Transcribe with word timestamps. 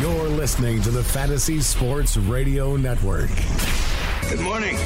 You're 0.00 0.30
listening 0.30 0.80
to 0.82 0.90
the 0.90 1.04
Fantasy 1.04 1.60
Sports 1.60 2.16
Radio 2.16 2.74
Network. 2.74 3.28
Good 4.30 4.40
morning. 4.40 4.78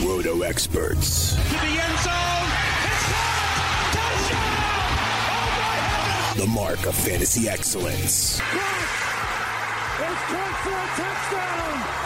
Roto 0.00 0.42
experts. 0.42 1.34
To 1.34 1.40
the 1.40 1.66
end 1.66 1.98
zone. 1.98 2.46
Touchdown! 3.90 4.46
The 6.36 6.46
mark 6.46 6.86
of 6.86 6.94
fantasy 6.94 7.48
excellence. 7.48 8.40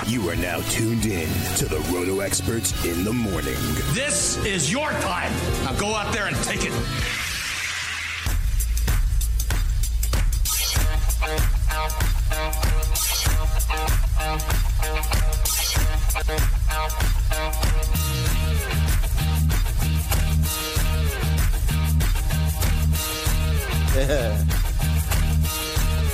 You 0.07 0.27
are 0.31 0.37
now 0.37 0.61
tuned 0.71 1.05
in 1.05 1.29
to 1.57 1.67
the 1.67 1.81
Roto 1.93 2.21
experts 2.21 2.73
in 2.87 3.05
the 3.05 3.13
morning. 3.13 3.59
This 3.93 4.43
is 4.47 4.73
your 4.73 4.91
time. 4.91 5.35
Now 5.65 5.75
go 5.75 5.95
out 5.95 6.15
there 6.15 6.29
and 6.29 6.37
take 6.37 6.65
it. 6.65 6.73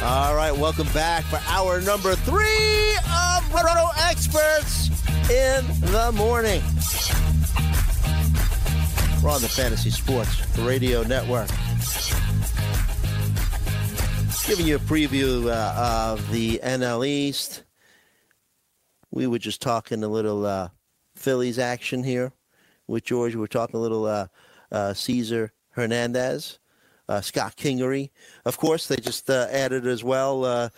All 0.03 0.35
right, 0.35 0.53
welcome 0.57 0.89
back 0.89 1.25
for 1.25 1.41
hour 1.49 1.81
number 1.81 2.15
three 2.15 2.97
of 3.11 3.55
Roto 3.55 3.89
Experts 3.99 4.91
in 5.31 5.65
the 5.93 6.13
morning. 6.15 6.63
We're 9.23 9.31
on 9.31 9.41
the 9.41 9.49
Fantasy 9.49 9.91
Sports 9.91 10.59
Radio 10.59 11.03
Network. 11.03 11.49
Giving 14.47 14.69
you 14.69 14.77
a 14.77 14.79
preview 14.79 15.51
uh, 15.51 16.13
of 16.13 16.31
the 16.31 16.61
NL 16.63 17.05
East. 17.05 17.65
We 19.11 19.27
were 19.27 19.41
just 19.41 19.61
talking 19.61 20.05
a 20.05 20.09
little 20.09 20.47
uh, 20.47 20.69
Phillies 21.17 21.59
action 21.59 22.05
here 22.05 22.33
with 22.87 23.05
George. 23.05 23.35
We 23.35 23.41
were 23.41 23.49
talking 23.49 23.75
a 23.75 23.81
little 23.83 24.07
uh, 24.07 24.29
uh, 24.71 24.95
Cesar 24.95 25.53
Hernandez 25.71 26.61
uh, 27.09 27.21
Scott 27.21 27.57
Kingery. 27.57 28.11
Of 28.45 28.57
course, 28.57 28.87
they 28.87 28.97
just 28.97 29.29
uh, 29.29 29.49
added 29.51 29.85
as 29.85 30.05
well 30.05 30.71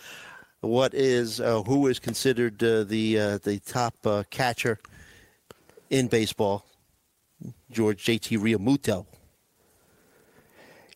what 0.61 0.95
is 0.95 1.37
who 1.37 1.85
is 1.85 1.99
considered 1.99 2.57
the 2.57 3.39
the 3.43 3.61
top 3.67 3.95
catcher 4.31 4.79
in 5.91 6.07
baseball, 6.07 6.65
George 7.69 8.03
JT 8.03 8.39
Realmuto. 8.39 9.05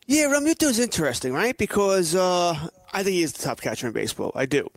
Yeah, 0.06 0.26
Realmuto 0.26 0.64
is 0.64 0.80
interesting, 0.80 1.34
right? 1.34 1.58
Because 1.58 2.16
I 2.16 2.70
think 2.96 3.10
he 3.10 3.24
is 3.24 3.34
the 3.34 3.44
top 3.44 3.62
catcher 3.62 3.88
in 3.88 3.94
baseball. 3.94 4.32
I 4.36 4.46
do, 4.46 4.70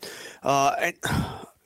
and. 0.43 0.95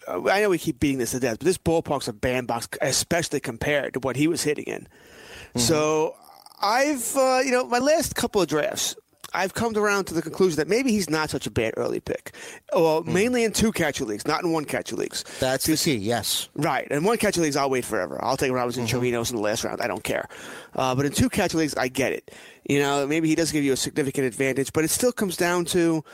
I 0.09 0.41
know 0.41 0.49
we 0.49 0.59
keep 0.59 0.81
beating 0.81 0.99
this 0.99 1.13
to 1.13 1.21
death, 1.21 1.39
but 1.39 1.45
this 1.45 1.59
ballpark's 1.59 2.09
a 2.09 2.13
bandbox, 2.13 2.67
especially 2.81 3.39
compared 3.39 3.95
to 3.95 4.01
what 4.01 4.17
he 4.17 4.27
was 4.27 4.43
hitting 4.43 4.65
in. 4.65 4.81
Mm-hmm. 4.81 5.61
So 5.61 6.17
I've, 6.61 7.17
uh, 7.17 7.41
you 7.45 7.53
know, 7.53 7.65
my 7.67 7.79
last 7.79 8.17
couple 8.17 8.43
of 8.43 8.49
drafts, 8.49 8.97
I've 9.33 9.55
come 9.55 9.77
around 9.77 10.07
to 10.07 10.15
the 10.15 10.23
conclusion 10.23 10.57
that 10.57 10.69
maybe 10.69 10.91
he's 10.91 11.09
not 11.09 11.31
such 11.31 11.47
a 11.47 11.51
bad 11.51 11.75
early 11.77 12.01
pick. 12.01 12.35
Well, 12.73 13.03
mm. 13.03 13.13
mainly 13.13 13.45
in 13.45 13.53
two 13.53 13.73
catcher 13.73 14.05
leagues, 14.05 14.27
not 14.27 14.43
in 14.43 14.53
one 14.53 14.65
catcher 14.65 14.97
leagues. 14.97 15.25
That's 15.39 15.67
the 15.67 15.77
key, 15.77 15.97
yes. 15.97 16.49
Right. 16.55 16.87
And 16.91 17.05
one 17.05 17.19
catcher 17.19 17.41
leagues, 17.41 17.57
I'll 17.57 17.71
wait 17.71 17.85
forever. 17.85 18.23
I'll 18.23 18.37
take 18.37 18.53
Robinson 18.53 18.87
mm-hmm. 18.87 18.99
Chirinos 18.99 19.31
in 19.31 19.37
the 19.37 19.43
last 19.43 19.65
round. 19.65 19.81
I 19.81 19.87
don't 19.87 20.05
care. 20.05 20.29
Uh, 20.75 20.95
but 20.95 21.07
in 21.07 21.13
two 21.13 21.29
catcher 21.29 21.59
leagues, 21.59 21.75
I 21.77 21.89
get 21.89 22.13
it. 22.13 22.33
You 22.69 22.81
know, 22.81 23.07
maybe 23.07 23.29
he 23.29 23.35
does 23.35 23.53
give 23.53 23.65
you 23.65 23.73
a 23.73 23.77
significant 23.77 24.27
advantage, 24.27 24.73
but 24.73 24.85
it 24.85 24.91
still 24.91 25.13
comes 25.13 25.37
down 25.37 25.65
to, 25.67 26.05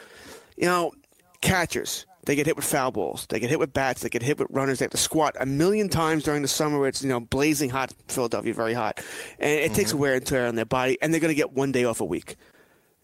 you 0.56 0.66
know, 0.66 0.92
catchers. 1.40 2.06
They 2.26 2.34
get 2.34 2.46
hit 2.46 2.56
with 2.56 2.64
foul 2.64 2.90
balls. 2.90 3.26
They 3.28 3.38
get 3.38 3.50
hit 3.50 3.60
with 3.60 3.72
bats. 3.72 4.02
They 4.02 4.08
get 4.08 4.20
hit 4.20 4.38
with 4.38 4.48
runners. 4.50 4.80
They 4.80 4.84
have 4.84 4.90
to 4.90 4.96
squat 4.96 5.36
a 5.38 5.46
million 5.46 5.88
times 5.88 6.24
during 6.24 6.42
the 6.42 6.48
summer 6.48 6.78
where 6.78 6.88
it's, 6.88 7.02
you 7.02 7.08
know, 7.08 7.20
blazing 7.20 7.70
hot, 7.70 7.94
Philadelphia, 8.08 8.52
very 8.52 8.74
hot. 8.74 9.00
And 9.38 9.50
it 9.52 9.66
mm-hmm. 9.66 9.74
takes 9.74 9.94
wear 9.94 10.14
and 10.14 10.26
tear 10.26 10.48
on 10.48 10.56
their 10.56 10.64
body, 10.64 10.98
and 11.00 11.12
they're 11.12 11.20
going 11.20 11.30
to 11.30 11.36
get 11.36 11.52
one 11.52 11.70
day 11.70 11.84
off 11.84 12.00
a 12.00 12.04
week. 12.04 12.36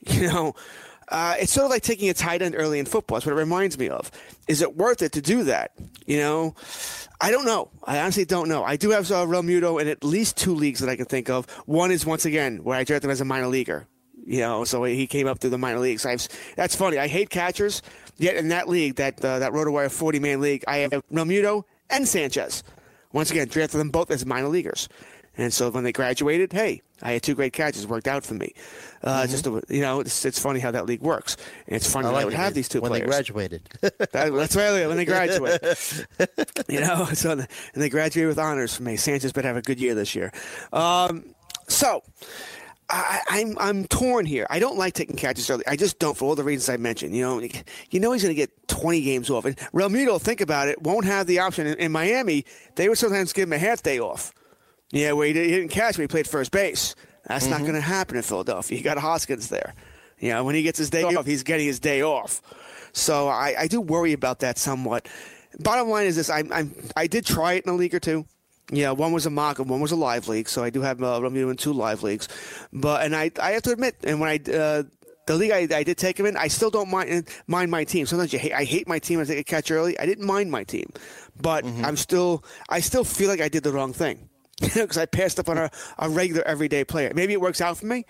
You 0.13 0.29
know, 0.29 0.55
uh, 1.09 1.37
it's 1.39 1.53
sort 1.53 1.65
of 1.65 1.71
like 1.71 1.83
taking 1.83 2.09
a 2.09 2.15
tight 2.15 2.43
end 2.43 2.55
early 2.57 2.79
in 2.79 2.87
football. 2.87 3.17
That's 3.17 3.27
what 3.27 3.33
it 3.33 3.37
reminds 3.37 3.79
me 3.79 3.89
of. 3.89 4.11
Is 4.49 4.63
it 4.63 4.77
worth 4.77 5.03
it 5.03 5.13
to 5.13 5.21
do 5.21 5.45
that? 5.45 5.73
You 6.07 6.19
know, 6.19 6.55
I 7.21 7.31
don't 7.31 7.45
know. 7.45 7.71
I 7.85 8.01
honestly 8.01 8.25
don't 8.25 8.49
know. 8.49 8.65
I 8.65 8.77
do 8.77 8.91
have 8.91 9.11
uh, 9.13 9.27
Realmuto 9.27 9.81
in 9.81 9.89
at 9.89 10.03
least 10.03 10.37
two 10.37 10.55
leagues 10.55 10.81
that 10.81 10.89
I 10.89 10.97
can 10.97 11.05
think 11.05 11.31
of. 11.31 11.49
One 11.67 11.93
is 11.93 12.05
once 12.05 12.25
again 12.25 12.65
where 12.65 12.77
I 12.77 12.85
drafted 12.85 13.05
him 13.05 13.11
as 13.13 13.21
a 13.21 13.25
minor 13.25 13.47
leaguer. 13.47 13.87
You 14.25 14.41
know, 14.41 14.65
so 14.65 14.85
he 14.85 15.07
came 15.07 15.27
up 15.27 15.39
through 15.39 15.51
the 15.51 15.59
minor 15.59 15.81
leagues. 15.81 16.07
I've, 16.07 16.27
that's 16.57 16.75
funny. 16.77 16.99
I 16.99 17.09
hate 17.09 17.29
catchers, 17.29 17.83
Yet 18.19 18.37
in 18.37 18.49
that 18.49 18.69
league, 18.69 18.97
that 18.97 19.25
uh, 19.25 19.39
that 19.41 19.53
RotoWire 19.53 19.91
40 19.91 20.21
man 20.21 20.41
league, 20.41 20.65
I 20.69 20.79
have 20.79 20.91
Realmuto 21.13 21.65
and 21.91 22.07
Sanchez. 22.07 22.63
Once 23.13 23.31
again, 23.31 23.49
drafted 23.49 23.81
them 23.81 23.91
both 23.91 24.11
as 24.11 24.25
minor 24.25 24.49
leaguers. 24.49 24.89
And 25.37 25.53
so 25.53 25.71
when 25.71 25.83
they 25.83 25.93
graduated, 25.93 26.53
hey, 26.53 26.83
I 27.01 27.13
had 27.13 27.23
two 27.23 27.35
great 27.35 27.55
catches. 27.55 27.87
Worked 27.87 28.07
out 28.07 28.25
for 28.25 28.35
me. 28.35 28.53
Uh, 29.03 29.23
mm-hmm. 29.23 29.31
Just 29.31 29.45
to, 29.45 29.63
you 29.69 29.81
know, 29.81 30.01
it's, 30.01 30.25
it's, 30.27 30.39
funny 30.39 30.61
how 30.61 30.71
that 30.71 30.85
league 30.85 31.01
works. 31.01 31.37
And 31.67 31.75
it's 31.75 31.91
funny 31.91 32.09
I, 32.09 32.11
like 32.11 32.19
that 32.19 32.23
I 32.23 32.25
would 32.27 32.35
have 32.35 32.55
these 32.55 32.69
two 32.69 32.83
when 32.83 32.91
players 32.91 33.05
they 33.05 33.11
graduated. 33.11 33.63
that, 33.81 34.11
that's 34.13 34.57
right. 34.57 34.87
When 34.87 34.97
they 34.99 35.07
graduate, 35.07 35.63
you 36.69 36.81
know, 36.81 37.07
so 37.15 37.33
and 37.33 37.49
they 37.75 37.89
graduated 37.89 38.29
with 38.29 38.39
honors 38.39 38.77
for 38.77 38.83
me. 38.83 38.97
Sanchez 38.97 39.33
better 39.33 39.49
have 39.49 39.57
a 39.57 39.63
good 39.63 39.81
year 39.81 39.95
this 39.95 40.15
year. 40.15 40.33
Um, 40.73 41.35
so 41.67 42.03
I, 42.93 43.21
am 43.31 43.57
I'm, 43.59 43.59
I'm 43.59 43.85
torn 43.87 44.27
here. 44.27 44.47
I 44.51 44.59
don't 44.59 44.77
like 44.77 44.93
taking 44.93 45.17
catches 45.17 45.49
early. 45.49 45.65
I 45.67 45.77
just 45.77 45.99
don't 45.99 46.17
for 46.17 46.27
all 46.27 46.35
the 46.35 46.45
reasons 46.45 46.69
I 46.69 46.77
mentioned. 46.77 47.17
You 47.17 47.23
know, 47.23 47.41
you 47.91 48.01
know 48.01 48.13
he's 48.13 48.23
going 48.23 48.35
to 48.35 48.41
get 48.41 48.69
20 48.69 49.01
games 49.01 49.31
off. 49.31 49.47
And 49.47 49.57
Realmuto, 49.73 50.21
think 50.21 50.43
about 50.43 50.69
it, 50.69 50.83
won't 50.83 51.07
have 51.07 51.27
the 51.27 51.39
option. 51.39 51.67
In, 51.67 51.79
in, 51.79 51.93
Miami, 51.93 52.45
they 52.77 52.89
would 52.89 52.99
sometimes 52.99 53.33
give 53.33 53.49
him 53.49 53.55
a 53.55 53.59
half 53.59 53.83
day 53.83 53.99
off. 53.99 54.33
Yeah, 54.91 55.13
where 55.13 55.27
he, 55.27 55.33
did, 55.33 55.47
he 55.47 55.57
didn't 55.57 55.71
catch, 55.71 55.97
but 55.97 56.03
he 56.03 56.09
played 56.09 56.29
first 56.29 56.51
base. 56.51 56.95
That's 57.27 57.45
mm-hmm. 57.45 57.53
not 57.53 57.61
going 57.63 57.75
to 57.75 57.81
happen 57.81 58.17
in 58.17 58.23
Philadelphia. 58.23 58.77
You 58.77 58.85
got 58.85 58.99
Hoskins 58.99 59.49
there. 59.49 59.75
You 60.19 60.31
know, 60.31 60.45
when 60.45 60.55
he 60.55 60.63
gets 60.63 60.79
his 60.79 60.91
day 60.91 61.03
off, 61.03 61.25
he's 61.25 61.43
getting 61.43 61.67
his 61.67 61.81
day 61.81 62.03
off. 62.03 62.43
So 62.93 63.29
I, 63.29 63.55
I 63.61 63.67
do 63.69 63.81
worry 63.81 64.13
about 64.13 64.41
that 64.41 64.59
somewhat. 64.59 65.09
Bottom 65.59 65.89
line 65.89 66.07
is 66.07 66.17
this: 66.17 66.31
I, 66.31 66.45
I'm 66.53 66.75
I 66.97 67.07
did 67.07 67.27
try 67.27 67.55
it 67.55 67.65
in 67.65 67.73
a 67.73 67.75
league 67.75 67.95
or 67.95 68.01
two. 68.01 68.27
Yeah, 68.73 68.93
one 68.93 69.13
was 69.13 69.27
a 69.27 69.31
mock 69.31 69.59
and 69.59 69.69
one 69.69 69.81
was 69.81 69.93
a 69.93 69.97
live 69.97 70.29
league. 70.29 70.49
So 70.49 70.65
I 70.65 70.71
do 70.71 70.81
have 70.81 71.01
uh, 71.03 71.17
I'm 71.17 71.35
doing 71.35 71.57
two 71.57 71.75
live 71.75 72.03
leagues, 72.03 72.27
but 72.73 73.05
and 73.05 73.15
I 73.15 73.31
I 73.41 73.53
have 73.53 73.63
to 73.65 73.73
admit, 73.73 73.97
and 74.03 74.19
when 74.19 74.31
I 74.31 74.51
uh, 74.51 74.85
the 75.27 75.37
league 75.37 75.51
I, 75.51 75.69
I 75.77 75.83
did 75.83 75.99
take 75.99 76.19
him 76.19 76.25
in, 76.25 76.39
I 76.39 76.49
still 76.49 76.71
don't 76.71 76.89
mind 76.89 77.29
mind 77.47 77.71
my 77.71 77.85
team. 77.85 78.07
Sometimes 78.07 78.33
you 78.33 78.39
hate, 78.39 78.55
I 78.55 78.65
hate 78.65 78.89
my 78.89 78.99
team. 78.99 79.21
I 79.21 79.25
take 79.25 79.39
a 79.39 79.45
catch 79.45 79.71
early. 79.71 79.99
I 79.99 80.07
didn't 80.07 80.27
mind 80.27 80.51
my 80.51 80.65
team, 80.65 80.91
but 81.39 81.65
mm-hmm. 81.65 81.85
I'm 81.85 81.99
still 81.99 82.45
I 82.71 82.81
still 82.81 83.05
feel 83.05 83.29
like 83.29 83.43
I 83.43 83.49
did 83.49 83.63
the 83.63 83.73
wrong 83.73 83.93
thing 83.93 84.31
because 84.61 84.97
I 84.97 85.05
passed 85.05 85.39
up 85.39 85.51
on 85.51 85.59
a, 85.59 85.71
a 85.99 86.09
regular 86.09 86.43
everyday 86.43 86.83
player. 86.83 87.13
Maybe 87.15 87.35
it 87.35 87.43
works 87.43 87.61
out 87.61 87.77
for 87.77 87.85
me. 87.85 88.07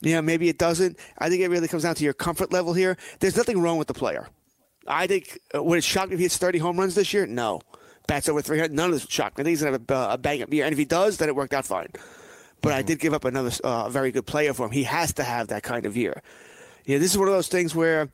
Yeah, 0.00 0.20
maybe 0.20 0.48
it 0.48 0.58
doesn't. 0.58 0.96
I 1.18 1.28
think 1.28 1.42
it 1.42 1.48
really 1.48 1.66
comes 1.66 1.82
down 1.82 1.96
to 1.96 2.04
your 2.04 2.14
comfort 2.14 2.52
level 2.52 2.72
here. 2.72 2.96
There's 3.18 3.36
nothing 3.36 3.60
wrong 3.60 3.78
with 3.78 3.88
the 3.88 3.94
player. 3.94 4.28
I 4.86 5.08
think 5.08 5.40
uh, 5.52 5.62
would 5.62 5.78
it 5.78 5.84
shock 5.84 6.08
me 6.08 6.14
if 6.14 6.20
he 6.20 6.24
hits 6.26 6.36
30 6.36 6.58
home 6.58 6.78
runs 6.78 6.94
this 6.94 7.12
year? 7.12 7.26
No 7.26 7.62
bats 8.06 8.28
over 8.28 8.42
300. 8.42 8.72
None 8.72 8.86
of 8.86 8.92
this 8.92 9.06
shocked 9.08 9.38
me. 9.38 9.42
I 9.42 9.44
think 9.44 9.52
he's 9.52 9.62
going 9.62 9.72
to 9.72 9.94
have 9.94 10.10
a, 10.10 10.14
a 10.14 10.18
bang 10.18 10.42
up 10.42 10.52
year. 10.52 10.64
And 10.64 10.72
if 10.72 10.78
he 10.78 10.84
does, 10.84 11.18
then 11.18 11.28
it 11.28 11.36
worked 11.36 11.54
out 11.54 11.64
fine. 11.64 11.88
But 12.60 12.70
mm-hmm. 12.70 12.78
I 12.78 12.82
did 12.82 12.98
give 12.98 13.14
up 13.14 13.24
another 13.24 13.50
uh, 13.62 13.88
very 13.88 14.10
good 14.12 14.26
player 14.26 14.54
for 14.54 14.66
him. 14.66 14.72
He 14.72 14.84
has 14.84 15.12
to 15.14 15.24
have 15.24 15.48
that 15.48 15.62
kind 15.62 15.86
of 15.86 15.96
year. 15.96 16.22
You 16.84 16.96
know, 16.96 17.00
this 17.00 17.12
is 17.12 17.18
one 17.18 17.28
of 17.28 17.34
those 17.34 17.48
things 17.48 17.74
where, 17.74 18.10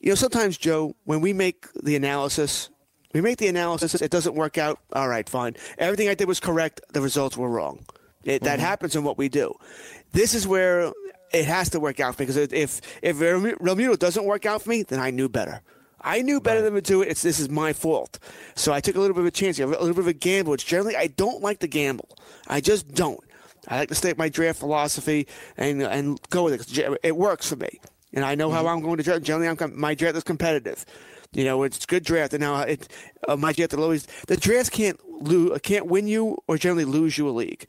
you 0.00 0.10
know, 0.10 0.14
sometimes, 0.14 0.56
Joe, 0.56 0.94
when 1.04 1.20
we 1.20 1.32
make 1.32 1.66
the 1.82 1.96
analysis, 1.96 2.70
we 3.12 3.20
make 3.20 3.38
the 3.38 3.48
analysis, 3.48 3.94
it 3.94 4.10
doesn't 4.10 4.34
work 4.34 4.58
out. 4.58 4.78
All 4.92 5.08
right, 5.08 5.28
fine. 5.28 5.56
Everything 5.78 6.08
I 6.08 6.14
did 6.14 6.28
was 6.28 6.40
correct. 6.40 6.80
The 6.92 7.00
results 7.00 7.36
were 7.36 7.48
wrong. 7.48 7.84
It, 8.24 8.42
that 8.42 8.58
mm-hmm. 8.58 8.66
happens 8.66 8.96
in 8.96 9.04
what 9.04 9.18
we 9.18 9.28
do. 9.28 9.54
This 10.12 10.34
is 10.34 10.46
where 10.46 10.92
it 11.32 11.44
has 11.44 11.70
to 11.70 11.80
work 11.80 12.00
out 12.00 12.16
because 12.16 12.36
if 12.36 12.80
if 13.02 13.16
Realmuto 13.18 13.98
doesn't 13.98 14.24
work 14.24 14.46
out 14.46 14.62
for 14.62 14.70
me, 14.70 14.82
then 14.82 15.00
I 15.00 15.10
knew 15.10 15.28
better. 15.28 15.62
I 16.00 16.22
knew 16.22 16.40
better 16.40 16.62
right. 16.62 16.72
than 16.72 16.74
to 16.74 16.80
do 16.80 17.02
it. 17.02 17.08
It's 17.08 17.22
this 17.22 17.40
is 17.40 17.48
my 17.48 17.72
fault. 17.72 18.18
So 18.54 18.72
I 18.72 18.80
took 18.80 18.96
a 18.96 19.00
little 19.00 19.14
bit 19.14 19.20
of 19.20 19.26
a 19.26 19.30
chance, 19.30 19.58
a 19.58 19.66
little 19.66 19.88
bit 19.88 19.98
of 19.98 20.06
a 20.06 20.12
gamble. 20.12 20.52
Which 20.52 20.66
generally 20.66 20.96
I 20.96 21.08
don't 21.08 21.42
like 21.42 21.60
to 21.60 21.68
gamble. 21.68 22.16
I 22.46 22.60
just 22.60 22.94
don't. 22.94 23.20
I 23.68 23.78
like 23.78 23.88
to 23.88 23.94
state 23.94 24.16
my 24.16 24.28
draft 24.28 24.58
philosophy 24.58 25.26
and 25.56 25.82
and 25.82 26.20
go 26.30 26.44
with 26.44 26.54
it. 26.54 26.98
It 27.02 27.16
works 27.16 27.48
for 27.48 27.56
me, 27.56 27.80
and 28.12 28.24
I 28.24 28.34
know 28.34 28.48
mm-hmm. 28.48 28.56
how 28.56 28.66
I'm 28.68 28.80
going 28.80 28.98
to 28.98 29.02
draft. 29.02 29.22
Generally, 29.22 29.48
I'm, 29.60 29.80
my 29.80 29.94
draft 29.94 30.16
is 30.16 30.24
competitive. 30.24 30.84
You 31.32 31.44
know, 31.44 31.64
it's 31.64 31.84
good 31.84 32.04
draft, 32.04 32.32
and 32.32 32.40
now 32.40 32.60
it 32.60 32.88
uh, 33.26 33.36
my 33.36 33.52
draft 33.52 33.74
will 33.74 33.82
always 33.82 34.06
the 34.28 34.36
draft 34.36 34.70
can't 34.70 34.98
lose, 35.22 35.58
can't 35.62 35.86
win 35.86 36.06
you 36.06 36.38
or 36.46 36.56
generally 36.56 36.84
lose 36.84 37.18
you 37.18 37.28
a 37.28 37.30
league. 37.30 37.66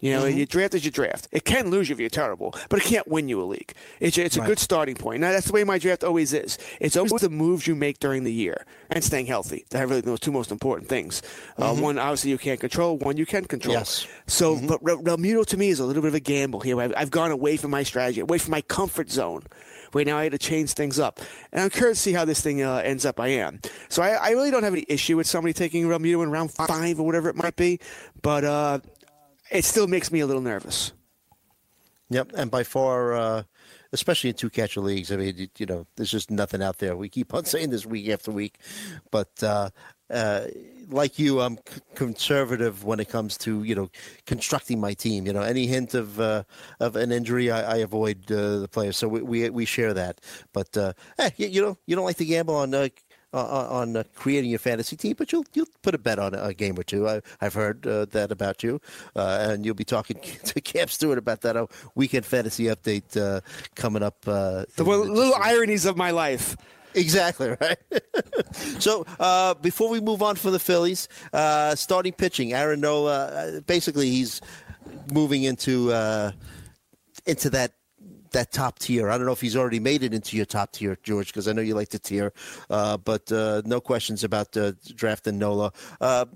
You 0.00 0.12
know, 0.12 0.22
mm-hmm. 0.24 0.38
your 0.38 0.46
draft 0.46 0.74
is 0.74 0.84
your 0.84 0.92
draft. 0.92 1.28
It 1.30 1.44
can 1.44 1.70
lose 1.70 1.88
you 1.88 1.94
if 1.94 2.00
you're 2.00 2.08
terrible, 2.08 2.54
but 2.68 2.80
it 2.80 2.84
can't 2.84 3.06
win 3.06 3.28
you 3.28 3.42
a 3.42 3.44
league. 3.44 3.74
It's, 4.00 4.16
it's 4.16 4.36
a 4.36 4.40
right. 4.40 4.46
good 4.46 4.58
starting 4.58 4.94
point. 4.94 5.20
Now, 5.20 5.32
that's 5.32 5.46
the 5.46 5.52
way 5.52 5.64
my 5.64 5.78
draft 5.78 6.04
always 6.04 6.32
is. 6.32 6.58
It's 6.80 6.96
always 6.96 7.12
the 7.20 7.30
moves 7.30 7.66
you 7.66 7.74
make 7.74 7.98
during 7.98 8.24
the 8.24 8.32
year 8.32 8.64
and 8.90 9.04
staying 9.04 9.26
healthy. 9.26 9.66
That 9.70 9.82
are 9.82 9.86
really 9.86 10.00
those 10.00 10.20
two 10.20 10.32
most 10.32 10.50
important 10.50 10.88
things. 10.88 11.22
Uh, 11.58 11.64
mm-hmm. 11.64 11.78
Uh, 11.78 11.82
one, 11.82 11.98
obviously, 11.98 12.30
you 12.30 12.38
can't 12.38 12.60
control. 12.60 12.96
One, 12.98 13.16
you 13.16 13.26
can 13.26 13.44
control. 13.44 13.74
Yes. 13.74 14.06
So, 14.26 14.56
mm-hmm. 14.56 14.66
but 14.66 14.82
Realmuto 14.82 15.44
to 15.46 15.56
me 15.56 15.68
is 15.68 15.80
a 15.80 15.84
little 15.84 16.02
bit 16.02 16.08
of 16.08 16.14
a 16.14 16.20
gamble 16.20 16.60
here. 16.60 16.80
I've, 16.80 16.94
I've 16.96 17.10
gone 17.10 17.30
away 17.30 17.56
from 17.56 17.70
my 17.70 17.82
strategy, 17.82 18.20
away 18.20 18.38
from 18.38 18.52
my 18.52 18.62
comfort 18.62 19.10
zone 19.10 19.42
where 19.92 20.04
now 20.04 20.18
I 20.18 20.24
had 20.24 20.32
to 20.32 20.38
change 20.38 20.72
things 20.72 20.98
up. 20.98 21.20
And 21.52 21.62
I'm 21.62 21.70
curious 21.70 21.98
to 21.98 22.02
see 22.02 22.12
how 22.12 22.24
this 22.24 22.40
thing 22.40 22.62
uh, 22.62 22.76
ends 22.76 23.04
up. 23.04 23.18
I 23.18 23.28
am. 23.28 23.60
So 23.88 24.02
I, 24.02 24.10
I, 24.10 24.30
really 24.30 24.50
don't 24.50 24.62
have 24.62 24.72
any 24.72 24.86
issue 24.88 25.16
with 25.16 25.26
somebody 25.26 25.52
taking 25.52 25.84
Realmuto 25.84 26.22
in 26.22 26.30
round 26.30 26.52
five 26.52 27.00
or 27.00 27.06
whatever 27.06 27.28
it 27.28 27.36
might 27.36 27.56
be. 27.56 27.80
But 28.22 28.44
uh, 28.44 28.78
it 29.50 29.64
still 29.64 29.86
makes 29.86 30.10
me 30.12 30.20
a 30.20 30.26
little 30.26 30.42
nervous. 30.42 30.92
Yep, 32.10 32.32
and 32.34 32.50
by 32.50 32.64
far, 32.64 33.14
uh, 33.14 33.42
especially 33.92 34.30
in 34.30 34.36
two 34.36 34.50
catcher 34.50 34.80
leagues, 34.80 35.12
I 35.12 35.16
mean, 35.16 35.48
you 35.58 35.66
know, 35.66 35.86
there's 35.94 36.10
just 36.10 36.28
nothing 36.28 36.60
out 36.60 36.78
there. 36.78 36.96
We 36.96 37.08
keep 37.08 37.32
on 37.32 37.44
saying 37.46 37.70
this 37.70 37.86
week 37.86 38.08
after 38.08 38.32
week, 38.32 38.58
but 39.12 39.30
uh, 39.42 39.70
uh, 40.10 40.46
like 40.88 41.20
you, 41.20 41.40
I'm 41.40 41.56
c- 41.58 41.80
conservative 41.94 42.82
when 42.84 42.98
it 42.98 43.08
comes 43.08 43.38
to 43.38 43.62
you 43.62 43.76
know 43.76 43.90
constructing 44.26 44.80
my 44.80 44.92
team. 44.92 45.24
You 45.24 45.32
know, 45.32 45.42
any 45.42 45.66
hint 45.66 45.94
of 45.94 46.20
uh, 46.20 46.42
of 46.80 46.96
an 46.96 47.12
injury, 47.12 47.50
I, 47.50 47.74
I 47.74 47.76
avoid 47.76 48.30
uh, 48.30 48.58
the 48.58 48.68
players. 48.68 48.96
So 48.96 49.06
we, 49.06 49.22
we, 49.22 49.50
we 49.50 49.64
share 49.64 49.94
that. 49.94 50.20
But 50.52 50.76
uh, 50.76 50.94
hey, 51.16 51.32
you, 51.36 51.46
you 51.46 51.62
know, 51.62 51.78
you 51.86 51.94
don't 51.94 52.04
like 52.04 52.16
to 52.16 52.24
gamble 52.24 52.56
on 52.56 52.70
uh, 53.32 53.68
on 53.70 53.96
uh, 53.96 54.02
creating 54.14 54.50
your 54.50 54.58
fantasy 54.58 54.96
team, 54.96 55.14
but 55.16 55.32
you'll 55.32 55.44
you'll 55.54 55.66
put 55.82 55.94
a 55.94 55.98
bet 55.98 56.18
on 56.18 56.34
a 56.34 56.52
game 56.54 56.78
or 56.78 56.82
two. 56.82 57.08
I, 57.08 57.20
have 57.40 57.54
heard 57.54 57.86
uh, 57.86 58.06
that 58.06 58.32
about 58.32 58.62
you, 58.62 58.80
uh, 59.16 59.46
and 59.50 59.64
you'll 59.64 59.74
be 59.74 59.84
talking 59.84 60.20
to 60.44 60.60
Cam 60.60 60.88
Stewart 60.88 61.18
about 61.18 61.42
that. 61.42 61.56
A 61.56 61.68
weekend 61.94 62.26
fantasy 62.26 62.64
update 62.64 63.16
uh, 63.16 63.40
coming 63.74 64.02
up. 64.02 64.16
Uh, 64.26 64.64
the 64.76 64.84
little 64.84 65.34
ironies 65.34 65.86
of 65.86 65.96
my 65.96 66.10
life. 66.10 66.56
Exactly 66.92 67.50
right. 67.60 67.78
so 68.80 69.06
uh, 69.20 69.54
before 69.54 69.88
we 69.90 70.00
move 70.00 70.22
on 70.22 70.34
for 70.34 70.50
the 70.50 70.58
Phillies, 70.58 71.08
uh, 71.32 71.76
starting 71.76 72.12
pitching, 72.12 72.52
Aaron 72.52 72.80
Nola. 72.80 73.60
basically, 73.64 74.10
he's 74.10 74.40
moving 75.12 75.44
into 75.44 75.92
uh, 75.92 76.32
into 77.26 77.50
that 77.50 77.72
that 78.32 78.52
top 78.52 78.78
tier. 78.78 79.10
I 79.10 79.16
don't 79.16 79.26
know 79.26 79.32
if 79.32 79.40
he's 79.40 79.56
already 79.56 79.80
made 79.80 80.02
it 80.02 80.14
into 80.14 80.36
your 80.36 80.46
top 80.46 80.72
tier, 80.72 80.96
George, 81.02 81.28
because 81.28 81.48
I 81.48 81.52
know 81.52 81.62
you 81.62 81.74
like 81.74 81.88
to 81.90 81.98
tier. 81.98 82.32
Uh, 82.68 82.96
but 82.96 83.30
uh, 83.32 83.62
no 83.64 83.80
questions 83.80 84.24
about 84.24 84.56
uh, 84.56 84.72
drafting 84.94 85.38
Nola. 85.38 85.72
Uh, 86.00 86.26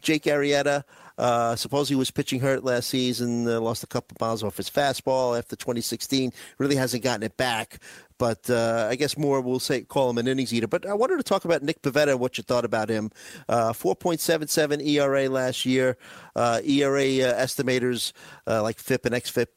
Jake 0.00 0.24
Arrieta. 0.24 0.84
Uh, 1.18 1.56
suppose 1.56 1.88
he 1.88 1.94
was 1.94 2.10
pitching 2.10 2.40
hurt 2.40 2.62
last 2.62 2.90
season, 2.90 3.48
uh, 3.48 3.58
lost 3.58 3.82
a 3.82 3.86
couple 3.86 4.14
of 4.14 4.20
miles 4.20 4.42
off 4.42 4.58
his 4.58 4.68
fastball 4.68 5.36
after 5.36 5.56
2016. 5.56 6.30
Really 6.58 6.76
hasn't 6.76 7.02
gotten 7.02 7.22
it 7.22 7.36
back. 7.38 7.78
But 8.18 8.48
uh, 8.50 8.86
I 8.90 8.96
guess 8.96 9.16
more 9.16 9.40
we'll 9.40 9.58
say 9.58 9.82
call 9.82 10.10
him 10.10 10.18
an 10.18 10.28
innings 10.28 10.52
eater. 10.52 10.66
But 10.66 10.86
I 10.86 10.92
wanted 10.92 11.16
to 11.16 11.22
talk 11.22 11.44
about 11.46 11.62
Nick 11.62 11.82
Pivetta, 11.82 12.18
what 12.18 12.36
you 12.36 12.44
thought 12.44 12.64
about 12.64 12.90
him. 12.90 13.10
4.77 13.48 14.86
ERA 14.86 15.28
last 15.28 15.66
year. 15.66 15.96
ERA 16.36 16.60
estimators 16.62 18.12
like 18.46 18.78
FIP 18.78 19.06
and 19.06 19.14
XFIP 19.14 19.48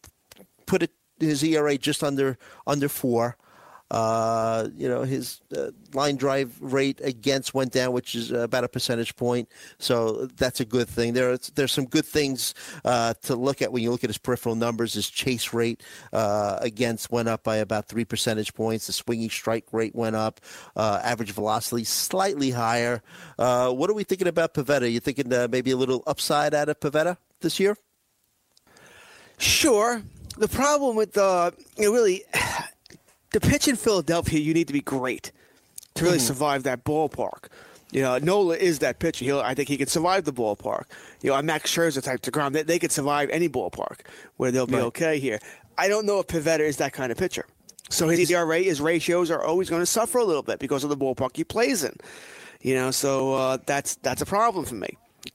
put 0.70 0.84
it 0.84 0.92
his 1.20 1.44
ERA 1.44 1.78
just 1.78 2.04
under 2.04 2.38
under 2.66 2.90
four. 2.90 3.38
Uh, 3.92 4.68
you 4.78 4.88
know, 4.88 5.02
his 5.02 5.42
uh, 5.58 5.72
line 5.94 6.16
drive 6.16 6.56
rate 6.62 7.02
against 7.04 7.56
went 7.56 7.72
down, 7.72 7.92
which 7.92 8.14
is 8.14 8.32
about 8.32 8.64
a 8.64 8.68
percentage 8.68 9.16
point. 9.16 9.50
So 9.80 10.28
that's 10.38 10.60
a 10.60 10.66
good 10.66 10.88
thing. 10.88 11.14
There, 11.14 11.38
there's 11.56 11.72
some 11.72 11.86
good 11.86 12.06
things 12.06 12.54
uh, 12.86 13.16
to 13.24 13.36
look 13.36 13.64
at 13.64 13.72
when 13.72 13.82
you 13.82 13.90
look 13.90 14.04
at 14.04 14.10
his 14.10 14.20
peripheral 14.20 14.54
numbers. 14.54 14.94
His 14.94 15.10
chase 15.10 15.54
rate 15.54 15.82
uh, 16.14 16.58
against 16.62 17.12
went 17.12 17.30
up 17.30 17.44
by 17.44 17.58
about 17.58 17.88
three 17.88 18.06
percentage 18.06 18.54
points. 18.54 18.86
The 18.86 18.94
swinging 18.94 19.32
strike 19.32 19.66
rate 19.72 19.96
went 19.96 20.16
up. 20.16 20.40
Uh, 20.76 21.02
average 21.04 21.32
velocity 21.32 21.84
slightly 21.84 22.52
higher. 22.52 23.02
Uh, 23.40 23.72
what 23.72 23.90
are 23.90 23.96
we 23.96 24.04
thinking 24.04 24.28
about 24.28 24.54
Pivetta? 24.54 24.92
You 24.92 25.00
thinking 25.00 25.30
maybe 25.50 25.72
a 25.72 25.78
little 25.78 26.04
upside 26.06 26.54
out 26.54 26.70
of 26.70 26.80
Pivetta 26.80 27.18
this 27.42 27.60
year? 27.60 27.76
Sure 29.40 30.04
the 30.40 30.48
problem 30.48 30.96
with 30.96 31.14
the 31.14 31.54
you 31.78 31.86
know, 31.86 31.94
really 31.94 32.24
the 33.32 33.40
pitch 33.40 33.68
in 33.68 33.76
Philadelphia, 33.76 34.40
you 34.40 34.54
need 34.54 34.68
to 34.68 34.74
be 34.74 34.82
great 34.82 35.32
to 35.96 36.06
really 36.06 36.18
mm. 36.18 36.22
survive 36.22 36.64
that 36.64 36.84
ballpark. 36.84 37.50
You 37.92 38.02
know, 38.02 38.18
Nola 38.20 38.56
is 38.56 38.80
that 38.80 39.00
pitcher. 39.00 39.26
He'll, 39.26 39.40
I 39.40 39.56
think 39.56 39.68
he 39.68 39.76
can 39.76 39.88
survive 39.88 40.24
the 40.24 40.34
ballpark. 40.34 40.84
You 41.22 41.32
know, 41.32 41.42
Max 41.42 41.76
Scherzer 41.76 42.04
type 42.04 42.22
to 42.22 42.32
ground. 42.32 42.54
They, 42.54 42.62
they 42.62 42.80
could 42.80 42.92
survive 42.92 43.30
any 43.32 43.50
ballpark 43.50 44.02
where 44.38 44.52
they'll 44.52 44.68
be 44.68 44.76
right. 44.76 44.84
okay 44.84 45.20
here. 45.20 45.40
I 45.78 45.88
don't 45.88 46.06
know 46.06 46.20
if 46.20 46.28
Pivetta 46.28 46.60
is 46.60 46.78
that 46.78 46.94
kind 46.94 47.12
of 47.12 47.18
pitcher. 47.18 47.46
So 47.90 48.08
his 48.08 48.30
ERA, 48.30 48.60
his 48.60 48.80
ratios 48.80 49.32
are 49.32 49.44
always 49.44 49.70
going 49.70 49.82
to 49.82 49.88
suffer 49.88 50.20
a 50.20 50.24
little 50.24 50.44
bit 50.44 50.60
because 50.60 50.84
of 50.84 50.92
the 50.92 50.98
ballpark 50.98 51.36
he 51.36 51.44
plays 51.44 51.84
in. 51.84 51.96
You 52.62 52.76
know, 52.76 52.92
so 52.92 53.34
uh, 53.34 53.58
that's 53.66 53.96
that's 53.96 54.22
a 54.22 54.26
problem 54.26 54.66
for 54.66 54.76
me. 54.76 54.90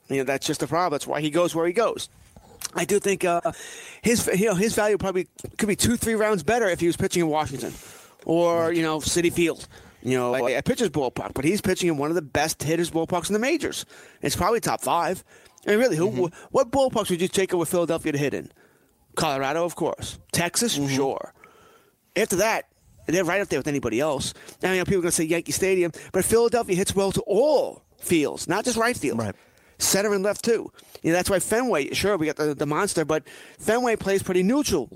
You 0.07 0.17
know, 0.17 0.23
that's 0.23 0.47
just 0.47 0.63
a 0.63 0.67
problem. 0.67 0.91
That's 0.91 1.07
why 1.07 1.19
he 1.19 1.29
goes 1.29 1.53
where 1.53 1.67
he 1.67 1.73
goes. 1.73 2.07
I 2.75 2.85
do 2.85 2.99
think 2.99 3.23
uh, 3.23 3.41
his 4.01 4.29
you 4.35 4.47
know 4.47 4.55
his 4.55 4.75
value 4.75 4.97
probably 4.97 5.27
could 5.57 5.67
be 5.67 5.75
two 5.75 5.97
three 5.97 6.15
rounds 6.15 6.43
better 6.43 6.67
if 6.67 6.79
he 6.79 6.87
was 6.87 6.97
pitching 6.97 7.21
in 7.21 7.29
Washington 7.29 7.73
or 8.25 8.73
you 8.73 8.81
know 8.81 8.99
Citi 8.99 9.31
Field. 9.31 9.67
You 10.01 10.19
know, 10.19 10.31
like 10.31 10.55
a 10.55 10.61
pitcher's 10.61 10.91
ballpark, 10.91 11.33
but 11.33 11.45
he's 11.45 11.61
pitching 11.61 11.89
in 11.89 11.97
one 11.97 12.11
of 12.11 12.15
the 12.15 12.21
best 12.21 12.61
hitters 12.61 12.91
ballparks 12.91 13.27
in 13.27 13.33
the 13.33 13.39
majors. 13.39 13.87
It's 14.21 14.35
probably 14.35 14.59
top 14.59 14.81
five. 14.81 15.23
I 15.65 15.71
mean, 15.71 15.79
really, 15.79 15.97
who? 15.97 16.11
Mm-hmm. 16.11 16.47
What 16.51 16.69
ballparks 16.69 17.09
would 17.09 17.21
you 17.21 17.27
take 17.27 17.55
over 17.55 17.65
Philadelphia 17.65 18.11
to 18.11 18.17
hit 18.17 18.35
in? 18.35 18.51
Colorado, 19.15 19.65
of 19.65 19.75
course. 19.75 20.19
Texas, 20.31 20.77
mm-hmm. 20.77 20.93
sure. 20.93 21.33
After 22.15 22.35
that, 22.35 22.65
they're 23.07 23.23
right 23.23 23.41
up 23.41 23.47
there 23.47 23.59
with 23.59 23.67
anybody 23.67 23.99
else. 23.99 24.35
Now, 24.61 24.73
you 24.73 24.77
know, 24.77 24.85
people 24.85 24.99
are 24.99 25.01
going 25.03 25.11
to 25.11 25.15
say 25.15 25.23
Yankee 25.23 25.51
Stadium, 25.51 25.91
but 26.11 26.23
Philadelphia 26.23 26.75
hits 26.75 26.93
well 26.95 27.11
to 27.11 27.21
all 27.21 27.81
fields, 27.97 28.47
not 28.47 28.63
just 28.63 28.77
right 28.77 28.95
field. 28.95 29.17
Right 29.17 29.35
center 29.77 30.13
and 30.13 30.23
left 30.23 30.43
too. 30.43 30.71
You 31.03 31.11
know, 31.11 31.17
that's 31.17 31.29
why 31.29 31.39
Fenway. 31.39 31.93
Sure, 31.93 32.17
we 32.17 32.25
got 32.25 32.37
the, 32.37 32.55
the 32.55 32.65
monster, 32.65 33.05
but 33.05 33.23
Fenway 33.59 33.95
plays 33.95 34.23
pretty 34.23 34.43
neutral 34.43 34.89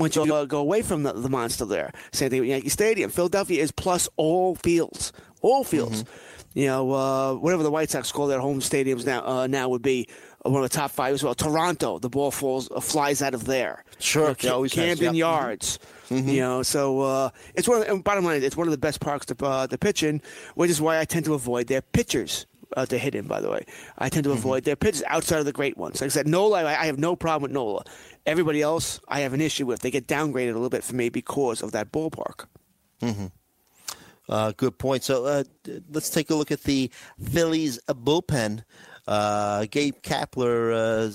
once 0.00 0.16
you 0.16 0.26
go, 0.26 0.46
go 0.46 0.58
away 0.58 0.82
from 0.82 1.02
the, 1.02 1.12
the, 1.12 1.28
monster 1.28 1.64
there. 1.64 1.92
Same 2.12 2.30
thing 2.30 2.40
with 2.40 2.48
Yankee 2.48 2.70
Stadium. 2.70 3.10
Philadelphia 3.10 3.62
is 3.62 3.70
plus 3.70 4.08
all 4.16 4.54
fields, 4.54 5.12
all 5.42 5.62
fields. 5.62 6.04
Mm-hmm. 6.04 6.58
You 6.58 6.66
know, 6.66 6.92
uh, 6.92 7.34
whatever 7.34 7.62
the 7.62 7.70
White 7.70 7.90
Sox 7.90 8.10
call 8.10 8.26
their 8.26 8.40
home 8.40 8.58
stadiums 8.58 9.06
now 9.06 9.24
uh, 9.24 9.46
now 9.46 9.68
would 9.68 9.82
be 9.82 10.08
one 10.42 10.56
of 10.56 10.68
the 10.68 10.74
top 10.74 10.90
five 10.90 11.14
as 11.14 11.22
well. 11.22 11.34
Toronto, 11.34 12.00
the 12.00 12.08
ball 12.08 12.32
falls 12.32 12.68
uh, 12.72 12.80
flies 12.80 13.22
out 13.22 13.34
of 13.34 13.44
there. 13.44 13.84
Sure, 14.00 14.34
you 14.40 14.48
know, 14.48 14.64
Camden 14.64 15.14
yep. 15.14 15.14
Yards. 15.14 15.78
Mm-hmm. 16.08 16.28
You 16.28 16.40
know, 16.40 16.62
so 16.64 17.02
uh, 17.02 17.30
it's 17.54 17.68
one. 17.68 17.82
Of 17.82 17.86
the, 17.86 18.02
bottom 18.02 18.24
line, 18.24 18.42
it's 18.42 18.56
one 18.56 18.66
of 18.66 18.72
the 18.72 18.78
best 18.78 19.00
parks 19.00 19.26
to 19.26 19.46
uh, 19.46 19.68
to 19.68 19.78
pitch 19.78 20.02
in, 20.02 20.20
which 20.56 20.70
is 20.70 20.80
why 20.80 20.98
I 20.98 21.04
tend 21.04 21.24
to 21.26 21.34
avoid 21.34 21.68
their 21.68 21.82
pitchers 21.82 22.46
uh, 22.76 22.86
to 22.86 22.98
hit 22.98 23.14
him, 23.14 23.26
by 23.26 23.40
the 23.40 23.50
way. 23.50 23.64
I 23.98 24.08
tend 24.08 24.24
to 24.24 24.30
mm-hmm. 24.30 24.38
avoid 24.38 24.64
their 24.64 24.76
pitches 24.76 25.02
outside 25.06 25.38
of 25.38 25.44
the 25.44 25.52
great 25.52 25.76
ones. 25.76 26.00
Like 26.00 26.08
I 26.08 26.10
said, 26.10 26.28
Nola, 26.28 26.64
I, 26.64 26.82
I 26.82 26.86
have 26.86 26.98
no 26.98 27.16
problem 27.16 27.42
with 27.42 27.52
Nola. 27.52 27.84
Everybody 28.26 28.62
else, 28.62 29.00
I 29.08 29.20
have 29.20 29.32
an 29.32 29.40
issue 29.40 29.66
with. 29.66 29.80
They 29.80 29.90
get 29.90 30.06
downgraded 30.06 30.50
a 30.50 30.54
little 30.54 30.70
bit 30.70 30.84
for 30.84 30.94
me 30.94 31.08
because 31.08 31.62
of 31.62 31.72
that 31.72 31.92
ballpark. 31.92 32.46
Mm-hmm. 33.02 33.26
Uh, 34.28 34.52
good 34.56 34.78
point. 34.78 35.02
So 35.02 35.24
uh, 35.24 35.44
let's 35.90 36.10
take 36.10 36.30
a 36.30 36.34
look 36.34 36.52
at 36.52 36.62
the 36.62 36.90
Phillies 37.20 37.80
bullpen. 37.88 38.64
Uh, 39.06 39.66
Gabe 39.68 39.96
Kapler 40.02 40.72
uh, 40.72 41.12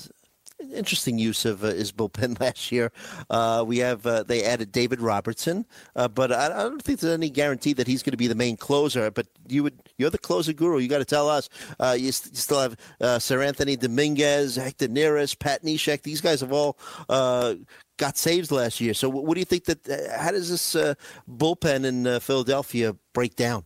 interesting 0.74 1.18
use 1.18 1.46
of 1.46 1.64
uh, 1.64 1.68
his 1.68 1.92
bullpen 1.92 2.40
last 2.42 2.72
year. 2.72 2.92
Uh, 3.30 3.64
we 3.66 3.80
have 3.80 4.06
uh, 4.06 4.24
they 4.24 4.44
added 4.44 4.72
David 4.72 5.02
Robertson, 5.02 5.66
uh, 5.96 6.08
but 6.08 6.32
I, 6.32 6.46
I, 6.46 6.64
don't 6.64 6.82
think 6.82 7.00
there's 7.00 7.14
any 7.14 7.30
guarantee 7.30 7.74
that 7.74 7.88
he's 7.88 8.04
going 8.04 8.12
to 8.12 8.18
be 8.18 8.28
the 8.28 8.36
main 8.36 8.58
closer. 8.58 9.12
But 9.12 9.28
you 9.48 9.64
would 9.64 9.82
you're 9.98 10.10
the 10.10 10.18
closer 10.18 10.54
guru. 10.54 10.80
You 10.80 10.88
got 10.88 11.00
to 11.00 11.06
tell 11.06 11.30
us. 11.30 11.50
Uh, 11.80 11.96
you, 11.98 12.12
st- 12.12 12.34
you, 12.34 12.40
still 12.40 12.60
have 12.60 12.76
uh, 13.02 13.18
Seranthony 13.18 13.80
Dominguez, 13.80 14.56
Hector 14.56 14.88
Neris, 14.88 15.38
Pat 15.38 15.64
Neshek. 15.64 16.02
These 16.04 16.22
guys 16.22 16.42
have 16.42 16.52
all 16.52 16.78
got 17.98 18.18
saves 18.18 18.52
last 18.52 18.82
year. 18.82 18.94
So 18.94 19.10
what 19.10 19.34
do 19.34 19.40
you 19.40 19.46
think 19.46 19.66
that? 19.66 20.12
how 20.18 20.32
does 20.32 20.50
this 20.50 20.76
bullpen 21.30 21.86
in 21.86 22.20
Philadelphia 22.20 22.96
break 23.14 23.36
down? 23.36 23.66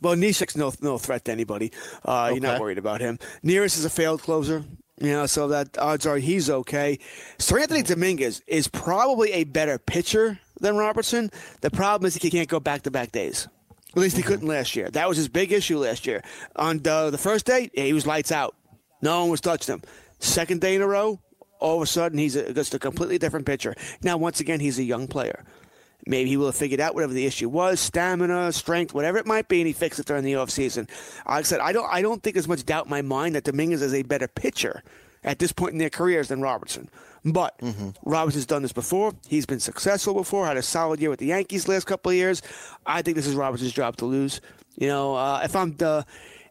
Well, 0.00 0.16
Neshek's 0.16 0.56
no 0.56 0.72
no 0.80 0.98
threat 0.98 1.24
to 1.26 1.32
anybody. 1.32 1.70
Uh, 2.04 2.24
okay. 2.24 2.34
You're 2.34 2.42
not 2.42 2.60
worried 2.60 2.78
about 2.78 3.00
him. 3.00 3.20
Neris 3.44 3.78
is 3.78 3.84
a 3.84 3.90
failed 3.90 4.20
closer. 4.20 4.64
You 5.02 5.10
know, 5.10 5.26
so 5.26 5.48
that 5.48 5.76
odds 5.78 6.06
are 6.06 6.16
he's 6.16 6.48
okay. 6.48 7.00
Seranthony 7.36 7.80
mm-hmm. 7.80 7.94
Dominguez 7.94 8.40
is 8.46 8.68
probably 8.68 9.32
a 9.32 9.42
better 9.42 9.76
pitcher 9.76 10.38
than 10.60 10.76
Robertson. 10.76 11.32
The 11.60 11.72
problem 11.72 12.06
is 12.06 12.14
he 12.14 12.30
can't 12.30 12.48
go 12.48 12.60
back 12.60 12.82
to 12.82 12.92
back 12.92 13.10
days. 13.10 13.48
At 13.90 13.96
least 13.96 14.16
he 14.16 14.22
mm-hmm. 14.22 14.30
couldn't 14.30 14.48
last 14.48 14.76
year. 14.76 14.88
That 14.90 15.08
was 15.08 15.16
his 15.16 15.28
big 15.28 15.50
issue 15.50 15.78
last 15.78 16.06
year. 16.06 16.22
On 16.54 16.78
the, 16.78 17.10
the 17.10 17.18
first 17.18 17.46
day, 17.46 17.68
yeah, 17.74 17.82
he 17.82 17.92
was 17.92 18.06
lights 18.06 18.30
out. 18.30 18.54
No 19.02 19.22
one 19.22 19.30
was 19.30 19.40
touching 19.40 19.74
him. 19.74 19.82
Second 20.20 20.60
day 20.60 20.76
in 20.76 20.82
a 20.82 20.86
row, 20.86 21.18
all 21.58 21.76
of 21.78 21.82
a 21.82 21.86
sudden 21.86 22.16
he's 22.16 22.36
a, 22.36 22.54
just 22.54 22.72
a 22.72 22.78
completely 22.78 23.18
different 23.18 23.44
pitcher. 23.44 23.74
Now, 24.04 24.16
once 24.16 24.38
again, 24.38 24.60
he's 24.60 24.78
a 24.78 24.84
young 24.84 25.08
player. 25.08 25.44
Maybe 26.06 26.30
he 26.30 26.36
will 26.36 26.46
have 26.46 26.56
figured 26.56 26.80
out 26.80 26.94
whatever 26.94 27.12
the 27.12 27.26
issue 27.26 27.48
was, 27.48 27.78
stamina, 27.78 28.52
strength, 28.52 28.92
whatever 28.92 29.18
it 29.18 29.26
might 29.26 29.48
be, 29.48 29.60
and 29.60 29.66
he 29.66 29.72
fixed 29.72 30.00
it 30.00 30.06
during 30.06 30.24
the 30.24 30.32
offseason. 30.32 30.88
Like 31.26 31.38
I 31.38 31.42
said, 31.42 31.60
I 31.60 31.72
don't, 31.72 31.88
I 31.90 32.02
don't 32.02 32.22
think 32.22 32.34
there's 32.34 32.48
much 32.48 32.66
doubt 32.66 32.86
in 32.86 32.90
my 32.90 33.02
mind 33.02 33.36
that 33.36 33.44
Dominguez 33.44 33.82
is 33.82 33.94
a 33.94 34.02
better 34.02 34.26
pitcher 34.26 34.82
at 35.22 35.38
this 35.38 35.52
point 35.52 35.72
in 35.72 35.78
their 35.78 35.90
careers 35.90 36.28
than 36.28 36.40
Robertson. 36.40 36.88
But 37.24 37.56
mm-hmm. 37.58 37.90
Robertson's 38.04 38.46
done 38.46 38.62
this 38.62 38.72
before. 38.72 39.12
He's 39.28 39.46
been 39.46 39.60
successful 39.60 40.14
before. 40.14 40.46
Had 40.46 40.56
a 40.56 40.62
solid 40.62 41.00
year 41.00 41.10
with 41.10 41.20
the 41.20 41.26
Yankees 41.26 41.68
last 41.68 41.86
couple 41.86 42.10
of 42.10 42.16
years. 42.16 42.42
I 42.84 43.02
think 43.02 43.16
this 43.16 43.28
is 43.28 43.36
Robertson's 43.36 43.72
job 43.72 43.96
to 43.98 44.06
lose. 44.06 44.40
You 44.76 44.88
know, 44.88 45.14
uh, 45.14 45.40
if 45.44 45.54
I'm 45.54 45.76
the, 45.76 46.04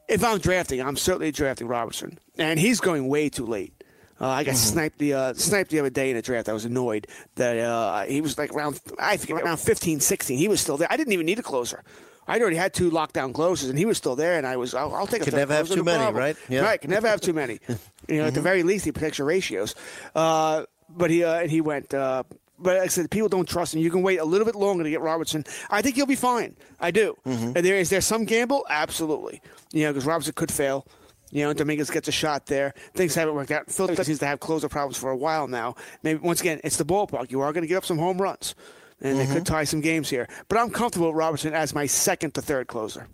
if 0.08 0.24
I'm 0.24 0.38
drafting, 0.38 0.82
I'm 0.82 0.96
certainly 0.96 1.32
drafting 1.32 1.68
Robertson, 1.68 2.20
and 2.38 2.60
he's 2.60 2.80
going 2.80 3.10
way 3.10 3.28
too 3.28 3.46
late. 3.46 3.81
Uh, 4.22 4.28
I 4.28 4.44
got 4.44 4.52
mm-hmm. 4.52 4.58
sniped 4.58 5.00
the 5.00 5.14
uh, 5.14 5.34
sniped 5.34 5.72
the 5.72 5.80
other 5.80 5.90
day 5.90 6.12
in 6.12 6.18
a 6.18 6.22
draft. 6.22 6.48
I 6.48 6.54
was 6.54 6.66
annoyed 6.66 7.08
that 7.36 7.58
uh, 7.58 8.04
he 8.04 8.22
was 8.22 8.38
like 8.38 8.54
around 8.54 8.80
I 9.00 9.18
think 9.18 9.42
around 9.42 9.58
15, 9.58 10.00
16. 10.00 10.38
He 10.38 10.48
was 10.48 10.62
still 10.62 10.78
there. 10.78 10.88
I 10.92 10.96
didn't 10.96 11.14
even 11.14 11.26
need 11.26 11.40
a 11.40 11.44
closer. 11.44 11.84
I'd 12.28 12.42
already 12.42 12.56
had 12.56 12.74
two 12.74 12.92
lockdown 12.92 13.34
closes, 13.34 13.70
and 13.70 13.80
he 13.80 13.86
was 13.86 13.98
still 13.98 14.16
there. 14.16 14.38
And 14.38 14.46
I 14.46 14.58
was, 14.58 14.76
I'll, 14.76 14.94
I'll 14.94 15.08
take 15.08 15.24
a. 15.24 15.26
Can 15.26 15.36
never 15.36 15.54
have 15.54 15.68
too 15.68 15.84
many, 15.84 15.98
problem. 15.98 16.16
right? 16.16 16.38
Yeah. 16.50 16.62
Right, 16.62 16.80
can 16.80 16.92
never 16.92 17.08
have 17.08 17.20
too 17.20 17.34
many. 17.34 17.54
you 17.68 17.68
know, 17.68 17.78
mm-hmm. 17.78 18.20
at 18.20 18.34
the 18.34 18.40
mm-hmm. 18.40 18.44
very 18.44 18.64
least, 18.64 18.86
he 18.86 18.92
protects 18.92 19.18
your 19.18 19.28
ratios. 19.28 19.74
Uh, 20.14 20.66
but 20.88 21.10
he 21.10 21.24
uh, 21.24 21.48
he 21.48 21.62
went. 21.62 21.94
Uh, 21.94 22.24
but 22.60 22.76
like 22.78 22.84
I 22.84 22.88
said, 22.88 23.10
people 23.10 23.28
don't 23.28 23.50
trust 23.50 23.74
him. 23.74 23.82
You 23.82 23.90
can 23.90 24.04
wait 24.04 24.20
a 24.20 24.26
little 24.26 24.46
bit 24.46 24.56
longer 24.56 24.84
to 24.84 24.90
get 24.90 25.02
Robertson. 25.02 25.44
I 25.72 25.82
think 25.82 25.96
he'll 25.96 26.06
be 26.06 26.16
fine. 26.16 26.56
I 26.80 26.92
do. 26.92 27.18
Mm-hmm. 27.26 27.54
And 27.56 27.66
there 27.66 27.76
is 27.76 27.90
there 27.90 28.02
some 28.02 28.26
gamble? 28.26 28.68
Absolutely. 28.70 29.42
You 29.74 29.86
know, 29.86 29.94
because 29.94 30.06
Robertson 30.06 30.34
could 30.34 30.52
fail. 30.52 30.86
You 31.32 31.44
know, 31.44 31.54
Dominguez 31.54 31.90
gets 31.90 32.08
a 32.08 32.12
shot 32.12 32.46
there. 32.46 32.74
Things 32.94 33.16
haven't 33.16 33.36
worked 33.36 33.52
out. 33.52 33.72
Philly 33.72 33.96
seems 33.96 34.20
to 34.20 34.28
have 34.28 34.40
closer 34.40 34.70
problems 34.70 34.98
for 34.98 35.10
a 35.10 35.18
while 35.18 35.48
now. 35.48 35.76
Maybe 36.04 36.20
once 36.20 36.42
again, 36.42 36.60
it's 36.64 36.78
the 36.78 36.86
ballpark. 36.86 37.32
You 37.32 37.42
are 37.42 37.54
going 37.54 37.64
to 37.64 37.68
give 37.68 37.78
up 37.78 37.86
some 37.86 37.98
home 37.98 38.22
runs, 38.22 38.54
and 39.00 39.18
mm-hmm. 39.18 39.28
they 39.28 39.34
could 39.34 39.46
tie 39.46 39.64
some 39.64 39.82
games 39.82 40.10
here. 40.10 40.28
But 40.50 40.58
I'm 40.58 40.70
comfortable 40.70 41.08
with 41.08 41.16
Robertson 41.16 41.54
as 41.54 41.74
my 41.74 41.86
second 41.86 42.34
to 42.36 42.42
third 42.42 42.68
closer. 42.68 43.08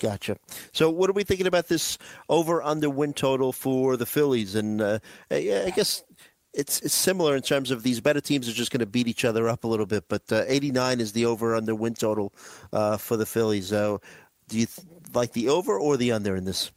Gotcha. 0.00 0.36
So, 0.72 0.90
what 0.90 1.10
are 1.10 1.14
we 1.14 1.24
thinking 1.24 1.46
about 1.46 1.68
this 1.68 1.98
over 2.28 2.62
under 2.62 2.90
win 2.90 3.12
total 3.12 3.52
for 3.52 3.96
the 3.96 4.06
Phillies? 4.06 4.54
And 4.54 4.80
uh, 4.80 4.98
I 5.30 5.72
guess 5.74 6.04
it's, 6.54 6.80
it's 6.80 6.94
similar 6.94 7.36
in 7.36 7.42
terms 7.42 7.70
of 7.70 7.82
these 7.82 8.00
better 8.00 8.20
teams 8.20 8.48
are 8.48 8.52
just 8.52 8.70
going 8.70 8.80
to 8.80 8.86
beat 8.86 9.08
each 9.08 9.24
other 9.24 9.48
up 9.48 9.64
a 9.64 9.68
little 9.68 9.86
bit. 9.86 10.04
But 10.08 10.22
uh, 10.30 10.44
89 10.46 11.00
is 11.00 11.12
the 11.12 11.26
over 11.26 11.54
under 11.54 11.74
win 11.74 11.94
total 11.94 12.32
uh, 12.72 12.96
for 12.96 13.16
the 13.16 13.26
Phillies. 13.26 13.68
So, 13.68 14.00
do 14.48 14.58
you 14.58 14.66
th- 14.66 14.86
like 15.14 15.32
the 15.32 15.48
over 15.48 15.78
or 15.78 15.96
the 15.96 16.12
under 16.12 16.36
in 16.36 16.44
this? 16.44 16.70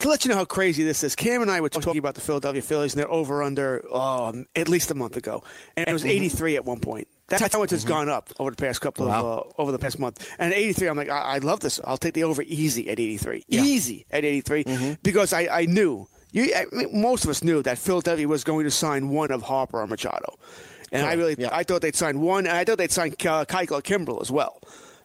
To 0.00 0.08
let 0.08 0.24
you 0.24 0.30
know 0.30 0.36
how 0.36 0.44
crazy 0.44 0.82
this 0.82 1.04
is, 1.04 1.14
Cam 1.14 1.42
and 1.42 1.50
I 1.50 1.60
were 1.60 1.68
talking 1.68 1.98
about 1.98 2.14
the 2.14 2.20
Philadelphia 2.20 2.62
Phillies, 2.62 2.94
and 2.94 3.00
they're 3.00 3.10
over 3.10 3.42
under 3.42 3.84
um, 3.94 4.46
at 4.56 4.68
least 4.68 4.90
a 4.90 4.94
month 4.94 5.16
ago, 5.16 5.44
and 5.76 5.88
it 5.88 5.92
was 5.92 6.02
mm-hmm. 6.02 6.10
83 6.10 6.56
at 6.56 6.64
one 6.64 6.80
point. 6.80 7.08
That's 7.28 7.52
how 7.52 7.60
much 7.60 7.70
has 7.70 7.84
mm-hmm. 7.84 7.90
gone 7.90 8.08
up 8.08 8.30
over 8.38 8.50
the 8.50 8.56
past 8.56 8.80
couple 8.80 9.06
wow. 9.06 9.20
of 9.20 9.38
uh, 9.38 9.62
over 9.62 9.72
the 9.72 9.78
past 9.78 9.98
month. 9.98 10.28
And 10.38 10.52
83, 10.52 10.88
I'm 10.88 10.96
like, 10.96 11.10
I, 11.10 11.20
I, 11.20 11.38
love 11.38 11.60
this. 11.60 11.78
I'll 11.84 11.96
take 11.96 12.14
the 12.14 12.24
over 12.24 12.42
easy 12.42 12.90
at 12.90 12.98
83, 12.98 13.44
yeah. 13.46 13.62
easy 13.62 14.04
at 14.10 14.24
83, 14.24 14.64
mm-hmm. 14.64 14.92
because 15.02 15.32
I, 15.32 15.46
I 15.46 15.66
knew 15.66 16.08
you. 16.32 16.52
I 16.54 16.66
mean, 16.72 17.00
most 17.00 17.24
of 17.24 17.30
us 17.30 17.44
knew 17.44 17.62
that 17.62 17.78
Philadelphia 17.78 18.26
was 18.26 18.42
going 18.42 18.64
to 18.64 18.70
sign 18.70 19.10
one 19.10 19.30
of 19.30 19.42
Harper 19.42 19.80
or 19.80 19.86
Machado, 19.86 20.38
and 20.92 21.06
I 21.06 21.12
really 21.12 21.36
yeah. 21.38 21.50
I 21.52 21.62
thought 21.62 21.82
they'd 21.82 21.94
sign 21.94 22.20
one, 22.20 22.46
and 22.46 22.56
I 22.56 22.64
thought 22.64 22.78
they'd 22.78 22.90
sign 22.90 23.12
uh, 23.12 23.44
Keuchel 23.44 23.82
Kimbrel 23.82 24.20
as 24.20 24.30
well. 24.30 24.60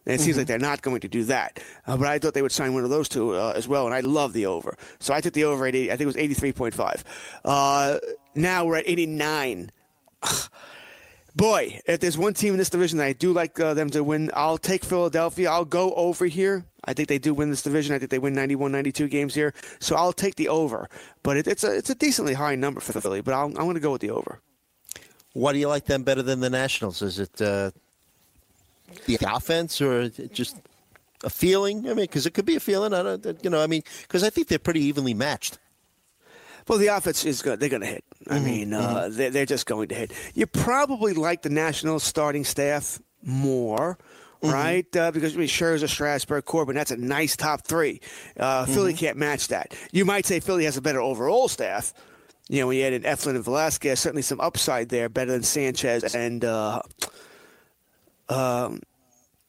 And 0.06 0.14
it 0.14 0.18
mm-hmm. 0.18 0.26
seems 0.26 0.38
like 0.38 0.48
they're 0.48 0.60
not 0.60 0.82
going 0.82 1.02
to 1.02 1.08
do 1.08 1.24
that. 1.26 1.60
Uh, 1.88 1.98
but 1.98 2.08
I 2.08 2.20
thought 2.20 2.34
they 2.34 2.42
would 2.42 2.52
sign 2.52 2.74
one 2.74 2.84
of 2.84 2.90
those 2.90 3.10
two 3.10 3.34
uh, 3.34 3.54
as 3.56 3.68
well, 3.68 3.86
and 3.86 3.96
I 3.96 4.02
love 4.02 4.34
the 4.34 4.46
over. 4.46 4.78
So 5.00 5.14
I 5.14 5.22
took 5.22 5.34
the 5.34 5.46
over 5.46 5.66
at 5.66 5.76
80, 5.76 5.92
I 5.92 5.98
think 5.98 6.02
it 6.02 6.42
was 6.42 6.74
83.5. 6.76 7.04
Uh, 7.44 8.00
now 8.36 8.66
we're 8.66 8.78
at 8.78 8.88
89. 8.88 9.72
Boy, 11.36 11.82
if 11.86 12.00
there's 12.00 12.18
one 12.18 12.34
team 12.34 12.54
in 12.54 12.58
this 12.58 12.70
division 12.70 12.98
that 13.00 13.06
I 13.06 13.14
do 13.14 13.34
like 13.34 13.60
uh, 13.60 13.74
them 13.74 13.90
to 13.90 14.04
win, 14.04 14.32
I'll 14.34 14.58
take 14.58 14.86
Philadelphia. 14.86 15.50
I'll 15.50 15.66
go 15.66 15.94
over 15.96 16.28
here. 16.28 16.64
I 16.86 16.94
think 16.94 17.10
they 17.10 17.18
do 17.18 17.34
win 17.34 17.50
this 17.50 17.62
division. 17.62 17.94
I 17.94 18.00
think 18.00 18.10
they 18.12 18.20
win 18.20 18.34
91, 18.34 18.72
92 18.72 19.10
games 19.10 19.36
here. 19.36 19.54
So 19.80 19.98
I'll 19.98 20.14
take 20.14 20.36
the 20.36 20.48
over. 20.48 20.88
But 21.24 21.36
it, 21.36 21.48
it's, 21.48 21.66
a, 21.66 21.76
it's 21.76 21.90
a 21.90 21.96
decently 21.96 22.36
high 22.36 22.56
number 22.56 22.80
for 22.80 22.94
the 22.94 23.02
Philly, 23.02 23.20
but 23.20 23.34
i 23.34 23.44
am 23.44 23.54
going 23.54 23.74
to 23.74 23.82
go 23.82 23.92
with 23.92 24.02
the 24.02 24.12
over. 24.12 24.40
Why 25.34 25.52
do 25.52 25.60
you 25.60 25.68
like 25.68 25.86
them 25.86 26.04
better 26.04 26.22
than 26.22 26.40
the 26.40 26.50
Nationals? 26.50 27.02
Is 27.02 27.20
it 27.20 27.42
uh, 27.42 27.72
the 29.06 29.18
offense 29.22 29.82
or 29.82 30.10
just 30.10 30.58
a 31.24 31.30
feeling? 31.30 31.86
I 31.86 31.94
mean, 31.94 32.06
because 32.06 32.26
it 32.26 32.34
could 32.34 32.46
be 32.46 32.56
a 32.56 32.60
feeling. 32.60 32.94
I 32.94 33.04
don't, 33.04 33.44
you 33.44 33.50
know, 33.50 33.62
I 33.62 33.68
mean, 33.68 33.84
because 34.04 34.24
I 34.24 34.30
think 34.30 34.48
they're 34.48 34.60
pretty 34.60 34.82
evenly 34.82 35.14
matched. 35.14 35.60
Well, 36.68 36.80
the 36.80 36.88
offense 36.88 37.26
is 37.26 37.42
good. 37.42 37.60
They're 37.60 37.70
going 37.70 37.82
to 37.82 37.88
hit. 37.88 38.04
I 38.28 38.36
mm-hmm. 38.36 38.46
mean, 38.46 38.74
uh, 38.74 38.80
mm-hmm. 38.80 39.18
they're, 39.18 39.30
they're 39.30 39.46
just 39.46 39.68
going 39.68 39.90
to 39.90 39.96
hit. 39.96 40.12
You 40.34 40.48
probably 40.48 41.14
like 41.14 41.44
the 41.44 41.50
National 41.50 42.00
starting 42.00 42.44
staff 42.44 43.00
more. 43.22 43.98
Mm-hmm. 44.42 44.54
right? 44.54 44.96
Uh, 44.96 45.12
because 45.12 45.34
I 45.34 45.40
mean, 45.40 45.48
Scherzer, 45.48 45.88
Strasburg, 45.88 46.46
Corbin, 46.46 46.76
that's 46.76 46.92
a 46.92 46.98
nice 46.98 47.36
top 47.36 47.66
three. 47.66 48.02
Uh, 48.38 48.64
mm-hmm. 48.64 48.74
Philly 48.74 48.94
can't 48.94 49.18
match 49.18 49.48
that. 49.48 49.76
You 49.92 50.06
might 50.06 50.26
say 50.26 50.40
Philly 50.40 50.66
has 50.66 50.78
a 50.78 50.82
better 50.82 51.02
overall 51.02 51.48
staff. 51.48 51.94
You 52.50 52.60
know, 52.60 52.68
when 52.68 52.78
you 52.78 52.84
add 52.84 52.94
in 52.94 53.04
Eflin 53.04 53.36
and 53.36 53.44
Velasquez, 53.44 54.00
certainly 54.00 54.22
some 54.22 54.40
upside 54.40 54.90
there, 54.90 55.10
better 55.10 55.32
than 55.32 55.44
Sanchez 55.44 56.14
and 56.14 56.46
uh, 56.46 56.82
um, 58.30 58.82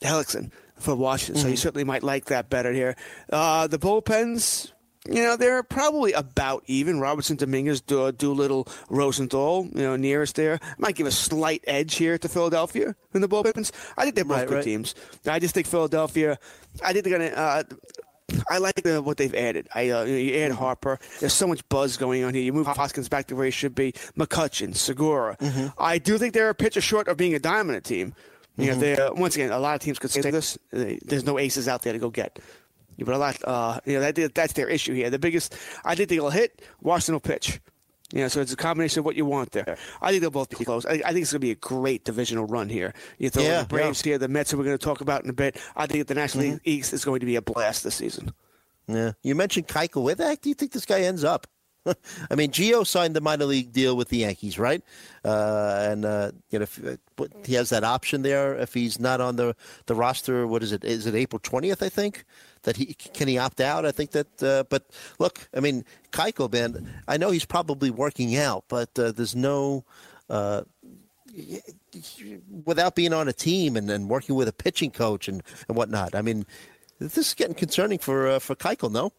Hellickson 0.01 0.51
for 0.79 0.95
Washington, 0.95 1.41
so 1.41 1.49
you 1.49 1.55
mm-hmm. 1.55 1.61
certainly 1.61 1.85
might 1.85 2.03
like 2.03 2.27
that 2.27 2.51
better 2.51 2.73
here. 2.73 2.97
Uh, 3.33 3.67
the 3.67 3.79
bullpens, 3.79 4.73
you 5.09 5.23
know, 5.23 5.37
they're 5.37 5.63
probably 5.63 6.13
about 6.13 6.65
even. 6.67 7.01
Robertson, 7.01 7.37
Dominguez, 7.37 7.81
Do- 7.81 8.13
Doolittle, 8.13 8.69
Rosenthal, 8.91 9.69
you 9.75 9.83
know, 9.83 9.97
Neris 9.97 10.33
there. 10.33 10.59
I 10.63 10.75
might 10.79 10.97
give 10.97 11.07
a 11.07 11.13
slight 11.13 11.65
edge 11.67 11.95
here 11.95 12.19
to 12.19 12.29
Philadelphia 12.29 12.95
in 13.15 13.21
the 13.21 13.29
bullpens. 13.29 13.73
I 13.97 14.05
think 14.05 14.17
they're 14.17 14.25
both 14.25 14.39
right, 14.39 14.49
good 14.49 14.55
right. 14.57 14.65
teams. 14.65 14.95
I 15.27 15.39
just 15.39 15.55
think 15.55 15.67
Philadelphia. 15.67 16.39
I 16.85 16.93
think 16.93 17.05
they're 17.05 17.19
going 17.19 17.31
to. 17.31 17.39
Uh, 17.39 17.63
I 18.51 18.59
like 18.59 18.83
the, 18.83 19.01
what 19.01 19.17
they've 19.17 19.35
added. 19.35 19.69
I 19.75 19.91
uh, 19.91 20.05
you 20.05 20.35
add. 20.41 20.53
Harper. 20.53 20.99
There's 21.21 21.33
so 21.33 21.47
much 21.47 21.67
buzz 21.69 21.97
going 21.97 22.25
on 22.25 22.35
here. 22.35 22.43
You 22.43 22.53
move 22.53 22.67
Hoskins 22.67 23.09
back 23.09 23.29
to 23.29 23.37
where 23.37 23.45
he 23.45 23.51
should 23.51 23.75
be. 23.75 23.93
McCutchen, 24.17 24.75
Segura. 24.75 25.37
Mm-hmm. 25.37 25.69
I 25.79 25.99
do 25.99 26.19
think 26.19 26.35
they're 26.35 26.51
a 26.51 26.55
pitcher 26.55 26.81
short 26.81 27.09
of 27.09 27.17
being 27.17 27.35
a 27.35 27.39
dominant 27.39 27.85
team. 27.85 28.15
You 28.57 28.71
mm-hmm. 28.71 28.81
they 28.81 28.97
uh, 28.97 29.13
once 29.15 29.35
again, 29.37 29.51
a 29.53 29.59
lot 29.59 29.75
of 29.75 29.81
teams 29.81 29.99
could 29.99 30.11
say 30.11 30.23
this. 30.31 30.59
There's 30.71 31.25
no 31.25 31.39
aces 31.39 31.69
out 31.69 31.83
there 31.83 31.93
to 31.93 31.99
go 31.99 32.11
get. 32.11 32.39
But 32.99 33.15
a 33.15 33.19
lot, 33.19 33.37
uh, 33.45 33.81
you 33.85 34.01
know, 34.01 34.11
that, 34.11 34.35
that's 34.35 34.55
their 34.55 34.69
issue 34.69 34.95
here. 34.95 35.11
The 35.11 35.19
biggest, 35.19 35.55
I 35.85 35.95
think 35.95 36.09
they'll 36.09 36.31
hit. 36.31 36.63
Washington 36.81 37.15
will 37.15 37.21
pitch. 37.21 37.61
You 38.13 38.21
know, 38.21 38.29
so 38.29 38.41
it's 38.41 38.53
a 38.53 38.57
combination 38.57 39.01
of 39.01 39.05
what 39.05 39.17
you 39.17 39.27
want 39.27 39.51
there. 39.51 39.77
I 40.01 40.11
think 40.11 40.21
they'll 40.21 40.31
both 40.31 40.49
be 40.49 40.65
close. 40.65 40.87
I, 40.87 40.93
I 40.93 41.13
think 41.13 41.23
it's 41.23 41.33
going 41.33 41.41
to 41.41 41.47
be 41.47 41.51
a 41.51 41.57
great 41.57 42.05
divisional 42.05 42.47
run 42.47 42.69
here. 42.69 42.95
You 43.19 43.31
throw 43.31 43.43
yeah, 43.43 43.63
the 43.63 43.69
Braves 43.69 44.07
yeah. 44.07 44.13
here, 44.13 44.19
the 44.19 44.29
Mets, 44.29 44.53
who 44.53 44.59
we're 44.59 44.65
going 44.65 44.79
to 44.79 44.85
talk 44.85 45.01
about 45.01 45.25
in 45.25 45.31
a 45.31 45.35
bit. 45.35 45.61
I 45.75 45.87
think 45.87 46.07
the 46.07 46.15
National 46.15 46.45
mm-hmm. 46.45 46.53
League 46.53 46.61
East 46.65 46.93
is 46.93 47.05
going 47.05 47.21
to 47.21 47.27
be 47.27 47.37
a 47.37 47.43
blast 47.43 47.83
this 47.83 47.97
season. 47.97 48.33
Yeah. 48.87 49.13
You 49.23 49.35
mentioned 49.35 49.67
Keuchel. 49.67 50.05
Where 50.05 50.15
the 50.15 50.25
heck 50.25 50.41
do 50.41 50.49
you 50.49 50.55
think 50.55 50.71
this 50.71 50.87
guy 50.87 51.01
ends 51.01 51.25
up? 51.25 51.49
I 52.31 52.35
mean, 52.35 52.51
Gio 52.51 52.87
signed 52.87 53.15
the 53.15 53.21
minor 53.21 53.45
league 53.45 53.73
deal 53.73 53.97
with 53.97 54.09
the 54.09 54.19
Yankees, 54.19 54.59
right? 54.59 54.83
Uh, 55.25 55.87
and 55.91 56.05
uh, 56.05 56.33
you 56.51 56.59
know, 56.59 56.65
if, 56.65 56.85
uh, 56.85 57.27
he 57.45 57.55
has 57.55 57.71
that 57.71 57.85
option 57.85 58.23
there 58.23 58.55
if 58.57 58.75
he's 58.75 58.99
not 58.99 59.21
on 59.21 59.37
the 59.37 59.55
the 59.87 59.95
roster. 59.95 60.47
What 60.47 60.63
is 60.63 60.73
it? 60.73 60.85
Is 60.85 61.07
it 61.07 61.15
April 61.15 61.41
twentieth? 61.43 61.83
I 61.83 61.89
think 61.89 62.25
that 62.63 62.77
he 62.77 62.95
can 62.95 63.29
he 63.29 63.39
opt 63.39 63.61
out. 63.61 63.87
I 63.87 63.93
think 63.93 64.11
that. 64.13 64.43
Uh, 64.43 64.65
but 64.69 64.91
look, 65.19 65.49
I 65.55 65.61
mean, 65.61 65.85
Keuchel, 66.13 66.53
man, 66.53 66.93
I 67.09 67.17
know 67.17 67.31
he's 67.31 67.45
probably 67.45 67.91
working 67.91 68.37
out, 68.37 68.65
but 68.69 68.99
uh, 68.99 69.13
there's 69.13 69.37
no. 69.37 69.85
Uh, 70.29 70.63
without 72.65 72.95
being 72.95 73.13
on 73.13 73.29
a 73.29 73.33
team 73.33 73.77
and, 73.77 73.91
and 73.91 74.09
working 74.09 74.35
with 74.35 74.49
a 74.49 74.53
pitching 74.53 74.91
coach 74.91 75.29
and, 75.29 75.43
and 75.69 75.77
whatnot, 75.77 76.15
I 76.15 76.23
mean, 76.23 76.47
this 76.99 77.19
is 77.19 77.35
getting 77.35 77.55
concerning 77.55 77.99
for 77.99 78.41
for 78.41 78.55
Keuchel, 78.55 78.91
no? 78.91 79.13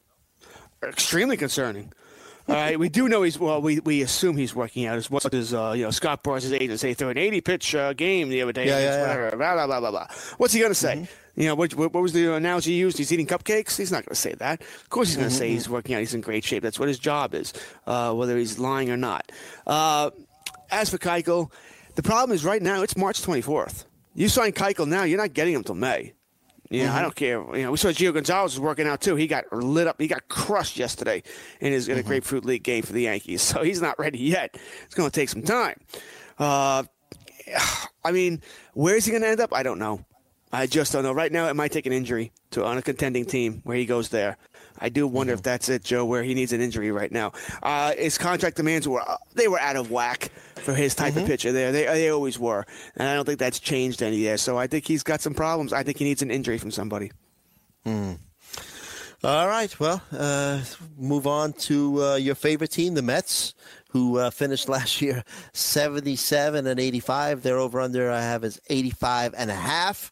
Extremely 0.84 1.38
concerning. 1.38 1.92
All 2.50 2.56
right, 2.56 2.80
we 2.80 2.88
do 2.88 3.10
know 3.10 3.24
he's 3.24 3.38
well. 3.38 3.62
We, 3.62 3.80
we 3.80 4.02
assume 4.02 4.38
he's 4.38 4.56
working 4.56 4.86
out 4.86 4.98
as 4.98 5.12
well 5.12 5.20
as 5.34 5.54
uh, 5.54 5.74
you 5.76 5.84
know 5.84 5.92
Scott 5.92 6.24
Boras' 6.24 6.58
agent 6.58 6.80
say 6.80 6.94
through 6.94 7.10
an 7.10 7.18
80 7.18 7.42
pitch 7.42 7.76
uh, 7.76 7.92
game 7.92 8.30
the 8.30 8.42
other 8.42 8.54
day. 8.54 8.68
Yeah, 8.68 8.80
yeah, 8.80 9.16
yeah. 9.16 9.30
Blah, 9.32 9.54
blah 9.56 9.68
blah 9.68 9.80
blah 9.82 9.92
blah. 9.92 10.08
What's 10.38 10.54
he 10.54 10.62
gonna 10.62 10.74
say? 10.74 10.96
Mm-hmm. 10.96 11.42
You 11.42 11.48
know, 11.50 11.56
what, 11.56 11.76
what, 11.76 11.94
was 11.94 12.14
the 12.14 12.34
analogy 12.34 12.72
he 12.72 12.80
used? 12.80 12.98
He's 12.98 13.14
eating 13.14 13.28
cupcakes. 13.28 13.78
He's 13.78 13.92
not 13.92 14.04
going 14.04 14.16
to 14.16 14.16
say 14.16 14.34
that. 14.34 14.60
Of 14.60 14.90
course, 14.90 15.10
he's 15.10 15.18
going 15.18 15.30
to 15.30 15.36
mm-hmm. 15.36 15.40
say 15.40 15.50
he's 15.50 15.70
working 15.70 15.94
out. 15.94 16.00
He's 16.00 16.16
in 16.16 16.22
great 16.22 16.44
shape. 16.44 16.64
That's 16.64 16.80
what 16.80 16.88
his 16.88 16.98
job 16.98 17.36
is, 17.36 17.54
uh, 17.86 18.12
whether 18.16 18.36
he's 18.36 18.58
lying 18.58 18.90
or 18.90 18.98
not. 18.98 19.32
Uh, 19.68 20.10
as 20.72 20.90
for 20.90 20.98
Keuchel, 20.98 21.52
the 21.94 22.02
problem 22.02 22.34
is 22.34 22.44
right 22.44 22.62
now 22.62 22.82
it's 22.82 22.98
March 22.98 23.22
24th. 23.22 23.86
You 24.16 24.30
sign 24.30 24.52
Keuchel 24.52 24.88
now, 24.88 25.04
you're 25.04 25.20
not 25.20 25.34
getting 25.34 25.54
him 25.54 25.64
till 25.64 25.76
May. 25.76 26.14
You 26.70 26.86
know, 26.86 26.94
I 26.94 27.02
don't 27.02 27.16
care. 27.16 27.44
You 27.56 27.64
know, 27.64 27.72
we 27.72 27.78
saw 27.78 27.90
Gio 27.90 28.14
Gonzalez 28.14 28.54
was 28.54 28.60
working 28.60 28.88
out 28.88 29.00
too. 29.02 29.16
He 29.16 29.28
got 29.28 29.52
lit 29.54 29.88
up. 29.88 30.00
He 30.02 30.08
got 30.08 30.28
crushed 30.28 30.78
yesterday 30.78 31.24
in 31.62 31.72
his 31.72 31.88
in 31.88 31.98
a 31.98 32.04
Grapefruit 32.04 32.44
League 32.46 32.64
game 32.64 32.84
for 32.84 32.94
the 32.94 33.04
Yankees. 33.04 33.42
So 33.58 33.64
he's 33.64 33.82
not 33.82 33.98
ready 33.98 34.20
yet. 34.20 34.58
It's 34.84 34.94
going 34.94 35.10
to 35.10 35.20
take 35.20 35.30
some 35.30 35.42
time. 35.42 35.80
Uh, 36.38 36.84
I 38.04 38.12
mean, 38.12 38.42
where's 38.74 39.06
he 39.06 39.12
going 39.12 39.24
to 39.24 39.30
end 39.30 39.40
up? 39.40 39.54
I 39.54 39.64
don't 39.64 39.80
know. 39.80 40.06
I 40.52 40.68
just 40.68 40.92
don't 40.92 41.04
know. 41.04 41.14
Right 41.14 41.32
now, 41.32 41.48
it 41.48 41.56
might 41.56 41.72
take 41.72 41.86
an 41.86 41.94
injury 41.94 42.32
to 42.52 42.66
on 42.66 42.78
a 42.78 42.82
contending 42.82 43.26
team 43.26 43.62
where 43.64 43.78
he 43.78 43.86
goes 43.86 44.10
there. 44.10 44.38
I 44.80 44.90
do 44.90 45.08
wonder 45.08 45.34
if 45.34 45.42
that's 45.42 45.70
it, 45.70 45.84
Joe, 45.84 46.06
where 46.06 46.24
he 46.24 46.34
needs 46.34 46.54
an 46.54 46.62
injury 46.62 46.92
right 46.92 47.12
now. 47.12 47.34
Uh, 47.64 47.94
his 47.98 48.18
contract 48.18 48.58
demands 48.58 48.88
were 48.88 49.04
they 49.34 49.48
were 49.48 49.60
out 49.60 49.76
of 49.76 49.92
whack 49.92 50.32
for 50.56 50.74
his 50.74 50.96
type 50.96 51.16
of 51.16 51.26
pitcher. 51.26 51.52
There, 51.52 51.72
they 51.72 51.86
they 51.86 52.10
always 52.10 52.38
were, 52.38 52.66
and 52.96 53.08
I 53.08 53.16
don't 53.16 53.26
think 53.26 53.40
that's 53.40 53.60
changed 53.60 54.02
any 54.02 54.24
there. 54.24 54.38
So 54.38 54.58
I 54.58 54.68
think 54.68 54.86
he's 54.86 55.04
got 55.04 55.22
some 55.22 55.34
problems. 55.34 55.74
I 55.74 55.84
think 55.84 55.98
he 55.98 56.04
needs 56.04 56.22
an 56.22 56.32
injury 56.32 56.58
from 56.58 56.72
somebody. 56.72 57.12
All 59.24 59.48
right. 59.48 59.80
Well, 59.80 60.02
uh, 60.12 60.62
move 60.96 61.26
on 61.26 61.54
to 61.54 62.04
uh, 62.04 62.16
your 62.16 62.36
favorite 62.36 62.70
team, 62.70 62.94
the 62.94 63.02
Mets, 63.02 63.56
who 63.90 64.20
uh, 64.20 64.30
finished 64.30 64.70
last 64.78 65.02
year 65.02 65.24
77 65.54 66.68
and 66.68 66.80
85. 66.80 67.42
Their 67.42 67.58
over 67.58 67.82
under 67.82 68.12
I 68.12 68.22
have 68.22 68.44
is 68.44 68.60
85 68.70 69.34
and 69.36 69.50
a 69.50 69.56
half. 69.56 70.12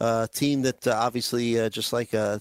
Uh, 0.00 0.26
team 0.28 0.62
that 0.62 0.86
uh, 0.86 0.92
obviously, 0.96 1.58
uh, 1.58 1.68
just 1.68 1.92
like 1.92 2.14
uh, 2.14 2.38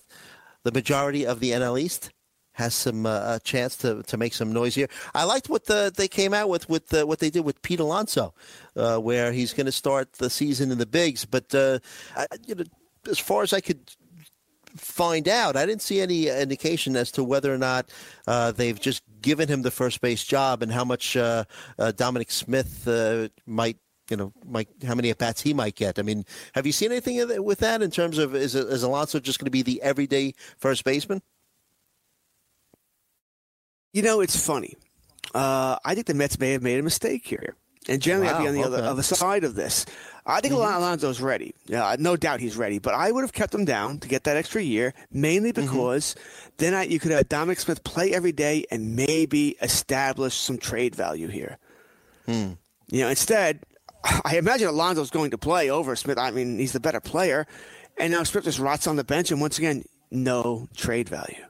the 0.64 0.72
majority 0.72 1.26
of 1.26 1.40
the 1.40 1.52
NL 1.52 1.80
East, 1.80 2.12
has 2.54 2.74
some 2.74 3.06
uh, 3.06 3.40
chance 3.40 3.76
to, 3.78 4.04
to 4.04 4.18
make 4.18 4.34
some 4.34 4.54
noise 4.54 4.76
here. 4.76 4.88
I 5.14 5.24
liked 5.24 5.50
what 5.50 5.66
the, 5.66 5.92
they 5.96 6.08
came 6.08 6.34
out 6.34 6.50
with 6.50 6.70
with 6.70 6.94
uh, 6.94 7.06
what 7.06 7.20
they 7.20 7.30
did 7.30 7.42
with 7.42 7.62
Pete 7.62 7.80
Alonso, 7.80 8.34
uh, 8.76 8.98
where 8.98 9.32
he's 9.32 9.54
going 9.54 9.66
to 9.66 9.72
start 9.72 10.14
the 10.14 10.30
season 10.30 10.72
in 10.72 10.78
the 10.78 10.86
bigs. 10.86 11.26
But 11.26 11.54
uh, 11.54 11.80
I, 12.16 12.28
you 12.46 12.56
know, 12.56 12.64
as 13.10 13.20
far 13.20 13.44
as 13.44 13.54
I 13.54 13.60
could 13.60 13.92
find 14.76 15.28
out. 15.28 15.56
I 15.56 15.68
didn't 15.68 15.84
see 15.84 16.02
any 16.02 16.30
indication 16.30 16.96
as 16.96 17.12
to 17.12 17.24
whether 17.24 17.54
or 17.54 17.60
not 17.60 17.92
uh, 18.26 18.52
they've 18.52 18.80
just 18.80 19.04
given 19.22 19.48
him 19.48 19.62
the 19.62 19.70
first 19.70 20.02
base 20.02 20.24
job 20.24 20.64
and 20.64 20.72
how 20.72 20.84
much 20.84 21.16
Dominic 21.96 22.32
Smith 22.32 22.88
might. 23.46 23.78
You 24.10 24.18
know, 24.18 24.34
might 24.46 24.68
how 24.86 24.96
many 24.96 25.10
at 25.12 25.18
bats 25.18 25.42
he 25.42 25.54
might 25.54 25.76
get. 25.76 25.98
I 25.98 26.02
mean, 26.02 26.26
have 26.56 26.66
you 26.66 26.74
seen 26.74 26.92
anything 26.92 27.44
with 27.44 27.60
that 27.60 27.82
in 27.82 27.90
terms 27.90 28.18
of 28.18 28.36
is, 28.36 28.54
is 28.54 28.84
Alonso 28.84 29.20
just 29.20 29.40
going 29.40 29.46
to 29.46 29.52
be 29.52 29.62
the 29.62 29.82
everyday 29.82 30.34
first 30.58 30.84
baseman? 30.84 31.22
You 33.94 34.02
know, 34.02 34.20
it's 34.22 34.46
funny. 34.46 34.76
Uh, 35.34 35.78
I 35.86 35.96
think 35.96 36.08
the 36.08 36.14
Mets 36.14 36.40
may 36.40 36.52
have 36.52 36.62
made 36.62 36.80
a 36.80 36.84
mistake 36.84 37.26
here. 37.26 37.56
And 37.88 38.02
generally, 38.02 38.30
I'd 38.30 38.42
be 38.42 38.48
on 38.48 38.54
the 38.54 38.64
other, 38.64 38.78
okay. 38.78 38.88
other 38.88 39.04
side 39.04 39.44
of 39.44 39.56
this. 39.56 39.86
I 40.26 40.40
think 40.40 40.54
mm-hmm. 40.54 40.78
Alonso's 40.78 41.20
ready. 41.20 41.54
Yeah, 41.66 41.96
no 42.00 42.16
doubt 42.16 42.40
he's 42.40 42.56
ready. 42.56 42.80
But 42.80 42.94
I 42.94 43.12
would 43.12 43.22
have 43.22 43.34
kept 43.34 43.54
him 43.54 43.66
down 43.66 44.00
to 44.00 44.08
get 44.08 44.24
that 44.24 44.38
extra 44.38 44.62
year, 44.62 44.94
mainly 45.12 45.52
mm-hmm. 45.52 45.66
because 45.66 46.16
then 46.58 46.74
I, 46.74 46.84
you 46.84 47.00
could 47.00 47.12
have 47.12 47.28
Dominic 47.28 47.60
Smith 47.60 47.84
play 47.84 48.14
every 48.14 48.32
day 48.32 48.66
and 48.72 48.96
maybe 48.96 49.58
establish 49.62 50.36
some 50.36 50.58
trade 50.58 50.96
value 50.96 51.28
here. 51.28 51.58
Hmm. 52.26 52.54
You 52.90 53.02
know, 53.02 53.10
instead, 53.10 53.60
I 54.26 54.38
imagine 54.38 54.68
Alonso's 54.68 55.10
going 55.10 55.32
to 55.32 55.38
play 55.38 55.70
over 55.70 55.96
Smith. 55.96 56.18
I 56.18 56.32
mean, 56.32 56.58
he's 56.58 56.74
the 56.74 56.80
better 56.80 57.00
player. 57.00 57.48
And 57.98 58.12
now 58.12 58.24
Smith 58.24 58.46
just 58.46 58.60
rots 58.60 58.88
on 58.88 58.96
the 58.96 59.04
bench, 59.04 59.32
and 59.32 59.40
once 59.40 59.60
again, 59.60 59.84
no 60.10 60.68
trade 60.76 61.10
value. 61.10 61.44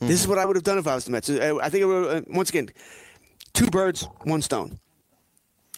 This 0.00 0.20
is 0.20 0.28
what 0.28 0.38
I 0.38 0.44
would 0.44 0.56
have 0.56 0.64
done 0.64 0.78
if 0.78 0.86
I 0.86 0.94
was 0.94 1.06
the 1.06 1.10
Mets. 1.10 1.30
Uh, 1.30 1.58
I 1.62 1.70
think 1.70 1.82
it 1.82 1.86
would, 1.86 2.16
uh, 2.16 2.20
once 2.28 2.50
again, 2.50 2.68
two 3.54 3.68
birds, 3.68 4.06
one 4.24 4.42
stone. 4.42 4.78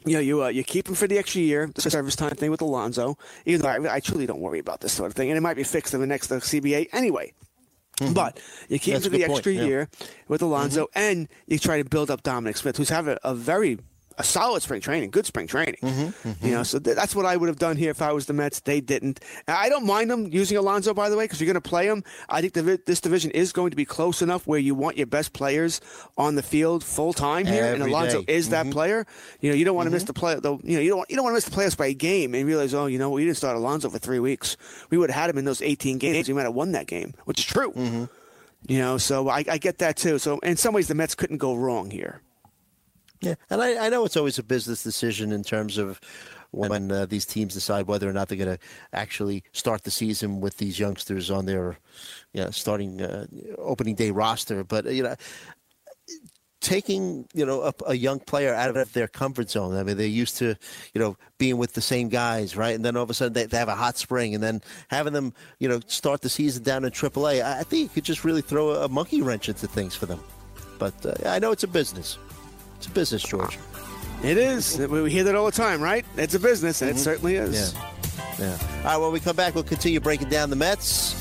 You 0.04 0.14
know, 0.14 0.20
you 0.20 0.44
uh, 0.44 0.48
you 0.48 0.64
keep 0.64 0.88
him 0.88 0.94
for 0.94 1.06
the 1.06 1.18
extra 1.18 1.40
year, 1.40 1.70
the 1.74 1.80
service 1.82 2.16
time 2.16 2.30
thing 2.30 2.50
with 2.50 2.60
Alonso. 2.60 3.16
Even 3.46 3.62
though 3.62 3.68
I, 3.68 3.96
I 3.96 4.00
truly 4.00 4.26
don't 4.26 4.40
worry 4.40 4.58
about 4.58 4.80
this 4.80 4.92
sort 4.92 5.10
of 5.10 5.16
thing, 5.16 5.30
and 5.30 5.36
it 5.36 5.40
might 5.40 5.54
be 5.54 5.64
fixed 5.64 5.94
in 5.94 6.00
the 6.00 6.06
next 6.06 6.30
uh, 6.30 6.36
CBA 6.36 6.88
anyway. 6.92 7.32
But 8.12 8.40
you 8.68 8.78
keep 8.78 8.94
That's 8.94 9.06
him 9.06 9.12
for 9.12 9.18
the 9.18 9.26
point, 9.26 9.38
extra 9.38 9.52
yeah. 9.52 9.64
year 9.64 9.88
with 10.28 10.40
Alonso, 10.40 10.86
and 10.94 11.28
you 11.46 11.58
try 11.58 11.82
to 11.82 11.88
build 11.88 12.10
up 12.10 12.22
Dominic 12.22 12.56
Smith, 12.56 12.76
who's 12.76 12.90
having 12.90 13.14
a, 13.24 13.30
a 13.30 13.34
very 13.34 13.78
a 14.18 14.24
solid 14.24 14.62
spring 14.62 14.80
training, 14.80 15.10
good 15.10 15.26
spring 15.26 15.46
training. 15.46 15.76
Mm-hmm, 15.80 16.28
mm-hmm. 16.28 16.46
You 16.46 16.52
know, 16.52 16.62
so 16.64 16.78
th- 16.78 16.96
that's 16.96 17.14
what 17.14 17.24
I 17.24 17.36
would 17.36 17.48
have 17.48 17.58
done 17.58 17.76
here 17.76 17.90
if 17.90 18.02
I 18.02 18.12
was 18.12 18.26
the 18.26 18.32
Mets. 18.32 18.60
They 18.60 18.80
didn't. 18.80 19.20
And 19.46 19.56
I 19.56 19.68
don't 19.68 19.86
mind 19.86 20.10
them 20.10 20.26
using 20.26 20.56
Alonso, 20.56 20.92
by 20.92 21.08
the 21.08 21.16
way, 21.16 21.24
because 21.24 21.40
you're 21.40 21.46
going 21.46 21.62
to 21.62 21.68
play 21.68 21.86
him. 21.86 22.02
I 22.28 22.40
think 22.40 22.52
the, 22.54 22.80
this 22.84 23.00
division 23.00 23.30
is 23.30 23.52
going 23.52 23.70
to 23.70 23.76
be 23.76 23.84
close 23.84 24.20
enough 24.20 24.46
where 24.46 24.58
you 24.58 24.74
want 24.74 24.96
your 24.96 25.06
best 25.06 25.32
players 25.32 25.80
on 26.16 26.34
the 26.34 26.42
field 26.42 26.82
full 26.82 27.12
time 27.12 27.46
here, 27.46 27.64
and 27.72 27.80
Every 27.80 27.92
Alonso 27.92 28.22
day. 28.22 28.34
is 28.34 28.48
that 28.50 28.64
mm-hmm. 28.64 28.72
player. 28.72 29.06
You 29.40 29.50
know, 29.50 29.56
you 29.56 29.64
don't 29.64 29.76
want 29.76 29.86
to 29.86 29.92
miss 29.92 30.04
the 30.04 30.12
play. 30.12 30.34
Though, 30.34 30.60
you 30.64 30.74
know, 30.74 30.82
you 30.82 30.90
don't 30.90 30.98
want, 30.98 31.10
you 31.10 31.16
don't 31.16 31.24
want 31.24 31.32
to 31.32 31.36
miss 31.36 31.44
the 31.44 31.56
playoffs 31.56 31.76
by 31.76 31.86
a 31.86 31.94
game 31.94 32.34
and 32.34 32.44
realize, 32.46 32.74
oh, 32.74 32.86
you 32.86 32.98
know, 32.98 33.10
we 33.10 33.24
didn't 33.24 33.36
start 33.36 33.56
Alonso 33.56 33.88
for 33.88 33.98
three 33.98 34.18
weeks. 34.18 34.56
We 34.90 34.98
would 34.98 35.10
have 35.10 35.20
had 35.20 35.30
him 35.30 35.38
in 35.38 35.44
those 35.44 35.62
18 35.62 35.98
games. 35.98 36.28
We 36.28 36.34
might 36.34 36.42
have 36.42 36.54
won 36.54 36.72
that 36.72 36.86
game, 36.86 37.14
which 37.24 37.38
is 37.38 37.44
true. 37.44 38.08
You 38.66 38.78
know, 38.78 38.98
so 38.98 39.28
I, 39.28 39.44
I 39.48 39.58
get 39.58 39.78
that 39.78 39.96
too. 39.96 40.18
So 40.18 40.38
in 40.40 40.56
some 40.56 40.74
ways, 40.74 40.88
the 40.88 40.94
Mets 40.94 41.14
couldn't 41.14 41.38
go 41.38 41.54
wrong 41.54 41.90
here. 41.90 42.20
Yeah, 43.20 43.34
and 43.50 43.60
I, 43.60 43.86
I 43.86 43.88
know 43.88 44.04
it's 44.04 44.16
always 44.16 44.38
a 44.38 44.42
business 44.42 44.82
decision 44.82 45.32
in 45.32 45.42
terms 45.42 45.76
of 45.78 46.00
when 46.50 46.90
uh, 46.90 47.06
these 47.06 47.26
teams 47.26 47.54
decide 47.54 47.86
whether 47.86 48.08
or 48.08 48.12
not 48.12 48.28
they're 48.28 48.38
going 48.38 48.56
to 48.56 48.64
actually 48.92 49.44
start 49.52 49.82
the 49.82 49.90
season 49.90 50.40
with 50.40 50.56
these 50.56 50.78
youngsters 50.78 51.30
on 51.30 51.44
their 51.44 51.78
you 52.32 52.42
know, 52.42 52.50
starting 52.50 53.02
uh, 53.02 53.26
opening 53.58 53.94
day 53.94 54.10
roster. 54.10 54.64
But 54.64 54.86
you 54.86 55.02
know, 55.02 55.14
taking 56.60 57.26
you 57.34 57.46
know 57.46 57.62
a, 57.62 57.72
a 57.86 57.94
young 57.94 58.18
player 58.20 58.54
out 58.54 58.76
of 58.76 58.92
their 58.92 59.08
comfort 59.08 59.50
zone. 59.50 59.76
I 59.76 59.82
mean, 59.82 59.96
they're 59.96 60.06
used 60.06 60.36
to 60.38 60.56
you 60.94 61.00
know 61.00 61.16
being 61.38 61.56
with 61.56 61.74
the 61.74 61.80
same 61.80 62.08
guys, 62.08 62.56
right? 62.56 62.74
And 62.74 62.84
then 62.84 62.96
all 62.96 63.02
of 63.02 63.10
a 63.10 63.14
sudden 63.14 63.32
they, 63.32 63.46
they 63.46 63.58
have 63.58 63.68
a 63.68 63.74
hot 63.74 63.98
spring, 63.98 64.34
and 64.34 64.42
then 64.42 64.62
having 64.88 65.12
them 65.12 65.34
you 65.58 65.68
know 65.68 65.80
start 65.86 66.22
the 66.22 66.28
season 66.28 66.62
down 66.62 66.84
in 66.84 66.90
AAA. 66.90 67.42
I, 67.42 67.60
I 67.60 67.62
think 67.62 67.90
it 67.90 67.94
could 67.94 68.04
just 68.04 68.24
really 68.24 68.42
throw 68.42 68.70
a, 68.70 68.88
monkey 68.88 69.22
wrench 69.22 69.48
into 69.48 69.66
things 69.66 69.94
for 69.94 70.06
them. 70.06 70.20
But 70.78 70.94
uh, 71.04 71.14
I 71.26 71.38
know 71.38 71.52
it's 71.52 71.64
a 71.64 71.68
business. 71.68 72.18
It's 72.78 72.86
a 72.86 72.90
business, 72.90 73.22
George. 73.22 73.58
It 74.22 74.38
is. 74.38 74.78
We 74.78 75.10
hear 75.10 75.24
that 75.24 75.34
all 75.34 75.46
the 75.46 75.52
time, 75.52 75.82
right? 75.82 76.04
It's 76.16 76.34
a 76.34 76.40
business, 76.40 76.80
and 76.80 76.90
it 76.90 76.94
mm-hmm. 76.94 77.02
certainly 77.02 77.34
is. 77.34 77.74
Yeah. 77.74 77.90
Yeah. 78.38 78.58
All 78.78 78.84
right, 78.84 78.96
when 78.96 79.12
we 79.12 79.18
come 79.18 79.34
back, 79.34 79.56
we'll 79.56 79.64
continue 79.64 79.98
breaking 79.98 80.28
down 80.28 80.48
the 80.48 80.56
Mets. 80.56 81.14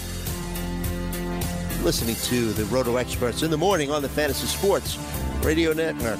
Listening 1.83 2.15
to 2.15 2.53
the 2.53 2.65
Roto 2.65 2.97
experts 2.97 3.41
in 3.41 3.49
the 3.49 3.57
morning 3.57 3.91
on 3.91 4.03
the 4.03 4.09
Fantasy 4.09 4.45
Sports 4.45 4.99
Radio 5.43 5.73
Network. 5.73 6.19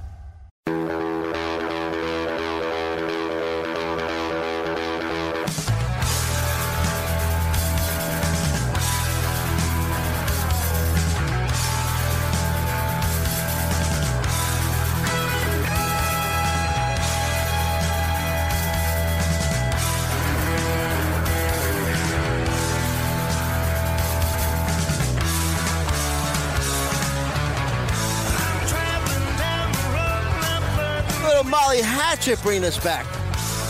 Molly 32.21 32.33
Hatchet 32.33 32.43
bringing 32.43 32.65
us 32.65 32.83
back. 32.83 33.07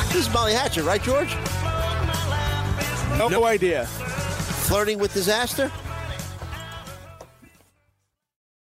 This 0.10 0.28
is 0.28 0.34
Molly 0.34 0.52
Hatchet, 0.52 0.84
right, 0.84 1.02
George? 1.02 1.34
No 3.32 3.46
idea. 3.46 3.86
Flirting 3.86 5.00
with 5.00 5.14
disaster. 5.14 5.72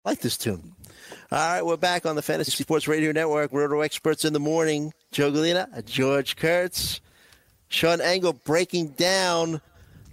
Like 0.04 0.20
this 0.20 0.38
tune. 0.38 0.76
All 1.32 1.38
right, 1.38 1.66
we're 1.66 1.76
back 1.76 2.06
on 2.06 2.14
the 2.14 2.22
Fantasy 2.22 2.52
Sports 2.52 2.86
Radio 2.86 3.10
Network. 3.10 3.52
Roto 3.52 3.80
experts 3.80 4.24
in 4.24 4.32
the 4.32 4.38
morning. 4.38 4.94
Joe 5.10 5.32
Gallina, 5.32 5.84
George 5.84 6.36
Kurtz, 6.36 7.00
Sean 7.66 8.00
Engel 8.00 8.34
breaking 8.34 8.90
down 8.90 9.60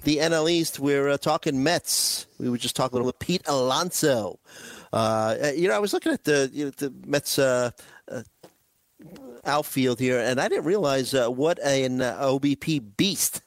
the 0.03 0.17
NL 0.17 0.49
East. 0.49 0.79
We're 0.79 1.09
uh, 1.09 1.17
talking 1.17 1.61
Mets. 1.61 2.25
We 2.39 2.49
were 2.49 2.57
just 2.57 2.75
talking 2.75 2.95
a 2.95 3.03
little 3.03 3.13
Pete 3.13 3.43
Alonso. 3.45 4.39
Uh, 4.91 5.51
you 5.55 5.67
know, 5.67 5.75
I 5.75 5.79
was 5.79 5.93
looking 5.93 6.11
at 6.11 6.23
the 6.23 6.49
you 6.51 6.65
know, 6.65 6.71
the 6.71 6.91
Mets. 7.05 7.37
Uh, 7.37 7.69
outfield 9.45 9.99
here, 9.99 10.19
and 10.19 10.39
I 10.39 10.47
didn't 10.47 10.65
realize 10.65 11.13
uh, 11.13 11.29
what 11.29 11.59
an 11.59 12.01
uh, 12.01 12.17
OBP 12.19 12.97
beast 12.97 13.41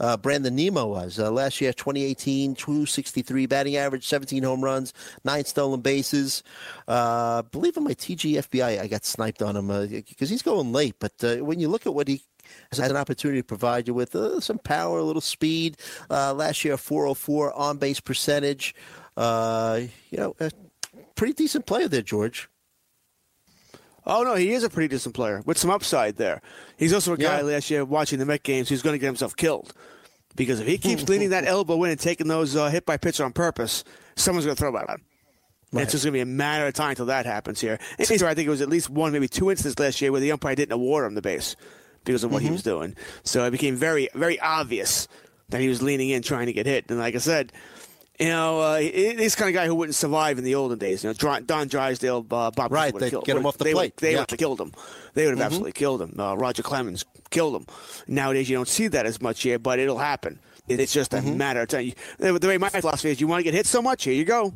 uh, 0.00 0.16
Brandon 0.16 0.54
Nimmo 0.54 0.86
was. 0.86 1.18
Uh, 1.18 1.30
last 1.30 1.60
year, 1.60 1.72
2018, 1.72 2.54
263 2.54 3.46
batting 3.46 3.76
average, 3.76 4.06
17 4.06 4.42
home 4.42 4.62
runs, 4.62 4.92
nine 5.24 5.44
stolen 5.44 5.80
bases. 5.80 6.42
Uh, 6.86 7.42
believe 7.42 7.76
in 7.76 7.84
my 7.84 7.94
TGFBI, 7.94 8.80
I 8.80 8.86
got 8.86 9.04
sniped 9.04 9.42
on 9.42 9.56
him 9.56 9.68
because 9.88 10.28
he's 10.28 10.42
going 10.42 10.72
late. 10.72 10.96
But 10.98 11.14
when 11.42 11.60
you 11.60 11.68
look 11.68 11.86
at 11.86 11.94
what 11.94 12.08
he 12.08 12.22
has 12.70 12.78
an 12.78 12.96
opportunity 12.96 13.40
to 13.40 13.46
provide 13.46 13.88
you 13.88 13.94
with 13.94 14.14
some 14.42 14.58
power, 14.58 14.98
a 14.98 15.02
little 15.02 15.22
speed. 15.22 15.76
last 16.10 16.64
year, 16.64 16.76
404 16.76 17.52
on 17.54 17.78
base 17.78 18.00
percentage. 18.00 18.74
you 19.16 19.88
know, 20.12 20.36
pretty 21.14 21.32
decent 21.32 21.66
player 21.66 21.88
there, 21.88 22.02
George. 22.02 22.48
Oh 24.06 24.22
no, 24.22 24.34
he 24.34 24.52
is 24.52 24.62
a 24.62 24.70
pretty 24.70 24.88
decent 24.88 25.14
player 25.14 25.42
with 25.44 25.58
some 25.58 25.70
upside 25.70 26.16
there. 26.16 26.40
He's 26.76 26.92
also 26.92 27.14
a 27.14 27.16
guy 27.16 27.38
yeah. 27.38 27.42
last 27.42 27.70
year 27.70 27.84
watching 27.84 28.18
the 28.18 28.26
Met 28.26 28.42
games 28.42 28.68
who's 28.68 28.82
going 28.82 28.94
to 28.94 28.98
get 28.98 29.06
himself 29.06 29.34
killed 29.34 29.72
because 30.36 30.60
if 30.60 30.66
he 30.66 30.78
keeps 30.78 31.08
leaning 31.08 31.30
that 31.30 31.44
elbow 31.44 31.82
in 31.84 31.90
and 31.90 31.98
taking 31.98 32.28
those 32.28 32.54
uh, 32.54 32.68
hit 32.68 32.86
by 32.86 32.96
pitch 32.96 33.20
on 33.20 33.32
purpose, 33.32 33.82
someone's 34.14 34.44
going 34.44 34.56
to 34.56 34.60
throw 34.60 34.76
at 34.76 34.88
him. 34.88 35.02
Right. 35.72 35.82
It's 35.82 35.92
just 35.92 36.04
going 36.04 36.12
to 36.12 36.16
be 36.18 36.20
a 36.20 36.26
matter 36.26 36.66
of 36.66 36.74
time 36.74 36.90
until 36.90 37.06
that 37.06 37.26
happens 37.26 37.60
here. 37.60 37.78
And 37.98 38.10
I 38.10 38.34
think 38.34 38.46
it 38.46 38.50
was 38.50 38.60
at 38.60 38.68
least 38.68 38.88
one, 38.88 39.12
maybe 39.12 39.28
two 39.28 39.50
instances 39.50 39.78
last 39.78 40.00
year 40.00 40.12
where 40.12 40.20
the 40.20 40.30
umpire 40.30 40.54
didn't 40.54 40.72
award 40.72 41.06
him 41.06 41.14
the 41.14 41.22
base 41.22 41.56
because 42.04 42.22
of 42.22 42.30
what 42.30 42.38
mm-hmm. 42.38 42.46
he 42.46 42.52
was 42.52 42.62
doing. 42.62 42.94
So 43.24 43.44
it 43.44 43.50
became 43.50 43.74
very, 43.74 44.08
very 44.14 44.38
obvious 44.38 45.08
that 45.48 45.60
he 45.60 45.68
was 45.68 45.82
leaning 45.82 46.10
in 46.10 46.22
trying 46.22 46.46
to 46.46 46.52
get 46.52 46.66
hit. 46.66 46.84
And 46.88 46.98
like 46.98 47.14
I 47.14 47.18
said, 47.18 47.52
you 48.18 48.28
know, 48.28 48.60
uh, 48.60 48.78
he's 48.78 49.34
kind 49.34 49.48
of 49.48 49.54
guy 49.54 49.66
who 49.66 49.74
wouldn't 49.74 49.94
survive 49.94 50.38
in 50.38 50.44
the 50.44 50.54
olden 50.54 50.78
days. 50.78 51.04
You 51.04 51.10
know, 51.10 51.40
Don 51.40 51.68
Drysdale, 51.68 52.26
uh, 52.30 52.50
Bob 52.50 52.72
right, 52.72 52.96
killed 52.96 53.24
get 53.24 53.36
him 53.36 53.44
off 53.44 53.58
the 53.58 53.64
they 53.64 53.72
plate. 53.72 53.94
Would, 53.96 54.00
they 54.00 54.12
yeah. 54.12 54.20
would 54.20 54.30
have 54.30 54.38
killed 54.38 54.60
him. 54.60 54.72
They 55.14 55.24
would 55.24 55.30
have 55.30 55.38
mm-hmm. 55.38 55.42
absolutely 55.42 55.72
killed 55.72 56.02
him. 56.02 56.18
Uh, 56.18 56.34
Roger 56.36 56.62
Clemens 56.62 57.04
killed 57.30 57.56
him. 57.56 57.66
Nowadays, 58.06 58.48
you 58.48 58.56
don't 58.56 58.68
see 58.68 58.88
that 58.88 59.06
as 59.06 59.20
much 59.20 59.42
here, 59.42 59.58
but 59.58 59.78
it'll 59.78 59.98
happen. 59.98 60.40
It's 60.68 60.92
just 60.92 61.14
a 61.14 61.18
mm-hmm. 61.18 61.36
matter 61.36 61.60
of 61.60 61.68
time. 61.68 61.92
The 62.18 62.38
way 62.42 62.58
my 62.58 62.70
philosophy 62.70 63.10
is, 63.10 63.20
you 63.20 63.26
want 63.26 63.40
to 63.40 63.44
get 63.44 63.54
hit 63.54 63.66
so 63.66 63.82
much, 63.82 64.04
here 64.04 64.14
you 64.14 64.24
go. 64.24 64.54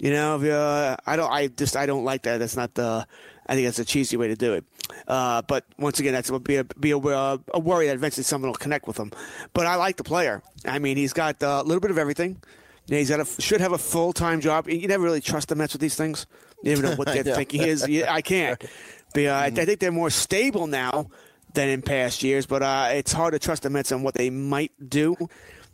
You 0.00 0.10
know, 0.12 0.36
uh, 0.36 0.96
I 1.06 1.16
don't. 1.16 1.30
I 1.30 1.48
just 1.48 1.76
I 1.76 1.86
don't 1.86 2.04
like 2.04 2.22
that. 2.22 2.38
That's 2.38 2.56
not 2.56 2.74
the. 2.74 3.06
I 3.46 3.54
think 3.54 3.66
that's 3.66 3.78
a 3.78 3.84
cheesy 3.84 4.16
way 4.16 4.28
to 4.28 4.36
do 4.36 4.54
it. 4.54 4.64
Uh, 5.06 5.42
but 5.42 5.64
once 5.78 5.98
again, 6.00 6.12
that's 6.12 6.30
be 6.30 6.56
a 6.56 6.64
be 6.64 6.90
a, 6.92 6.98
uh, 6.98 7.38
a, 7.54 7.58
worry 7.58 7.86
that 7.86 7.94
eventually 7.94 8.24
someone 8.24 8.50
will 8.50 8.56
connect 8.56 8.86
with 8.86 8.98
him. 8.98 9.12
But 9.52 9.66
I 9.66 9.76
like 9.76 9.96
the 9.96 10.04
player. 10.04 10.42
I 10.64 10.78
mean, 10.78 10.96
he's 10.96 11.12
got 11.12 11.42
uh, 11.42 11.60
a 11.60 11.64
little 11.64 11.80
bit 11.80 11.90
of 11.90 11.98
everything. 11.98 12.40
Yeah, 12.86 12.98
he's 12.98 13.10
got 13.10 13.20
a, 13.20 13.42
should 13.42 13.60
have 13.60 13.72
a 13.72 13.78
full 13.78 14.12
time 14.12 14.40
job. 14.40 14.68
You 14.68 14.88
never 14.88 15.04
really 15.04 15.20
trust 15.20 15.48
the 15.48 15.54
Mets 15.54 15.74
with 15.74 15.80
these 15.80 15.96
things. 15.96 16.26
You 16.62 16.70
never 16.70 16.82
know 16.82 16.96
what 16.96 17.06
they're 17.12 17.22
thinking 17.22 17.62
is. 17.62 17.84
I 17.84 18.20
can't. 18.20 18.62
But, 19.14 19.24
uh, 19.24 19.40
I 19.42 19.50
think 19.50 19.80
they're 19.80 19.90
more 19.90 20.10
stable 20.10 20.66
now 20.66 21.08
than 21.54 21.70
in 21.70 21.80
past 21.80 22.22
years, 22.22 22.44
but 22.44 22.62
uh, 22.62 22.90
it's 22.92 23.10
hard 23.10 23.32
to 23.32 23.38
trust 23.38 23.62
the 23.62 23.70
Mets 23.70 23.90
on 23.90 24.02
what 24.02 24.12
they 24.12 24.28
might 24.28 24.70
do 24.86 25.16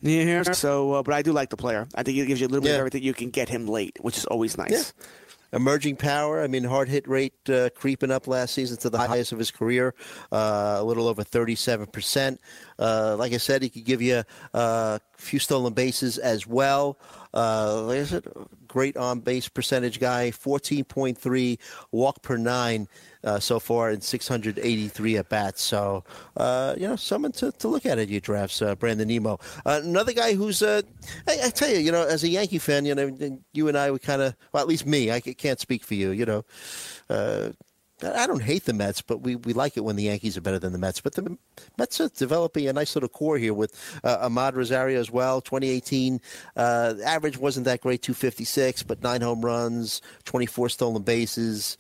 here. 0.01 0.45
So, 0.45 0.93
uh, 0.93 1.03
but 1.03 1.15
I 1.15 1.23
do 1.23 1.33
like 1.33 1.51
the 1.51 1.57
player. 1.57 1.89
I 1.95 2.03
think 2.03 2.19
it 2.19 2.27
gives 2.27 2.41
you 2.41 2.47
a 2.47 2.49
little 2.49 2.63
bit 2.63 2.73
of 2.73 2.79
everything. 2.79 3.03
You 3.03 3.15
can 3.15 3.31
get 3.31 3.49
him 3.49 3.67
late, 3.67 3.99
which 4.01 4.19
is 4.19 4.25
always 4.27 4.57
nice. 4.57 4.93
Emerging 5.55 5.97
power. 5.97 6.43
I 6.43 6.49
mean, 6.49 6.65
hard 6.65 6.89
hit 6.89 7.09
rate 7.09 7.35
uh, 7.49 7.71
creeping 7.71 8.11
up 8.11 8.27
last 8.27 8.55
season 8.55 8.77
to 8.79 8.91
the 8.91 8.99
highest 8.99 9.33
of 9.33 9.39
his 9.39 9.51
career, 9.51 9.95
uh, 10.33 10.77
a 10.79 10.85
little 10.85 11.07
over 11.07 11.23
37%. 11.23 12.39
Uh, 12.79 13.17
like 13.19 13.33
I 13.33 13.37
said, 13.37 13.63
he 13.63 13.69
could 13.69 13.85
give 13.85 14.03
you 14.03 14.25
a 14.53 15.01
few 15.17 15.39
stolen 15.39 15.73
bases 15.73 16.19
as 16.19 16.47
well. 16.47 16.99
Uh, 17.35 17.83
like 17.83 17.99
I 17.99 18.05
said, 18.05 18.25
great 18.69 18.97
on 18.97 19.21
base 19.21 19.49
percentage 19.49 20.01
guy, 20.01 20.31
14.3 20.31 21.59
walk 21.91 22.23
per 22.23 22.37
nine 22.37 22.89
uh, 23.25 23.41
so 23.41 23.59
far 23.59 23.91
in 23.91 24.01
683 24.01 25.17
at 25.17 25.29
bats. 25.29 25.63
So, 25.63 26.05
uh, 26.37 26.75
you 26.77 26.87
know, 26.87 26.97
someone 26.97 27.33
to, 27.33 27.51
to 27.53 27.69
look 27.69 27.87
at 27.87 27.99
at 27.99 28.09
your 28.09 28.21
drafts, 28.21 28.63
uh, 28.63 28.75
Brandon 28.77 29.09
Nimmo. 29.09 29.39
Uh, 29.67 29.81
another 29.83 30.13
guy 30.13 30.35
who's, 30.35 30.63
uh, 30.63 30.83
I, 31.27 31.39
I, 31.45 31.51
tell 31.51 31.71
you, 31.71 31.79
you 31.79 31.93
know, 31.93 32.07
as 32.07 32.23
a 32.23 32.29
Yankee 32.29 32.59
fan, 32.59 32.85
you 32.85 32.95
know, 32.95 33.39
you 33.53 33.69
and 33.69 33.77
I, 33.77 33.91
we 33.91 33.99
kind 33.99 34.23
of, 34.23 34.35
well, 34.53 34.63
at 34.63 34.69
least 34.69 34.87
me, 34.87 35.11
I 35.11 35.21
can't 35.21 35.59
speak 35.59 35.85
for 35.85 35.95
you, 35.95 36.11
you 36.11 36.25
know. 36.25 36.45
I 38.05 38.27
don't 38.27 38.43
hate 38.43 38.65
the 38.65 38.73
Mets, 38.73 39.03
but 39.03 39.23
we, 39.23 39.37
we 39.37 39.53
like 39.53 39.77
it 39.77 39.85
when 39.85 39.97
the 39.97 40.05
Yankees 40.05 40.37
are 40.37 40.41
better 40.41 40.59
than 40.59 40.73
the 40.73 40.79
Mets. 40.79 41.01
But 41.01 41.15
the 41.15 41.39
Mets 41.79 42.01
are 42.01 42.09
developing 42.09 42.69
a 42.69 42.73
nice 42.73 42.95
little 42.95 43.09
core 43.09 43.39
here 43.39 43.55
with 43.55 43.75
uh, 44.03 44.29
Amed 44.29 44.55
Rosario 44.55 45.01
as 45.01 45.11
well. 45.11 45.41
2018 45.41 46.21
uh, 46.57 46.95
average 47.05 47.39
wasn't 47.39 47.65
that 47.67 47.81
great, 47.81 48.03
256, 48.03 48.83
but 48.83 49.03
nine 49.03 49.21
home 49.21 49.45
runs, 49.45 50.03
24 50.25 50.69
stolen 50.69 51.03
bases. 51.03 51.79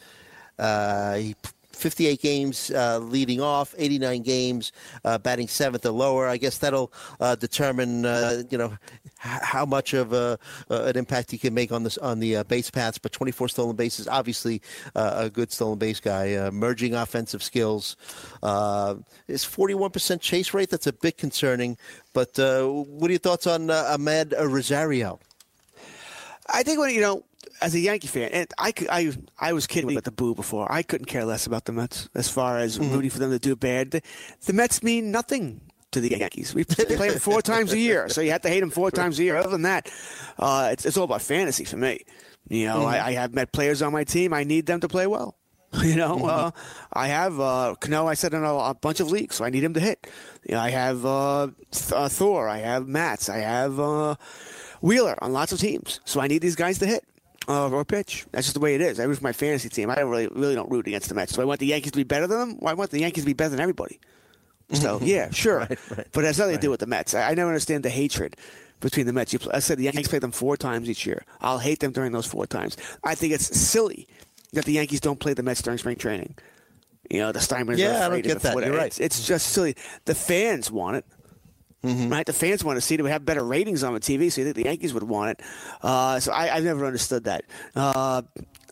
Uh, 0.58 1.14
he 1.14 1.34
58 1.74 2.20
games 2.20 2.70
uh, 2.70 2.98
leading 2.98 3.40
off, 3.40 3.74
89 3.76 4.22
games 4.22 4.72
uh, 5.04 5.18
batting 5.18 5.48
seventh 5.48 5.84
or 5.86 5.90
lower. 5.90 6.26
I 6.28 6.36
guess 6.36 6.58
that'll 6.58 6.92
uh, 7.20 7.34
determine, 7.34 8.06
uh, 8.06 8.42
you 8.50 8.58
know, 8.58 8.76
how 9.16 9.64
much 9.64 9.94
of 9.94 10.12
a, 10.12 10.38
uh, 10.70 10.84
an 10.84 10.96
impact 10.96 11.30
he 11.30 11.38
can 11.38 11.54
make 11.54 11.72
on 11.72 11.82
this 11.82 11.96
on 11.98 12.20
the 12.20 12.36
uh, 12.36 12.44
base 12.44 12.70
paths. 12.70 12.98
But 12.98 13.12
24 13.12 13.48
stolen 13.48 13.76
bases, 13.76 14.08
obviously 14.08 14.60
a 14.94 15.30
good 15.30 15.52
stolen 15.52 15.78
base 15.78 16.00
guy. 16.00 16.50
merging 16.50 16.94
offensive 16.94 17.42
skills. 17.42 17.96
his 18.42 19.44
41% 19.44 20.20
chase 20.20 20.54
rate, 20.54 20.70
that's 20.70 20.86
a 20.86 20.92
bit 20.92 21.16
concerning. 21.16 21.76
But 22.12 22.32
what 22.36 23.08
are 23.08 23.12
your 23.12 23.18
thoughts 23.18 23.46
on 23.46 23.68
Amed 23.68 24.34
Rosario? 24.38 25.18
I 26.52 26.62
think 26.62 26.78
when 26.78 26.94
you 26.94 27.00
know 27.00 27.24
as 27.60 27.74
a 27.74 27.80
Yankee 27.80 28.08
fan, 28.08 28.30
and 28.32 28.52
I, 28.58 28.72
could, 28.72 28.88
I, 28.90 29.12
I 29.38 29.52
was 29.52 29.66
kidding 29.66 29.90
about 29.90 30.04
the 30.04 30.12
boo 30.12 30.34
before. 30.34 30.70
I 30.70 30.82
couldn't 30.82 31.06
care 31.06 31.24
less 31.24 31.46
about 31.46 31.64
the 31.64 31.72
Mets 31.72 32.08
as 32.14 32.28
far 32.28 32.58
as 32.58 32.78
mm-hmm. 32.78 32.92
rooting 32.92 33.10
for 33.10 33.18
them 33.18 33.30
to 33.30 33.38
do 33.38 33.56
bad. 33.56 33.92
The, 33.92 34.02
the 34.46 34.52
Mets 34.52 34.82
mean 34.82 35.10
nothing 35.10 35.60
to 35.92 36.00
the 36.00 36.10
Yankees. 36.10 36.54
We 36.54 36.64
play 36.64 37.08
them 37.08 37.18
four 37.18 37.42
times 37.42 37.72
a 37.72 37.78
year, 37.78 38.08
so 38.08 38.20
you 38.20 38.32
have 38.32 38.42
to 38.42 38.48
hate 38.48 38.60
them 38.60 38.70
four 38.70 38.90
times 38.90 39.18
a 39.18 39.24
year. 39.24 39.36
Other 39.36 39.50
than 39.50 39.62
that, 39.62 39.90
uh, 40.38 40.70
it's, 40.72 40.84
it's 40.84 40.96
all 40.96 41.04
about 41.04 41.22
fantasy 41.22 41.64
for 41.64 41.76
me. 41.76 42.00
You 42.48 42.66
know, 42.66 42.80
mm-hmm. 42.80 42.88
I, 42.88 43.06
I, 43.06 43.12
have 43.12 43.32
met 43.32 43.52
players 43.52 43.80
on 43.80 43.92
my 43.92 44.04
team. 44.04 44.34
I 44.34 44.44
need 44.44 44.66
them 44.66 44.80
to 44.80 44.88
play 44.88 45.06
well. 45.06 45.36
You 45.82 45.96
know, 45.96 46.16
mm-hmm. 46.16 46.24
uh, 46.26 46.50
I 46.92 47.08
have 47.08 47.40
uh, 47.40 47.74
Cano. 47.80 48.06
I 48.06 48.14
said 48.14 48.32
in 48.32 48.44
a, 48.44 48.54
a, 48.54 48.74
bunch 48.74 49.00
of 49.00 49.10
leagues, 49.10 49.36
so 49.36 49.44
I 49.44 49.50
need 49.50 49.64
him 49.64 49.74
to 49.74 49.80
hit. 49.80 50.06
You 50.48 50.54
know, 50.54 50.60
I 50.60 50.70
have 50.70 51.04
uh, 51.04 51.48
Th- 51.72 51.92
uh, 51.92 52.08
Thor. 52.08 52.48
I 52.48 52.58
have 52.58 52.86
Matz. 52.86 53.28
I 53.28 53.38
have 53.38 53.80
uh, 53.80 54.14
Wheeler 54.82 55.16
on 55.20 55.32
lots 55.32 55.50
of 55.50 55.58
teams, 55.58 56.00
so 56.04 56.20
I 56.20 56.28
need 56.28 56.42
these 56.42 56.54
guys 56.54 56.78
to 56.78 56.86
hit 56.86 57.04
uh, 57.48 57.68
or 57.70 57.84
pitch. 57.84 58.26
That's 58.32 58.46
just 58.46 58.54
the 58.54 58.60
way 58.60 58.74
it 58.74 58.80
is. 58.80 59.00
I 59.00 59.04
root 59.04 59.18
for 59.18 59.24
my 59.24 59.32
fantasy 59.32 59.68
team. 59.68 59.90
I 59.90 59.96
don't 59.96 60.10
really 60.10 60.28
really 60.28 60.54
don't 60.54 60.70
root 60.70 60.86
against 60.86 61.08
the 61.08 61.14
Mets. 61.14 61.32
Do 61.34 61.42
I 61.42 61.44
want 61.44 61.60
the 61.60 61.66
Yankees 61.66 61.92
to 61.92 61.98
be 61.98 62.04
better 62.04 62.26
than 62.26 62.38
them? 62.38 62.58
Well, 62.60 62.70
I 62.70 62.74
want 62.74 62.90
the 62.90 63.00
Yankees 63.00 63.24
to 63.24 63.26
be 63.26 63.34
better 63.34 63.50
than 63.50 63.60
everybody. 63.60 64.00
So 64.72 64.98
yeah, 65.02 65.30
sure, 65.30 65.58
right, 65.58 65.78
right, 65.90 66.06
but 66.12 66.24
it 66.24 66.28
has 66.28 66.38
nothing 66.38 66.54
right. 66.54 66.60
to 66.60 66.66
do 66.66 66.70
with 66.70 66.80
the 66.80 66.86
Mets. 66.86 67.14
I, 67.14 67.30
I 67.30 67.34
never 67.34 67.50
understand 67.50 67.84
the 67.84 67.90
hatred 67.90 68.36
between 68.80 69.06
the 69.06 69.12
Mets. 69.12 69.32
You, 69.32 69.38
I 69.52 69.60
said 69.60 69.78
the 69.78 69.84
Yankees 69.84 70.08
play 70.08 70.18
them 70.18 70.32
four 70.32 70.56
times 70.56 70.88
each 70.88 71.06
year. 71.06 71.24
I'll 71.40 71.58
hate 71.58 71.80
them 71.80 71.92
during 71.92 72.12
those 72.12 72.26
four 72.26 72.46
times. 72.46 72.76
I 73.02 73.14
think 73.14 73.32
it's 73.32 73.56
silly 73.56 74.06
that 74.52 74.64
the 74.64 74.72
Yankees 74.72 75.00
don't 75.00 75.20
play 75.20 75.34
the 75.34 75.42
Mets 75.42 75.62
during 75.62 75.78
spring 75.78 75.96
training. 75.96 76.34
You 77.10 77.20
know, 77.20 77.32
the 77.32 77.38
Steinbrenners 77.38 77.78
yeah, 77.78 78.06
I 78.06 78.08
don't 78.08 78.22
get 78.22 78.40
that. 78.40 78.56
You're 78.56 78.76
right. 78.76 78.86
It's, 78.86 79.00
it's 79.00 79.26
just 79.26 79.48
silly. 79.48 79.76
The 80.06 80.14
fans 80.14 80.70
want 80.70 80.96
it. 80.96 81.04
Mm-hmm. 81.84 82.08
Right, 82.08 82.24
the 82.24 82.32
fans 82.32 82.64
want 82.64 82.78
to 82.78 82.80
see 82.80 82.94
it. 82.94 83.02
We 83.02 83.10
have 83.10 83.24
better 83.24 83.44
ratings 83.44 83.84
on 83.84 83.92
the 83.92 84.00
TV, 84.00 84.32
so 84.32 84.40
you 84.40 84.46
think 84.46 84.56
the 84.56 84.64
Yankees 84.64 84.94
would 84.94 85.02
want 85.02 85.32
it. 85.32 85.42
Uh, 85.82 86.18
so 86.18 86.32
I, 86.32 86.46
have 86.46 86.64
never 86.64 86.86
understood 86.86 87.24
that. 87.24 87.44
Uh, 87.76 88.22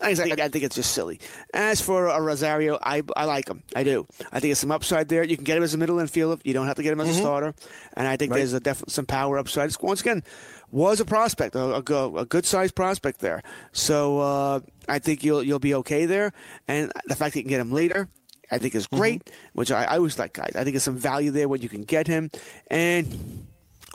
I, 0.01 0.11
I, 0.11 0.49
think 0.49 0.65
it's 0.65 0.75
just 0.75 0.93
silly. 0.93 1.21
As 1.53 1.81
for 1.81 2.07
a 2.07 2.21
Rosario, 2.21 2.79
I, 2.83 3.03
I 3.15 3.27
like 3.27 3.49
him. 3.49 3.63
I 3.77 3.85
do. 3.85 4.07
I 4.33 4.41
think 4.41 4.43
there's 4.43 4.59
some 4.59 4.73
upside 4.73 5.09
there. 5.09 5.23
You 5.23 5.37
can 5.37 5.45
get 5.45 5.59
him 5.59 5.63
as 5.63 5.75
a 5.75 5.79
middle 5.79 5.97
infielder. 5.97 6.41
You 6.43 6.55
don't 6.55 6.67
have 6.67 6.77
to 6.77 6.83
get 6.83 6.93
him 6.93 7.01
as 7.01 7.09
mm-hmm. 7.09 7.19
a 7.19 7.21
starter. 7.21 7.55
And 7.95 8.09
I 8.09 8.17
think 8.17 8.33
right. 8.33 8.39
there's 8.39 8.55
a 8.55 8.61
def- 8.61 8.85
some 8.89 9.07
power 9.07 9.39
upside. 9.39 9.67
It's, 9.67 9.79
once 9.81 10.01
again, 10.01 10.25
was 10.71 11.01
a 11.01 11.05
prospect, 11.05 11.55
a, 11.55 11.61
a, 11.61 12.15
a 12.15 12.25
good 12.25 12.47
sized 12.47 12.75
prospect 12.75 13.21
there. 13.21 13.43
So 13.73 14.19
uh, 14.21 14.61
I 14.89 14.99
think 14.99 15.23
you'll 15.23 15.43
you'll 15.43 15.59
be 15.59 15.75
okay 15.75 16.07
there. 16.07 16.33
And 16.67 16.91
the 17.07 17.15
fact 17.15 17.35
that 17.35 17.41
you 17.41 17.45
can 17.45 17.51
get 17.51 17.61
him 17.61 17.73
later, 17.73 18.09
I 18.53 18.59
think 18.59 18.75
is 18.75 18.87
great, 18.87 19.25
mm-hmm. 19.25 19.35
which 19.55 19.73
I, 19.73 19.85
I 19.85 19.97
always 19.97 20.19
like 20.19 20.35
guys. 20.35 20.53
I 20.55 20.63
think 20.63 20.75
there's 20.75 20.83
some 20.83 20.99
value 20.99 21.31
there 21.31 21.49
when 21.49 21.63
you 21.63 21.71
can 21.71 21.83
get 21.83 22.07
him. 22.07 22.31
And 22.69 23.47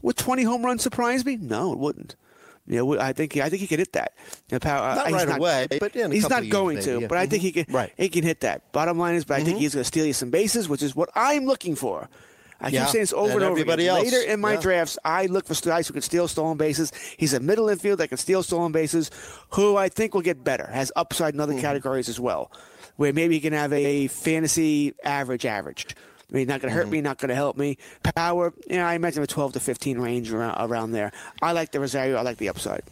would 0.01 0.17
20 0.17 0.43
home 0.43 0.65
runs 0.65 0.81
surprise 0.81 1.23
me? 1.23 1.37
No, 1.37 1.71
it 1.73 1.79
wouldn't. 1.79 2.15
You 2.65 2.77
know, 2.77 2.99
I 2.99 3.13
think 3.13 3.37
I 3.37 3.49
think 3.49 3.61
he 3.61 3.67
can 3.67 3.79
hit 3.79 3.93
that. 3.93 4.13
You 4.49 4.55
know, 4.55 4.59
power, 4.59 4.95
not 4.95 5.11
right 5.11 5.27
not, 5.27 5.37
away, 5.37 5.67
but 5.79 5.93
he's 5.93 6.27
not 6.27 6.49
going 6.49 6.77
maybe, 6.77 6.85
to. 6.85 7.01
Yeah. 7.01 7.07
But 7.07 7.17
I 7.19 7.25
think 7.27 7.43
he 7.43 7.53
can. 7.53 7.65
Right. 7.69 7.93
He 7.95 8.09
can 8.09 8.23
hit 8.23 8.41
that. 8.41 8.73
Bottom 8.73 8.97
line 8.97 9.15
is, 9.15 9.23
but 9.23 9.35
I 9.35 9.37
mm-hmm. 9.37 9.45
think 9.45 9.59
he's 9.59 9.73
going 9.73 9.83
to 9.83 9.87
steal 9.87 10.05
you 10.05 10.11
some 10.11 10.31
bases, 10.31 10.67
which 10.67 10.83
is 10.83 10.93
what 10.93 11.09
I'm 11.15 11.45
looking 11.45 11.75
for. 11.75 12.09
I 12.59 12.69
yeah. 12.69 12.81
keep 12.81 12.89
saying 12.89 13.03
this 13.03 13.13
over 13.13 13.33
and, 13.33 13.43
and 13.43 13.43
over 13.43 13.61
again. 13.61 13.79
Else. 13.79 14.11
Later 14.11 14.29
in 14.29 14.41
my 14.41 14.53
yeah. 14.53 14.61
drafts, 14.61 14.97
I 15.05 15.27
look 15.27 15.45
for 15.45 15.53
guys 15.53 15.87
who 15.87 15.93
can 15.93 16.01
steal 16.01 16.27
stolen 16.27 16.57
bases. 16.57 16.91
He's 17.15 17.33
a 17.33 17.39
middle 17.39 17.69
infield 17.69 17.99
that 17.99 18.09
can 18.09 18.17
steal 18.17 18.43
stolen 18.43 18.73
bases, 18.73 19.11
who 19.51 19.77
I 19.77 19.87
think 19.87 20.13
will 20.13 20.21
get 20.21 20.43
better, 20.43 20.67
has 20.67 20.91
upside 20.95 21.35
in 21.35 21.39
other 21.39 21.53
mm-hmm. 21.53 21.61
categories 21.61 22.09
as 22.09 22.19
well 22.19 22.51
where 22.97 23.13
maybe 23.13 23.35
he 23.35 23.39
can 23.39 23.53
have 23.53 23.71
a 23.73 24.07
fantasy 24.07 24.93
average 25.03 25.45
average. 25.45 25.87
I 26.29 26.35
mean, 26.35 26.47
not 26.47 26.59
going 26.59 26.71
to 26.71 26.75
hurt 26.75 26.85
mm-hmm. 26.85 26.91
me, 26.91 27.01
not 27.01 27.19
going 27.19 27.29
to 27.29 27.35
help 27.35 27.55
me. 27.55 27.77
Power, 28.15 28.53
you 28.69 28.77
know, 28.77 28.85
I 28.85 28.95
imagine 28.95 29.23
a 29.23 29.27
12 29.27 29.53
to 29.53 29.59
15 29.61 29.99
range 29.99 30.33
around, 30.33 30.57
around 30.59 30.91
there. 30.91 31.13
I 31.41 31.53
like 31.53 31.71
the 31.71 31.79
Rosario. 31.79 32.17
I 32.17 32.21
like 32.21 32.37
the 32.37 32.49
upside. 32.49 32.83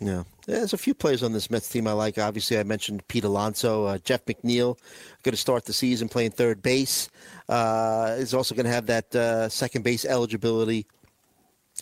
Yeah. 0.00 0.24
There's 0.46 0.72
a 0.72 0.78
few 0.78 0.94
players 0.94 1.22
on 1.22 1.32
this 1.32 1.50
Mets 1.50 1.68
team 1.68 1.86
I 1.86 1.92
like. 1.92 2.18
Obviously, 2.18 2.58
I 2.58 2.62
mentioned 2.62 3.06
Pete 3.08 3.24
Alonso, 3.24 3.84
uh, 3.84 3.98
Jeff 3.98 4.24
McNeil, 4.26 4.78
going 5.22 5.32
to 5.32 5.36
start 5.36 5.64
the 5.64 5.72
season 5.72 6.08
playing 6.08 6.30
third 6.30 6.62
base. 6.62 7.08
Uh, 7.48 8.16
is 8.18 8.34
also 8.34 8.54
going 8.54 8.66
to 8.66 8.72
have 8.72 8.86
that 8.86 9.14
uh, 9.14 9.48
second 9.48 9.82
base 9.82 10.04
eligibility 10.04 10.86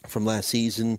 from 0.06 0.24
last 0.24 0.48
season. 0.48 0.98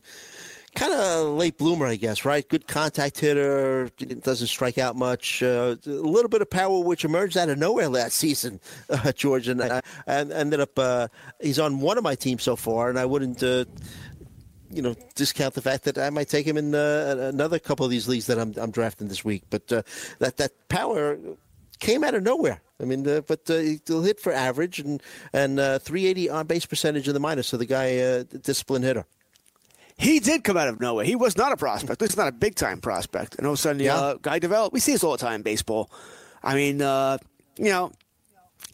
Kind 0.77 0.93
of 0.93 1.29
late 1.29 1.57
bloomer, 1.57 1.87
I 1.87 1.95
guess, 1.95 2.23
right? 2.23 2.47
Good 2.47 2.67
contact 2.67 3.19
hitter, 3.19 3.89
doesn't 4.21 4.45
strike 4.45 4.77
out 4.77 4.95
much. 4.95 5.41
Uh, 5.41 5.75
a 5.87 5.89
little 5.89 6.29
bit 6.29 6.43
of 6.43 6.51
power, 6.51 6.79
which 6.83 7.03
emerged 7.03 7.35
out 7.35 7.49
of 7.49 7.57
nowhere 7.57 7.89
last 7.89 8.13
season, 8.17 8.59
uh, 8.87 9.11
George. 9.11 9.47
And 9.47 9.63
I 9.63 9.81
and 10.05 10.31
ended 10.31 10.59
up, 10.59 10.77
uh, 10.77 11.07
he's 11.41 11.57
on 11.57 11.79
one 11.79 11.97
of 11.97 12.03
my 12.03 12.13
teams 12.13 12.43
so 12.43 12.55
far, 12.55 12.89
and 12.89 12.99
I 12.99 13.05
wouldn't 13.05 13.41
uh, 13.41 13.65
you 14.69 14.83
know, 14.83 14.93
discount 15.15 15.55
the 15.55 15.63
fact 15.63 15.85
that 15.85 15.97
I 15.97 16.11
might 16.11 16.29
take 16.29 16.45
him 16.45 16.57
in 16.57 16.75
uh, 16.75 17.31
another 17.33 17.57
couple 17.57 17.83
of 17.83 17.89
these 17.89 18.07
leagues 18.07 18.27
that 18.27 18.37
I'm, 18.37 18.53
I'm 18.57 18.69
drafting 18.69 19.07
this 19.07 19.25
week. 19.25 19.45
But 19.49 19.71
uh, 19.71 19.81
that 20.19 20.37
that 20.37 20.51
power 20.69 21.17
came 21.79 22.03
out 22.03 22.13
of 22.13 22.21
nowhere. 22.21 22.61
I 22.79 22.85
mean, 22.85 23.07
uh, 23.07 23.21
but 23.21 23.49
uh, 23.49 23.61
he'll 23.87 24.03
hit 24.03 24.19
for 24.19 24.31
average 24.31 24.79
and 24.79 25.01
and 25.33 25.59
uh, 25.59 25.79
380 25.79 26.29
on 26.29 26.45
base 26.45 26.67
percentage 26.67 27.07
in 27.07 27.15
the 27.15 27.19
minus. 27.19 27.47
So 27.47 27.57
the 27.57 27.65
guy, 27.65 27.97
uh, 27.97 28.23
disciplined 28.23 28.85
hitter. 28.85 29.05
He 29.97 30.19
did 30.19 30.43
come 30.43 30.57
out 30.57 30.67
of 30.67 30.79
nowhere. 30.79 31.05
He 31.05 31.15
was 31.15 31.36
not 31.38 31.51
a 31.51 31.57
prospect. 31.57 32.01
Is 32.01 32.15
not 32.15 32.27
a 32.27 32.31
big 32.31 32.55
time 32.55 32.79
prospect. 32.81 33.36
And 33.36 33.47
all 33.47 33.53
of 33.53 33.60
a 33.60 33.62
sudden, 33.62 33.79
the 33.79 33.86
Yeah. 33.86 33.95
uh, 33.95 34.13
guy 34.21 34.38
developed. 34.39 34.73
We 34.73 34.79
see 34.79 34.91
this 34.91 35.03
all 35.03 35.12
the 35.13 35.17
time 35.17 35.36
in 35.36 35.41
baseball. 35.41 35.89
I 36.43 36.53
mean, 36.55 36.81
uh, 36.81 37.17
you 37.57 37.69
know, 37.69 37.91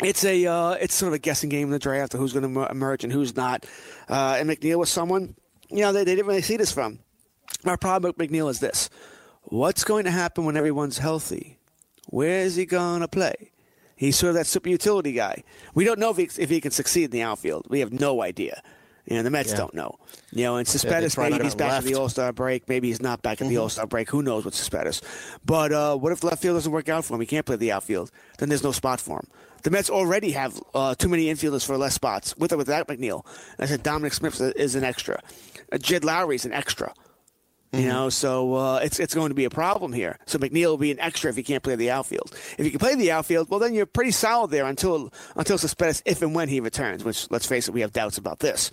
it's 0.04 0.26
a 0.26 0.46
uh, 0.46 0.72
it's 0.72 0.94
sort 0.94 1.10
of 1.10 1.14
a 1.14 1.20
guessing 1.20 1.50
game 1.50 1.68
in 1.68 1.72
the 1.72 1.80
draft 1.80 2.14
of 2.14 2.20
who's 2.20 2.34
going 2.34 2.54
to 2.54 2.70
emerge 2.70 3.04
and 3.06 3.14
who's 3.14 3.36
not. 3.36 3.66
Uh, 4.10 4.36
and 4.38 4.50
McNeil 4.50 4.78
was 4.80 4.90
someone, 4.90 5.36
you 5.70 5.80
know, 5.82 5.94
they, 5.94 6.04
they 6.04 6.16
didn't 6.16 6.28
really 6.28 6.42
see 6.42 6.58
this 6.58 6.72
from. 6.74 7.00
My 7.64 7.78
problem 7.78 8.14
with 8.18 8.30
McNeil 8.30 8.50
is 8.50 8.60
this: 8.60 8.90
What's 9.44 9.86
going 9.86 10.04
to 10.04 10.12
happen 10.12 10.44
when 10.44 10.58
everyone's 10.58 10.98
healthy? 10.98 11.58
Where 12.08 12.40
is 12.40 12.58
he 12.58 12.66
going 12.66 13.00
to 13.00 13.08
play? 13.08 13.52
He's 13.96 14.18
sort 14.18 14.32
of 14.32 14.36
that 14.36 14.48
super 14.48 14.68
utility 14.68 15.14
guy. 15.14 15.44
We 15.74 15.86
don't 15.86 16.00
know 16.00 16.10
if 16.10 16.18
he, 16.18 16.42
if 16.42 16.50
he 16.50 16.60
can 16.60 16.72
succeed 16.72 17.06
in 17.06 17.12
the 17.12 17.22
outfield. 17.22 17.68
We 17.70 17.80
have 17.80 17.94
no 17.94 18.22
idea. 18.22 18.62
You 19.06 19.18
know, 19.18 19.24
the 19.24 19.30
Mets 19.30 19.52
Yeah. 19.52 19.58
don't 19.58 19.74
know. 19.74 19.98
You 20.32 20.44
know, 20.46 20.56
and 20.56 20.68
probably 20.68 21.32
maybe 21.32 21.44
he's 21.44 21.56
back 21.56 21.72
at 21.74 21.84
the 21.84 21.96
All 21.96 22.10
Star 22.10 22.32
break. 22.32 22.70
Maybe 22.70 22.88
he's 22.88 23.02
not 23.02 23.22
back 23.22 23.34
at 23.42 23.46
Mm-hmm. 23.46 23.50
the 23.56 23.58
All 23.62 23.70
Star 23.70 23.86
break. 23.86 24.10
Who 24.10 24.22
knows 24.24 24.46
with 24.46 24.56
Cespedes? 24.56 25.02
But 25.46 25.72
uh, 25.74 25.98
what 25.98 26.12
if 26.14 26.24
left 26.24 26.42
field 26.42 26.56
doesn't 26.56 26.72
work 26.72 26.88
out 26.90 27.04
for 27.06 27.16
him? 27.16 27.20
He 27.20 27.26
can't 27.28 27.46
play 27.46 27.58
the 27.58 27.72
outfield. 27.72 28.12
Then 28.38 28.50
there's 28.50 28.64
no 28.64 28.72
spot 28.72 29.02
for 29.02 29.18
him. 29.20 29.28
The 29.64 29.72
Mets 29.72 29.90
already 29.90 30.32
have 30.32 30.62
uh, 30.74 30.96
too 30.96 31.08
many 31.08 31.26
infielders 31.26 31.66
for 31.66 31.78
less 31.78 31.94
spots 31.94 32.36
with 32.38 32.52
or 32.52 32.58
without 32.58 32.88
McNeil. 32.88 33.26
I 33.60 33.66
said 33.66 33.82
Dominic 33.84 34.14
Smith 34.14 34.40
is 34.42 34.76
an 34.76 34.84
extra. 34.84 35.22
Uh, 35.72 35.78
Jed 35.78 36.04
is 36.32 36.46
an 36.46 36.52
extra. 36.54 36.94
You 37.74 37.88
know, 37.88 38.10
so 38.10 38.54
uh, 38.54 38.80
it's 38.84 39.00
it's 39.00 39.16
going 39.16 39.30
to 39.30 39.36
be 39.36 39.46
a 39.46 39.50
problem 39.50 39.94
here. 39.94 40.20
So 40.28 40.38
McNeil 40.38 40.68
will 40.68 40.78
be 40.78 40.92
an 40.92 41.00
extra 41.00 41.32
if 41.32 41.36
he 41.36 41.42
can't 41.42 41.64
play 41.64 41.76
the 41.76 41.90
outfield. 41.90 42.32
If 42.58 42.66
you 42.66 42.70
can 42.70 42.80
play 42.80 42.94
the 42.94 43.12
outfield, 43.12 43.50
well, 43.50 43.60
then 43.60 43.74
you're 43.74 43.88
pretty 43.88 44.12
solid 44.12 44.52
there 44.52 44.66
until 44.66 45.12
until 45.36 45.58
Cespedes, 45.58 46.04
if 46.06 46.22
and 46.22 46.36
when 46.36 46.50
he 46.50 46.60
returns. 46.60 47.04
Which, 47.04 47.30
let's 47.32 47.48
face 47.48 47.68
it, 47.68 47.74
we 47.74 47.82
have 47.82 47.92
doubts 47.92 48.20
about 48.20 48.40
this. 48.40 48.70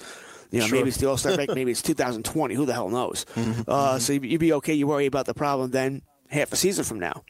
You 0.50 0.60
know, 0.60 0.68
maybe 0.68 0.88
it's 0.88 0.98
the 0.98 1.08
All 1.08 1.16
Star 1.16 1.34
break, 1.34 1.54
maybe 1.54 1.70
it's 1.70 1.80
2020. 1.80 2.54
Who 2.54 2.66
the 2.66 2.74
hell 2.74 2.88
knows? 2.90 3.24
Uh, 3.66 3.98
so 3.98 4.12
you'd, 4.12 4.24
you'd 4.24 4.40
be 4.40 4.52
okay. 4.54 4.74
You 4.74 4.86
worry 4.86 5.06
about 5.06 5.24
the 5.26 5.34
problem 5.34 5.70
then 5.70 6.02
half 6.28 6.52
a 6.52 6.56
season 6.56 6.84
from 6.84 6.98
now. 6.98 7.22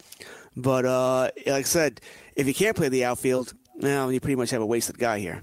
But 0.56 0.84
uh, 0.84 1.30
like 1.46 1.48
I 1.48 1.62
said, 1.62 2.00
if 2.34 2.46
you 2.48 2.54
can't 2.54 2.76
play 2.76 2.88
the 2.88 3.04
outfield, 3.04 3.54
now 3.76 4.08
you 4.08 4.18
pretty 4.20 4.36
much 4.36 4.50
have 4.50 4.62
a 4.62 4.66
wasted 4.66 4.98
guy 4.98 5.20
here. 5.20 5.42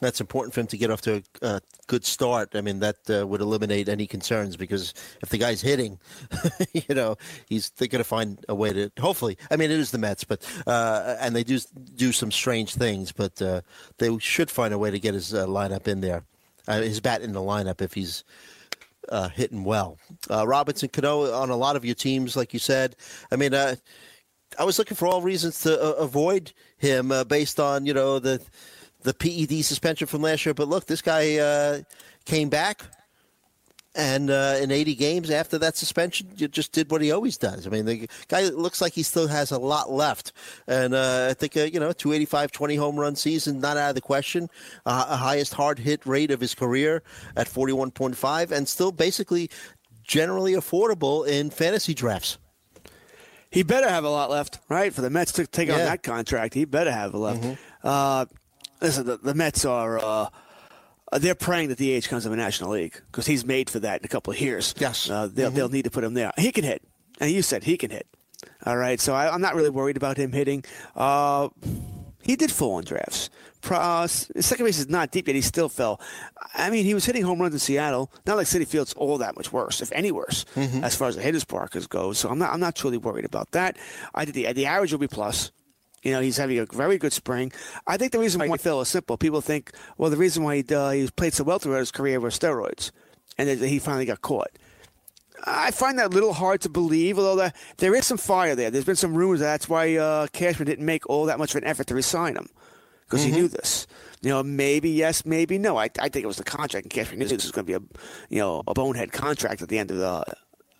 That's 0.00 0.20
important 0.20 0.54
for 0.54 0.60
him 0.60 0.66
to 0.68 0.76
get 0.76 0.90
off 0.90 1.00
to 1.02 1.22
a 1.42 1.44
uh, 1.44 1.60
good 1.86 2.04
start. 2.04 2.54
I 2.54 2.60
mean, 2.60 2.78
that 2.80 2.96
uh, 3.10 3.26
would 3.26 3.40
eliminate 3.40 3.88
any 3.88 4.06
concerns 4.06 4.56
because 4.56 4.94
if 5.22 5.28
the 5.28 5.38
guy's 5.38 5.60
hitting, 5.60 5.98
you 6.72 6.94
know, 6.94 7.16
he's 7.46 7.70
they're 7.70 7.88
going 7.88 8.00
to 8.02 8.08
find 8.08 8.44
a 8.48 8.54
way 8.54 8.72
to. 8.72 8.92
Hopefully, 9.00 9.36
I 9.50 9.56
mean, 9.56 9.70
it 9.70 9.78
is 9.78 9.90
the 9.90 9.98
Mets, 9.98 10.24
but 10.24 10.44
uh, 10.66 11.16
and 11.20 11.34
they 11.34 11.42
do 11.42 11.58
do 11.96 12.12
some 12.12 12.30
strange 12.30 12.74
things, 12.74 13.10
but 13.10 13.40
uh, 13.42 13.62
they 13.98 14.16
should 14.18 14.50
find 14.50 14.72
a 14.72 14.78
way 14.78 14.90
to 14.90 15.00
get 15.00 15.14
his 15.14 15.34
uh, 15.34 15.46
lineup 15.46 15.88
in 15.88 16.00
there, 16.00 16.24
uh, 16.68 16.80
his 16.80 17.00
bat 17.00 17.22
in 17.22 17.32
the 17.32 17.40
lineup 17.40 17.80
if 17.80 17.94
he's 17.94 18.22
uh, 19.08 19.28
hitting 19.30 19.64
well. 19.64 19.98
Robinson 20.30 20.90
Cano 20.90 21.32
on 21.32 21.50
a 21.50 21.56
lot 21.56 21.74
of 21.74 21.84
your 21.84 21.94
teams, 21.96 22.36
like 22.36 22.52
you 22.52 22.60
said. 22.60 22.94
I 23.32 23.36
mean, 23.36 23.52
I 23.52 23.76
was 24.64 24.78
looking 24.78 24.96
for 24.96 25.08
all 25.08 25.22
reasons 25.22 25.60
to 25.62 25.96
avoid 25.96 26.52
him 26.76 27.12
based 27.26 27.58
on 27.58 27.84
you 27.84 27.94
know 27.94 28.20
the 28.20 28.40
the 29.02 29.14
PED 29.14 29.64
suspension 29.64 30.06
from 30.06 30.22
last 30.22 30.44
year. 30.44 30.54
But 30.54 30.68
look, 30.68 30.86
this 30.86 31.02
guy 31.02 31.36
uh, 31.36 31.80
came 32.24 32.48
back. 32.48 32.82
And 33.94 34.30
uh, 34.30 34.56
in 34.60 34.70
80 34.70 34.94
games 34.94 35.30
after 35.30 35.58
that 35.58 35.76
suspension, 35.76 36.28
you 36.36 36.46
just 36.46 36.70
did 36.70 36.88
what 36.88 37.02
he 37.02 37.10
always 37.10 37.36
does. 37.36 37.66
I 37.66 37.70
mean, 37.70 37.84
the 37.84 38.08
guy 38.28 38.42
looks 38.42 38.80
like 38.80 38.92
he 38.92 39.02
still 39.02 39.26
has 39.26 39.50
a 39.50 39.58
lot 39.58 39.90
left. 39.90 40.32
And 40.68 40.94
uh, 40.94 41.28
I 41.30 41.34
think, 41.34 41.56
uh, 41.56 41.62
you 41.62 41.80
know, 41.80 41.90
285, 41.90 42.52
20 42.52 42.76
home 42.76 42.96
run 42.96 43.16
season, 43.16 43.58
not 43.58 43.76
out 43.76 43.88
of 43.88 43.94
the 43.96 44.00
question. 44.00 44.50
Uh, 44.86 45.06
a 45.08 45.16
highest 45.16 45.54
hard 45.54 45.80
hit 45.80 46.06
rate 46.06 46.30
of 46.30 46.40
his 46.40 46.54
career 46.54 47.02
at 47.34 47.48
41.5, 47.48 48.52
and 48.52 48.68
still 48.68 48.92
basically 48.92 49.50
generally 50.04 50.52
affordable 50.52 51.26
in 51.26 51.50
fantasy 51.50 51.94
drafts. 51.94 52.38
He 53.50 53.62
better 53.62 53.88
have 53.88 54.04
a 54.04 54.10
lot 54.10 54.30
left, 54.30 54.58
right? 54.68 54.92
For 54.92 55.00
the 55.00 55.10
Mets 55.10 55.32
to 55.32 55.46
take 55.46 55.70
on 55.70 55.78
that 55.78 56.02
contract, 56.02 56.54
he 56.54 56.66
better 56.66 56.92
have 56.92 57.14
a 57.14 57.18
left. 57.18 57.42
Uh, 57.82 58.26
listen, 58.80 59.06
the, 59.06 59.16
the 59.18 59.34
Mets 59.34 59.64
are. 59.64 59.98
Uh, 59.98 60.28
uh, 61.10 61.18
they're 61.18 61.34
praying 61.34 61.70
that 61.70 61.78
the 61.78 61.98
DH 61.98 62.08
comes 62.08 62.24
to 62.24 62.28
the 62.28 62.36
National 62.36 62.70
League 62.70 63.00
because 63.06 63.26
he's 63.26 63.44
made 63.44 63.70
for 63.70 63.78
that 63.80 64.00
in 64.02 64.04
a 64.04 64.08
couple 64.08 64.32
of 64.32 64.40
years. 64.40 64.74
Yes. 64.78 65.08
Uh, 65.08 65.28
they'll, 65.32 65.50
they'll 65.50 65.68
need 65.70 65.84
to 65.84 65.90
put 65.90 66.04
him 66.04 66.12
there. 66.14 66.32
He 66.36 66.52
can 66.52 66.64
hit. 66.64 66.82
And 67.18 67.30
you 67.30 67.40
said 67.40 67.64
he 67.64 67.78
can 67.78 67.90
hit. 67.90 68.06
All 68.66 68.76
right. 68.76 69.00
So 69.00 69.14
I, 69.14 69.32
I'm 69.32 69.40
not 69.40 69.54
really 69.54 69.70
worried 69.70 69.96
about 69.96 70.18
him 70.18 70.32
hitting. 70.32 70.64
Uh, 70.94 71.48
he 72.22 72.36
did 72.36 72.52
fall 72.52 72.78
in 72.78 72.84
drafts. 72.84 73.30
Pro, 73.62 73.78
uh, 73.78 74.06
second 74.06 74.66
base 74.66 74.78
is 74.78 74.88
not 74.88 75.10
deep 75.10 75.26
yet. 75.26 75.34
He 75.34 75.40
still 75.40 75.68
fell. 75.68 76.00
I 76.54 76.70
mean, 76.70 76.84
he 76.84 76.94
was 76.94 77.04
hitting 77.04 77.22
home 77.22 77.40
runs 77.40 77.54
in 77.54 77.58
Seattle. 77.58 78.12
Not 78.26 78.36
like 78.36 78.46
Citi 78.46 78.66
Field's 78.66 78.92
all 78.92 79.18
that 79.18 79.34
much 79.34 79.52
worse, 79.52 79.80
if 79.80 79.90
any 79.92 80.12
worse, 80.12 80.44
as 80.82 80.94
far 80.94 81.08
as 81.08 81.16
the 81.16 81.22
hitters 81.22 81.44
park 81.44 81.74
goes. 81.88 82.18
So 82.18 82.28
I'm 82.28 82.38
not. 82.38 82.52
I'm 82.52 82.60
not 82.60 82.76
truly 82.76 82.98
worried 82.98 83.24
about 83.24 83.50
that. 83.52 83.76
I 84.14 84.24
think 84.24 84.34
the 84.34 84.52
the 84.52 84.66
average 84.66 84.92
will 84.92 85.00
be 85.00 85.08
plus. 85.08 85.50
You 86.08 86.14
know, 86.14 86.20
he's 86.20 86.38
having 86.38 86.58
a 86.58 86.66
very 86.66 86.96
good 86.96 87.12
spring. 87.12 87.52
I 87.86 87.98
think 87.98 88.12
the 88.12 88.18
reason 88.18 88.38
why 88.38 88.48
he 88.48 88.56
fell 88.56 88.80
is 88.80 88.88
simple. 88.88 89.18
People 89.18 89.42
think, 89.42 89.72
well, 89.98 90.08
the 90.10 90.16
reason 90.16 90.42
why 90.42 90.56
he, 90.56 90.74
uh, 90.74 90.90
he 90.90 91.08
played 91.14 91.34
so 91.34 91.44
well 91.44 91.58
throughout 91.58 91.80
his 91.80 91.90
career 91.90 92.18
was 92.18 92.38
steroids, 92.38 92.90
and 93.36 93.48
that 93.48 93.66
he 93.66 93.78
finally 93.78 94.06
got 94.06 94.22
caught. 94.22 94.50
I 95.44 95.70
find 95.70 95.98
that 95.98 96.06
a 96.06 96.14
little 96.14 96.32
hard 96.32 96.62
to 96.62 96.68
believe, 96.68 97.18
although 97.18 97.36
there, 97.36 97.52
there 97.76 97.94
is 97.94 98.06
some 98.06 98.18
fire 98.18 98.54
there. 98.54 98.70
There's 98.70 98.86
been 98.86 98.96
some 98.96 99.14
rumors 99.14 99.40
that 99.40 99.46
that's 99.46 99.68
why 99.68 99.96
uh, 99.96 100.26
Cashman 100.32 100.66
didn't 100.66 100.84
make 100.86 101.08
all 101.08 101.26
that 101.26 101.38
much 101.38 101.50
of 101.50 101.62
an 101.62 101.68
effort 101.68 101.86
to 101.88 101.94
resign 101.94 102.36
him 102.36 102.48
because 103.04 103.22
he 103.22 103.30
knew 103.30 103.48
this. 103.48 103.86
You 104.20 104.30
know, 104.30 104.42
maybe 104.42 104.90
yes, 104.90 105.24
maybe 105.24 105.58
no. 105.58 105.76
I, 105.76 105.90
I 106.00 106.08
think 106.08 106.24
it 106.24 106.26
was 106.26 106.38
the 106.38 106.44
contract, 106.44 106.86
and 106.86 106.90
Cashman 106.90 107.18
knew 107.18 107.26
this 107.26 107.44
was 107.44 107.52
going 107.52 107.66
to 107.66 107.78
be 107.78 107.84
a 107.84 108.00
you 108.28 108.40
know 108.40 108.62
a 108.66 108.74
bonehead 108.74 109.12
contract 109.12 109.62
at 109.62 109.68
the 109.68 109.78
end 109.78 109.90
of 109.90 109.98
the 109.98 110.24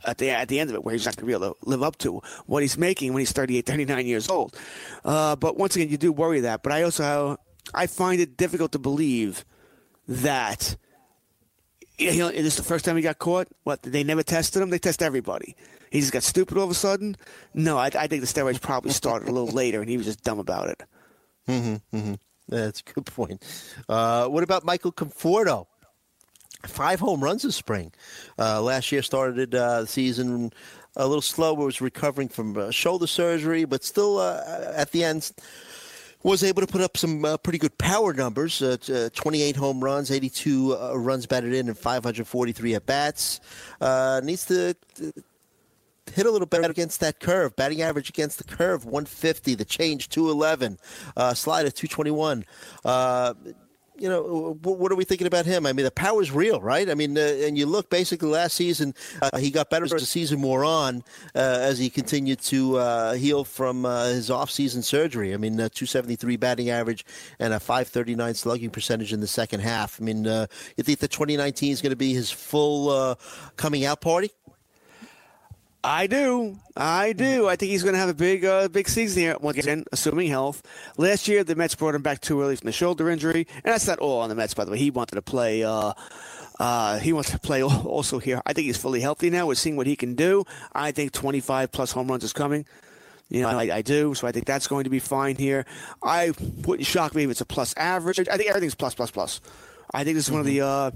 at 0.08 0.18
the 0.18 0.30
at 0.30 0.48
the 0.48 0.58
end 0.60 0.70
of 0.70 0.76
it, 0.76 0.84
where 0.84 0.94
he's 0.94 1.04
not 1.04 1.16
going 1.16 1.26
to 1.30 1.38
be 1.38 1.44
able 1.44 1.54
to 1.54 1.68
live 1.68 1.82
up 1.82 1.96
to 1.98 2.20
what 2.46 2.62
he's 2.62 2.78
making 2.78 3.12
when 3.12 3.20
he's 3.20 3.32
38, 3.32 3.66
39 3.66 4.06
years 4.06 4.28
old. 4.28 4.56
Uh, 5.04 5.36
but 5.36 5.56
once 5.56 5.76
again, 5.76 5.88
you 5.88 5.96
do 5.96 6.12
worry 6.12 6.40
that. 6.40 6.62
But 6.62 6.72
I 6.72 6.82
also 6.82 7.38
I 7.74 7.86
find 7.86 8.20
it 8.20 8.36
difficult 8.36 8.72
to 8.72 8.78
believe 8.78 9.44
that 10.06 10.76
you 11.98 12.16
know, 12.16 12.28
it 12.28 12.44
is 12.44 12.56
the 12.56 12.62
first 12.62 12.84
time 12.84 12.96
he 12.96 13.02
got 13.02 13.18
caught. 13.18 13.48
What 13.64 13.82
they 13.82 14.04
never 14.04 14.22
tested 14.22 14.62
him? 14.62 14.70
They 14.70 14.78
test 14.78 15.02
everybody. 15.02 15.56
He 15.90 16.00
just 16.00 16.12
got 16.12 16.22
stupid 16.22 16.56
all 16.56 16.64
of 16.64 16.70
a 16.70 16.74
sudden. 16.74 17.16
No, 17.54 17.76
I, 17.76 17.86
I 17.86 18.06
think 18.06 18.20
the 18.20 18.26
steroids 18.26 18.60
probably 18.60 18.92
started 18.92 19.28
a 19.28 19.32
little 19.32 19.48
later, 19.48 19.80
and 19.80 19.90
he 19.90 19.96
was 19.96 20.06
just 20.06 20.22
dumb 20.22 20.38
about 20.38 20.68
it. 20.68 20.82
Mm-hmm. 21.48 22.14
That's 22.48 22.80
a 22.80 22.92
good 22.92 23.06
point. 23.06 23.42
Uh, 23.88 24.28
what 24.28 24.44
about 24.44 24.64
Michael 24.64 24.92
Conforto? 24.92 25.66
Five 26.66 27.00
home 27.00 27.22
runs 27.22 27.42
this 27.42 27.56
spring. 27.56 27.92
Uh, 28.38 28.60
last 28.60 28.90
year 28.90 29.02
started 29.02 29.54
uh, 29.54 29.82
the 29.82 29.86
season 29.86 30.52
a 30.96 31.06
little 31.06 31.22
slow. 31.22 31.54
Was 31.54 31.80
recovering 31.80 32.28
from 32.28 32.56
uh, 32.56 32.70
shoulder 32.70 33.06
surgery, 33.06 33.64
but 33.64 33.84
still 33.84 34.18
uh, 34.18 34.72
at 34.74 34.90
the 34.90 35.04
end 35.04 35.30
was 36.22 36.42
able 36.42 36.60
to 36.60 36.66
put 36.66 36.80
up 36.80 36.96
some 36.96 37.24
uh, 37.24 37.36
pretty 37.36 37.58
good 37.58 37.76
power 37.78 38.12
numbers. 38.12 38.60
Uh, 38.60 38.76
uh, 38.92 39.08
28 39.14 39.56
home 39.56 39.82
runs, 39.82 40.10
82 40.10 40.76
uh, 40.76 40.98
runs 40.98 41.26
batted 41.26 41.54
in, 41.54 41.68
and 41.68 41.78
543 41.78 42.74
at 42.74 42.86
bats. 42.86 43.40
Uh, 43.80 44.20
needs 44.24 44.46
to 44.46 44.74
hit 46.12 46.26
a 46.26 46.30
little 46.30 46.46
better 46.46 46.70
against 46.70 47.00
that 47.00 47.20
curve. 47.20 47.54
Batting 47.54 47.82
average 47.82 48.08
against 48.08 48.38
the 48.38 48.44
curve, 48.44 48.84
150. 48.84 49.54
The 49.54 49.64
change, 49.64 50.08
211. 50.08 50.78
Uh, 51.16 51.34
slide 51.34 51.66
at 51.66 51.76
221. 51.76 52.44
You 54.00 54.08
know, 54.08 54.58
what 54.62 54.92
are 54.92 54.96
we 54.96 55.04
thinking 55.04 55.26
about 55.26 55.46
him? 55.46 55.66
I 55.66 55.72
mean, 55.72 55.84
the 55.84 55.90
power's 55.90 56.30
real, 56.30 56.60
right? 56.60 56.88
I 56.88 56.94
mean, 56.94 57.18
uh, 57.18 57.20
and 57.20 57.58
you 57.58 57.66
look 57.66 57.90
basically 57.90 58.28
last 58.28 58.54
season, 58.54 58.94
uh, 59.20 59.38
he 59.38 59.50
got 59.50 59.70
better 59.70 59.84
as 59.84 59.90
the 59.90 60.00
season 60.00 60.40
wore 60.40 60.64
on 60.64 61.02
uh, 61.34 61.38
as 61.38 61.78
he 61.78 61.90
continued 61.90 62.40
to 62.42 62.78
uh, 62.78 63.14
heal 63.14 63.44
from 63.44 63.84
uh, 63.84 64.06
his 64.06 64.30
off-season 64.30 64.82
surgery. 64.82 65.34
I 65.34 65.36
mean, 65.36 65.54
uh, 65.54 65.68
273 65.68 66.36
batting 66.36 66.70
average 66.70 67.04
and 67.38 67.52
a 67.52 67.60
539 67.60 68.34
slugging 68.34 68.70
percentage 68.70 69.12
in 69.12 69.20
the 69.20 69.26
second 69.26 69.60
half. 69.60 70.00
I 70.00 70.04
mean, 70.04 70.26
uh, 70.26 70.46
you 70.76 70.84
think 70.84 71.00
that 71.00 71.10
2019 71.10 71.72
is 71.72 71.82
going 71.82 71.90
to 71.90 71.96
be 71.96 72.14
his 72.14 72.30
full 72.30 73.16
coming 73.56 73.84
out 73.84 74.00
party? 74.00 74.30
I 75.82 76.08
do. 76.08 76.58
I 76.76 77.12
do. 77.12 77.46
I 77.48 77.56
think 77.56 77.70
he's 77.70 77.82
going 77.82 77.94
to 77.94 78.00
have 78.00 78.08
a 78.08 78.14
big, 78.14 78.44
uh, 78.44 78.68
big 78.68 78.88
season 78.88 79.22
here. 79.22 79.36
Once 79.40 79.58
again, 79.58 79.84
assuming 79.92 80.28
health. 80.28 80.62
Last 80.96 81.28
year, 81.28 81.44
the 81.44 81.54
Mets 81.54 81.74
brought 81.76 81.94
him 81.94 82.02
back 82.02 82.20
too 82.20 82.42
early 82.42 82.56
from 82.56 82.66
the 82.66 82.72
shoulder 82.72 83.08
injury, 83.08 83.46
and 83.54 83.64
that's 83.64 83.86
not 83.86 84.00
all 84.00 84.20
on 84.20 84.28
the 84.28 84.34
Mets, 84.34 84.54
by 84.54 84.64
the 84.64 84.72
way. 84.72 84.78
He 84.78 84.90
wanted 84.90 85.14
to 85.14 85.22
play. 85.22 85.62
Uh, 85.62 85.92
uh, 86.58 86.98
he 86.98 87.12
wants 87.12 87.30
to 87.30 87.38
play 87.38 87.62
also 87.62 88.18
here. 88.18 88.42
I 88.44 88.52
think 88.52 88.66
he's 88.66 88.76
fully 88.76 89.00
healthy 89.00 89.30
now. 89.30 89.46
We're 89.46 89.54
seeing 89.54 89.76
what 89.76 89.86
he 89.86 89.94
can 89.94 90.14
do. 90.14 90.44
I 90.72 90.90
think 90.90 91.12
25 91.12 91.70
plus 91.70 91.92
home 91.92 92.08
runs 92.08 92.24
is 92.24 92.32
coming. 92.32 92.66
You 93.28 93.42
know, 93.42 93.48
I, 93.48 93.76
I, 93.76 93.82
do. 93.82 94.14
So 94.14 94.26
I 94.26 94.32
think 94.32 94.46
that's 94.46 94.66
going 94.66 94.84
to 94.84 94.90
be 94.90 94.98
fine 94.98 95.36
here. 95.36 95.66
I 96.02 96.32
wouldn't 96.66 96.86
shock 96.86 97.14
me 97.14 97.24
if 97.24 97.30
it's 97.30 97.42
a 97.42 97.46
plus 97.46 97.74
average. 97.76 98.18
I 98.18 98.36
think 98.36 98.48
everything's 98.48 98.74
plus, 98.74 98.94
plus, 98.94 99.10
plus. 99.10 99.40
I 99.92 100.02
think 100.02 100.16
this 100.16 100.24
is 100.24 100.28
mm-hmm. 100.28 100.34
one 100.34 100.40
of 100.40 100.46
the. 100.46 100.60
Uh, 100.62 100.90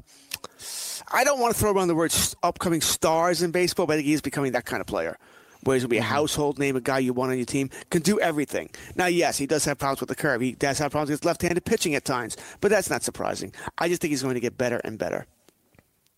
I 1.11 1.24
don't 1.24 1.40
want 1.40 1.55
to 1.55 1.61
throw 1.61 1.72
around 1.72 1.88
the 1.88 1.94
word 1.94 2.14
upcoming 2.42 2.81
stars 2.81 3.42
in 3.42 3.50
baseball, 3.50 3.87
but 3.87 3.94
I 3.94 3.96
think 3.96 4.07
he's 4.07 4.20
becoming 4.20 4.52
that 4.52 4.64
kind 4.64 4.81
of 4.81 4.87
player. 4.87 5.18
Where 5.64 5.76
he's 5.76 5.85
going 5.85 5.90
to 5.90 5.94
be 5.94 5.98
a 5.98 6.00
mm-hmm. 6.00 6.11
household 6.11 6.59
name, 6.59 6.74
a 6.74 6.81
guy 6.81 6.98
you 6.98 7.12
want 7.12 7.31
on 7.31 7.37
your 7.37 7.46
team, 7.46 7.70
can 7.90 8.02
do 8.02 8.18
everything. 8.18 8.70
Now, 8.96 9.07
yes, 9.07 9.38
he 9.38 9.46
does 9.46 9.64
have 9.64 9.78
problems 9.78 10.00
with 10.00 10.09
the 10.09 10.16
curve. 10.16 10.40
He 10.40 10.52
does 10.52 10.78
have 10.78 10.90
problems 10.90 11.11
with 11.11 11.24
left-handed 11.24 11.64
pitching 11.64 11.94
at 11.94 12.05
times, 12.05 12.37
but 12.61 12.70
that's 12.70 12.90
not 12.90 13.05
surprising. 13.05 13.52
I 13.78 13.88
just 13.88 14.00
think 14.00 14.11
he's 14.11 14.22
going 14.22 14.35
to 14.35 14.40
get 14.40 14.59
better 14.59 14.81
and 14.83 14.98
better. 14.98 15.26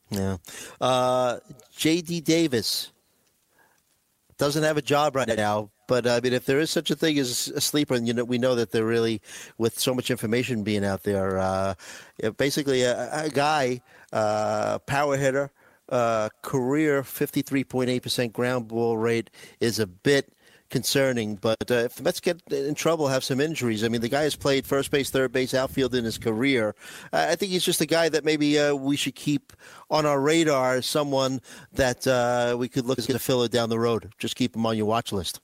Yeah. 0.08 0.38
Uh, 0.80 1.40
J.D. 1.76 2.22
Davis 2.22 2.90
doesn't 4.38 4.62
have 4.62 4.76
a 4.76 4.82
job 4.82 5.16
right 5.16 5.28
now, 5.28 5.70
but 5.86 6.06
I 6.06 6.20
mean, 6.20 6.32
if 6.32 6.46
there 6.46 6.60
is 6.60 6.70
such 6.70 6.90
a 6.90 6.96
thing 6.96 7.18
as 7.18 7.48
a 7.48 7.60
sleeper, 7.60 7.94
and 7.94 8.06
you 8.06 8.14
know, 8.14 8.24
we 8.24 8.38
know 8.38 8.54
that 8.54 8.72
they're 8.72 8.84
really, 8.84 9.20
with 9.58 9.78
so 9.78 9.94
much 9.94 10.10
information 10.10 10.62
being 10.62 10.84
out 10.84 11.02
there, 11.02 11.38
uh, 11.38 11.74
basically 12.36 12.82
a, 12.82 13.24
a 13.24 13.30
guy, 13.30 13.80
uh, 14.12 14.78
power 14.80 15.16
hitter, 15.16 15.50
uh, 15.88 16.28
career 16.42 17.02
53.8% 17.02 18.32
ground 18.32 18.68
ball 18.68 18.96
rate 18.96 19.30
is 19.60 19.78
a 19.78 19.86
bit 19.86 20.32
concerning. 20.70 21.36
But 21.36 21.70
uh, 21.70 21.74
if 21.74 21.94
the 21.94 22.02
Mets 22.02 22.20
get 22.20 22.40
in 22.50 22.74
trouble, 22.74 23.08
have 23.08 23.22
some 23.22 23.40
injuries. 23.40 23.84
I 23.84 23.88
mean, 23.88 24.00
the 24.00 24.08
guy 24.08 24.22
has 24.22 24.34
played 24.34 24.66
first 24.66 24.90
base, 24.90 25.10
third 25.10 25.32
base, 25.32 25.54
outfield 25.54 25.94
in 25.94 26.04
his 26.04 26.18
career. 26.18 26.74
I 27.12 27.36
think 27.36 27.52
he's 27.52 27.64
just 27.64 27.80
a 27.80 27.86
guy 27.86 28.08
that 28.08 28.24
maybe 28.24 28.58
uh, 28.58 28.74
we 28.74 28.96
should 28.96 29.14
keep 29.14 29.52
on 29.90 30.06
our 30.06 30.20
radar 30.20 30.74
as 30.74 30.86
someone 30.86 31.40
that 31.72 32.06
uh, 32.06 32.56
we 32.58 32.68
could 32.68 32.86
look 32.86 32.98
at 32.98 33.10
a 33.10 33.18
filler 33.18 33.48
down 33.48 33.68
the 33.68 33.78
road. 33.78 34.12
Just 34.18 34.36
keep 34.36 34.56
him 34.56 34.66
on 34.66 34.76
your 34.76 34.86
watch 34.86 35.12
list. 35.12 35.40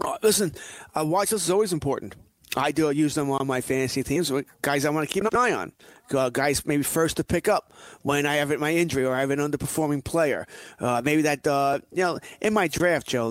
Uh, 0.00 0.18
listen, 0.22 0.52
uh, 0.94 1.04
watch 1.04 1.32
list 1.32 1.44
is 1.44 1.50
always 1.50 1.72
important. 1.72 2.14
I 2.56 2.70
do 2.70 2.90
use 2.90 3.14
them 3.14 3.30
on 3.30 3.46
my 3.46 3.60
fantasy 3.60 4.02
teams. 4.04 4.30
Guys, 4.62 4.84
I 4.84 4.90
want 4.90 5.08
to 5.08 5.12
keep 5.12 5.24
an 5.24 5.36
eye 5.36 5.52
on. 5.52 5.72
Uh, 6.12 6.30
guys, 6.30 6.64
maybe 6.64 6.82
first 6.84 7.16
to 7.16 7.24
pick 7.24 7.48
up 7.48 7.72
when 8.02 8.26
I 8.26 8.36
have 8.36 8.52
it, 8.52 8.60
my 8.60 8.72
injury 8.72 9.04
or 9.04 9.14
I 9.14 9.20
have 9.20 9.30
an 9.30 9.40
underperforming 9.40 10.04
player. 10.04 10.46
Uh, 10.78 11.02
maybe 11.04 11.22
that, 11.22 11.44
uh, 11.46 11.80
you 11.90 12.04
know, 12.04 12.18
in 12.40 12.52
my 12.52 12.68
draft, 12.68 13.08
Joe, 13.08 13.28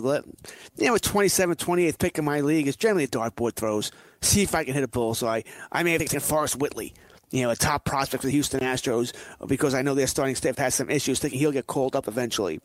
you 0.77 0.87
know, 0.87 0.95
a 0.95 0.99
27th, 0.99 1.55
28th 1.55 1.99
pick 1.99 2.17
in 2.17 2.25
my 2.25 2.41
league 2.41 2.67
is 2.67 2.75
generally 2.75 3.05
a 3.05 3.07
dartboard 3.07 3.53
throws. 3.53 3.91
See 4.21 4.41
if 4.41 4.55
I 4.55 4.65
can 4.65 4.73
hit 4.73 4.83
a 4.83 4.87
bullseye. 4.89 5.43
I 5.71 5.83
may 5.83 5.93
have 5.93 6.01
taken 6.01 6.19
Forrest 6.19 6.57
Whitley 6.57 6.93
you 7.33 7.41
know, 7.41 7.49
a 7.49 7.55
top 7.55 7.83
prospect 7.83 8.21
for 8.21 8.27
the 8.27 8.31
Houston 8.31 8.59
Astros 8.59 9.11
because 9.47 9.73
I 9.73 9.81
know 9.81 9.95
their 9.95 10.05
starting 10.05 10.35
staff 10.35 10.55
has 10.59 10.75
some 10.75 10.91
issues, 10.91 11.17
thinking 11.17 11.39
he'll 11.39 11.51
get 11.51 11.65
called 11.65 11.95
up 11.95 12.07
eventually. 12.07 12.61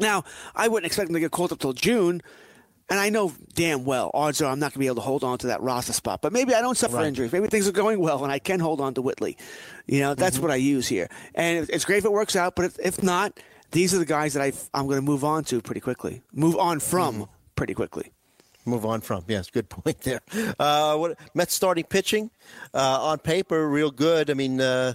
Now, 0.00 0.24
I 0.54 0.66
wouldn't 0.66 0.86
expect 0.86 1.10
him 1.10 1.14
to 1.14 1.20
get 1.20 1.30
called 1.30 1.52
up 1.52 1.58
till 1.58 1.74
June, 1.74 2.22
and 2.90 2.98
I 2.98 3.10
know 3.10 3.32
damn 3.54 3.84
well 3.84 4.10
odds 4.14 4.40
are 4.40 4.50
I'm 4.50 4.58
not 4.58 4.66
going 4.66 4.74
to 4.74 4.78
be 4.78 4.86
able 4.86 4.96
to 4.96 5.02
hold 5.02 5.24
on 5.24 5.38
to 5.38 5.48
that 5.48 5.60
roster 5.60 5.92
spot. 5.92 6.22
But 6.22 6.32
maybe 6.32 6.54
I 6.54 6.60
don't 6.60 6.76
suffer 6.76 6.96
right. 6.96 7.06
injuries. 7.06 7.32
Maybe 7.32 7.48
things 7.48 7.68
are 7.68 7.72
going 7.72 8.00
well 8.00 8.22
and 8.22 8.32
I 8.32 8.38
can 8.38 8.60
hold 8.60 8.80
on 8.80 8.94
to 8.94 9.02
Whitley. 9.02 9.36
You 9.86 10.00
know, 10.00 10.14
that's 10.14 10.36
mm-hmm. 10.36 10.42
what 10.44 10.52
I 10.52 10.56
use 10.56 10.88
here. 10.88 11.08
And 11.34 11.68
it's 11.70 11.84
great 11.84 11.98
if 11.98 12.04
it 12.04 12.12
works 12.12 12.36
out. 12.36 12.56
But 12.56 12.66
if, 12.66 12.78
if 12.78 13.02
not, 13.02 13.38
these 13.72 13.94
are 13.94 13.98
the 13.98 14.06
guys 14.06 14.34
that 14.34 14.42
I, 14.42 14.52
I'm 14.72 14.86
going 14.86 14.98
to 14.98 15.02
move 15.02 15.24
on 15.24 15.44
to 15.44 15.60
pretty 15.60 15.80
quickly. 15.80 16.22
Move 16.32 16.56
on 16.56 16.80
from 16.80 17.14
mm-hmm. 17.14 17.32
pretty 17.56 17.74
quickly 17.74 18.12
move 18.68 18.84
on 18.84 19.00
from. 19.00 19.24
Yes, 19.28 19.50
good 19.50 19.68
point 19.68 20.00
there. 20.02 20.20
Uh, 20.58 20.96
what 20.96 21.18
Mets 21.34 21.54
starting 21.54 21.84
pitching 21.84 22.30
uh, 22.74 23.02
on 23.02 23.18
paper, 23.18 23.68
real 23.68 23.90
good. 23.90 24.30
I 24.30 24.34
mean, 24.34 24.60
uh, 24.60 24.94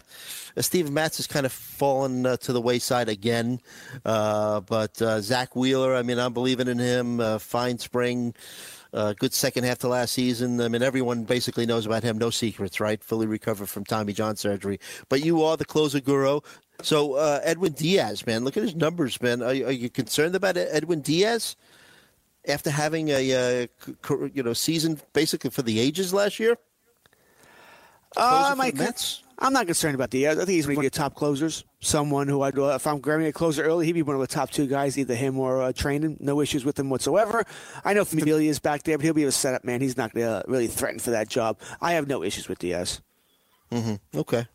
Steven 0.57 0.93
Matz 0.93 1.17
has 1.17 1.27
kind 1.27 1.45
of 1.45 1.51
fallen 1.51 2.25
uh, 2.25 2.37
to 2.37 2.53
the 2.53 2.61
wayside 2.61 3.09
again, 3.09 3.59
uh, 4.05 4.59
but 4.61 5.01
uh, 5.01 5.21
Zack 5.21 5.55
Wheeler, 5.55 5.95
I 5.95 6.03
mean, 6.03 6.19
I'm 6.19 6.33
believing 6.33 6.67
in 6.67 6.77
him. 6.79 7.39
fine 7.39 7.79
spring. 7.79 8.33
good 8.91 9.33
second 9.33 9.63
half 9.63 9.79
to 9.79 9.87
last 9.87 10.13
season. 10.13 10.61
I 10.61 10.67
mean, 10.67 10.83
everyone 10.83 11.23
basically 11.23 11.65
knows 11.65 11.85
about 11.85 12.03
him. 12.03 12.17
No 12.17 12.29
secrets, 12.29 12.79
right? 12.79 13.03
Fully 13.03 13.27
recovered 13.27 13.69
from 13.69 13.83
Tommy 13.83 14.13
John 14.13 14.35
surgery. 14.35 14.79
But 15.09 15.25
you 15.25 15.43
are 15.43 15.57
the 15.57 15.65
closer 15.65 15.99
guru. 15.99 16.41
So 16.81 17.15
Edwin 17.15 17.73
Diaz, 17.73 18.25
man, 18.25 18.43
look 18.43 18.57
at 18.57 18.63
his 18.63 18.75
numbers, 18.75 19.21
man. 19.21 19.41
Are, 19.41 19.47
are 19.47 19.71
you 19.71 19.89
concerned 19.89 20.35
about 20.35 20.57
Edwin 20.57 21.01
Diaz? 21.01 21.55
After 22.47 22.69
having 22.69 23.09
a 23.09 23.67
uh, 24.13 24.17
you 24.33 24.43
know 24.43 24.53
season 24.53 24.99
basically 25.13 25.49
for 25.49 25.61
the 25.61 25.79
ages 25.79 26.13
last 26.13 26.39
year? 26.39 26.57
Uh, 28.15 28.53
my, 28.57 28.71
I'm 29.39 29.53
not 29.53 29.65
concerned 29.65 29.95
about 29.95 30.11
the. 30.11 30.27
I 30.29 30.35
think 30.35 30.49
he's 30.49 30.65
going 30.65 30.75
to 30.75 30.81
be 30.81 30.87
a 30.87 30.91
top 30.91 31.15
closers. 31.15 31.63
Someone 31.79 32.27
who 32.27 32.41
I'd 32.43 32.57
if 32.57 32.85
I'm 32.85 32.99
grabbing 32.99 33.25
a 33.25 33.33
closer 33.33 33.63
early, 33.63 33.85
he'd 33.85 33.93
be 33.93 34.01
one 34.03 34.15
of 34.15 34.21
the 34.21 34.27
top 34.27 34.51
two 34.51 34.67
guys, 34.67 34.97
either 34.97 35.15
him 35.15 35.39
or 35.39 35.63
uh, 35.63 35.71
Treinen. 35.71 36.19
No 36.21 36.39
issues 36.39 36.63
with 36.63 36.77
him 36.77 36.89
whatsoever. 36.89 37.43
I 37.83 37.93
know 37.93 38.05
Familia 38.05 38.49
is 38.49 38.59
back 38.59 38.83
there, 38.83 38.97
but 38.97 39.03
he'll 39.03 39.13
be 39.13 39.23
a 39.23 39.31
setup 39.31 39.63
man. 39.63 39.81
He's 39.81 39.97
not 39.97 40.13
going 40.13 40.27
to 40.27 40.43
really 40.47 40.67
threaten 40.67 40.99
for 40.99 41.11
that 41.11 41.27
job. 41.27 41.59
I 41.81 41.93
have 41.93 42.07
no 42.07 42.23
issues 42.23 42.47
with 42.47 42.59
Diaz. 42.59 43.01
Mm-hmm. 43.71 44.19
Okay. 44.19 44.45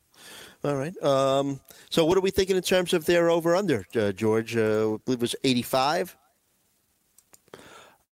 All 0.64 0.76
right. 0.76 1.02
Um, 1.02 1.60
so, 1.90 2.04
what 2.04 2.16
are 2.16 2.20
we 2.20 2.30
thinking 2.30 2.56
in 2.56 2.62
terms 2.62 2.92
of 2.92 3.04
their 3.04 3.30
over 3.30 3.54
under, 3.54 3.84
uh, 3.94 4.12
George? 4.12 4.56
Uh, 4.56 4.94
I 4.94 4.96
believe 5.04 5.18
it 5.18 5.20
was 5.20 5.36
85. 5.44 6.16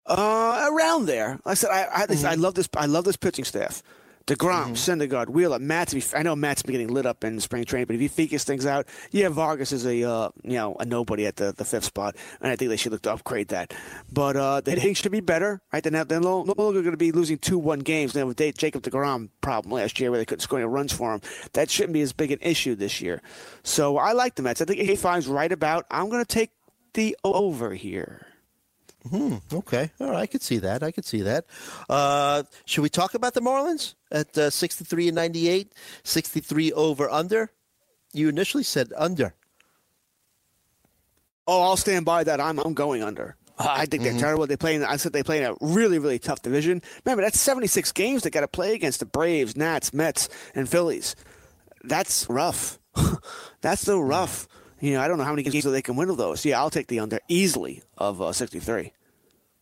Uh, 0.06 0.70
around 0.72 1.06
there. 1.06 1.40
Like 1.46 1.52
I 1.52 1.54
said 1.54 1.70
I 1.70 1.84
I, 1.84 2.06
mm-hmm. 2.06 2.26
I 2.26 2.36
love 2.36 2.56
this. 2.56 2.68
I 2.76 2.86
love 2.86 3.06
this 3.06 3.18
pitching 3.18 3.46
staff. 3.46 3.82
DeGrom, 4.26 4.74
mm-hmm. 4.74 4.74
Syndergaard, 4.74 5.28
Wheeler, 5.28 5.60
Matz. 5.60 6.14
I 6.14 6.24
know 6.24 6.34
Matt's 6.34 6.64
been 6.64 6.72
getting 6.72 6.88
lit 6.88 7.06
up 7.06 7.26
in 7.26 7.42
spring 7.42 7.66
training, 7.66 7.88
but 7.88 7.96
if 7.96 8.02
he 8.02 8.08
figures 8.08 8.46
things 8.46 8.66
out, 8.66 8.88
yeah, 9.12 9.28
Vargas 9.28 9.74
is 9.74 9.86
a 9.86 10.04
uh, 10.04 10.30
you 10.44 10.54
know 10.54 10.78
a 10.80 10.86
nobody 10.86 11.26
at 11.26 11.36
the, 11.36 11.52
the 11.52 11.66
fifth 11.66 11.84
spot, 11.84 12.16
and 12.40 12.50
I 12.50 12.56
think 12.56 12.70
they 12.70 12.78
should 12.78 12.94
look 12.94 13.02
to 13.02 13.12
upgrade 13.12 13.50
that. 13.50 13.74
But 14.12 14.38
uh, 14.38 14.62
the 14.62 14.72
hitting 14.72 14.94
should 14.94 15.12
be 15.12 15.20
better, 15.20 15.62
right? 15.74 15.84
They're, 15.84 15.92
not, 15.92 16.08
they're 16.08 16.22
no, 16.22 16.44
no 16.44 16.54
longer 16.58 16.82
going 16.82 16.94
to 16.94 16.98
be 16.98 17.12
losing 17.12 17.38
two 17.38 17.58
one 17.58 17.80
games. 17.80 18.14
Then 18.14 18.28
with 18.28 18.38
Jacob 18.38 18.84
Degrom 18.84 19.30
problem 19.42 19.74
last 19.74 20.00
year 20.00 20.10
where 20.10 20.20
they 20.20 20.26
couldn't 20.26 20.42
score 20.42 20.60
any 20.60 20.68
runs 20.68 20.94
for 20.94 21.14
him, 21.14 21.22
that 21.52 21.70
shouldn't 21.70 21.94
be 21.94 22.02
as 22.02 22.14
big 22.14 22.32
an 22.32 22.40
issue 22.42 22.76
this 22.76 23.02
year. 23.02 23.22
So 23.64 23.98
I 23.98 24.14
like 24.14 24.36
the 24.36 24.42
Mets. 24.42 24.62
I 24.62 24.66
think 24.66 24.80
85 24.80 25.20
is 25.20 25.28
right 25.28 25.52
about. 25.52 25.86
I'm 25.92 26.10
going 26.10 26.24
to 26.24 26.34
take 26.34 26.52
the 26.94 27.18
over 27.26 27.74
here. 27.74 28.26
Hmm. 29.10 29.36
Okay. 29.52 29.92
All 30.00 30.12
right. 30.12 30.22
I 30.22 30.26
could 30.28 30.42
see 30.42 30.58
that. 30.60 30.82
I 30.84 30.92
could 30.92 31.06
see 31.06 31.22
that. 31.22 31.46
Uh, 31.90 32.44
should 32.66 32.82
we 32.82 32.90
talk 32.90 33.14
about 33.14 33.34
the 33.34 33.42
Marlins 33.42 33.96
at 34.12 34.38
uh, 34.38 34.50
63 34.50 35.10
and 35.10 35.16
98? 35.16 35.74
63 36.04 36.72
over 36.74 37.10
under? 37.10 37.52
You 38.14 38.30
initially 38.30 38.64
said 38.64 38.94
under. 38.96 39.34
Oh, 41.46 41.62
I'll 41.64 41.78
stand 41.78 42.06
by 42.06 42.24
that. 42.24 42.40
I'm, 42.40 42.60
I'm 42.60 42.74
going 42.74 43.04
under. 43.04 43.36
I 43.60 43.86
think 43.86 44.04
they're 44.04 44.14
mm-hmm. 44.14 44.20
terrible. 44.20 44.48
They 44.48 44.58
play. 44.58 44.76
In, 44.76 44.84
I 44.84 44.96
said 44.96 45.14
they 45.14 45.24
play 45.24 45.44
in 45.44 45.52
a 45.52 45.56
really, 45.62 46.00
really 46.00 46.20
tough 46.20 46.42
division. 46.42 46.82
Remember, 47.06 47.24
that's 47.24 47.40
76 47.40 47.92
games 47.92 48.24
they 48.24 48.30
got 48.30 48.42
to 48.42 48.48
play 48.48 48.74
against 48.74 49.00
the 49.00 49.06
Braves, 49.06 49.56
Nats, 49.56 49.94
Mets, 49.94 50.30
and 50.56 50.68
Phillies. 50.68 51.16
That's 51.84 52.28
rough. 52.30 52.80
that's 53.62 53.82
so 53.82 54.00
rough. 54.00 54.48
You 54.84 54.96
know, 54.96 55.02
I 55.02 55.08
don't 55.08 55.18
know 55.18 55.24
how 55.24 55.32
many 55.32 55.44
games 55.44 55.64
they 55.64 55.82
can 55.82 55.96
win 55.96 56.10
of 56.10 56.18
those. 56.18 56.44
Yeah, 56.44 56.60
I'll 56.60 56.70
take 56.70 56.88
the 56.88 57.00
under 57.00 57.18
easily 57.30 57.82
of 57.98 58.22
uh, 58.22 58.34
63. 58.34 58.92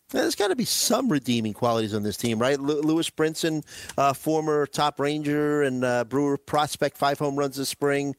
There's 0.10 0.34
got 0.34 0.47
to 0.47 0.55
be 0.55 0.65
some 0.65 1.10
redeeming 1.10 1.53
qualities 1.53 1.93
on 1.93 2.01
this 2.01 2.17
team, 2.17 2.39
right? 2.39 2.57
L- 2.57 2.65
Lewis 2.65 3.12
Brinson, 3.12 3.63
uh, 3.99 4.13
former 4.13 4.65
top 4.65 4.99
Ranger 4.99 5.62
and 5.62 5.86
uh, 5.86 6.05
Brewer 6.05 6.38
prospect, 6.38 6.97
five 6.97 7.19
home 7.19 7.36
runs 7.36 7.57
this 7.57 7.69
spring. 7.69 8.15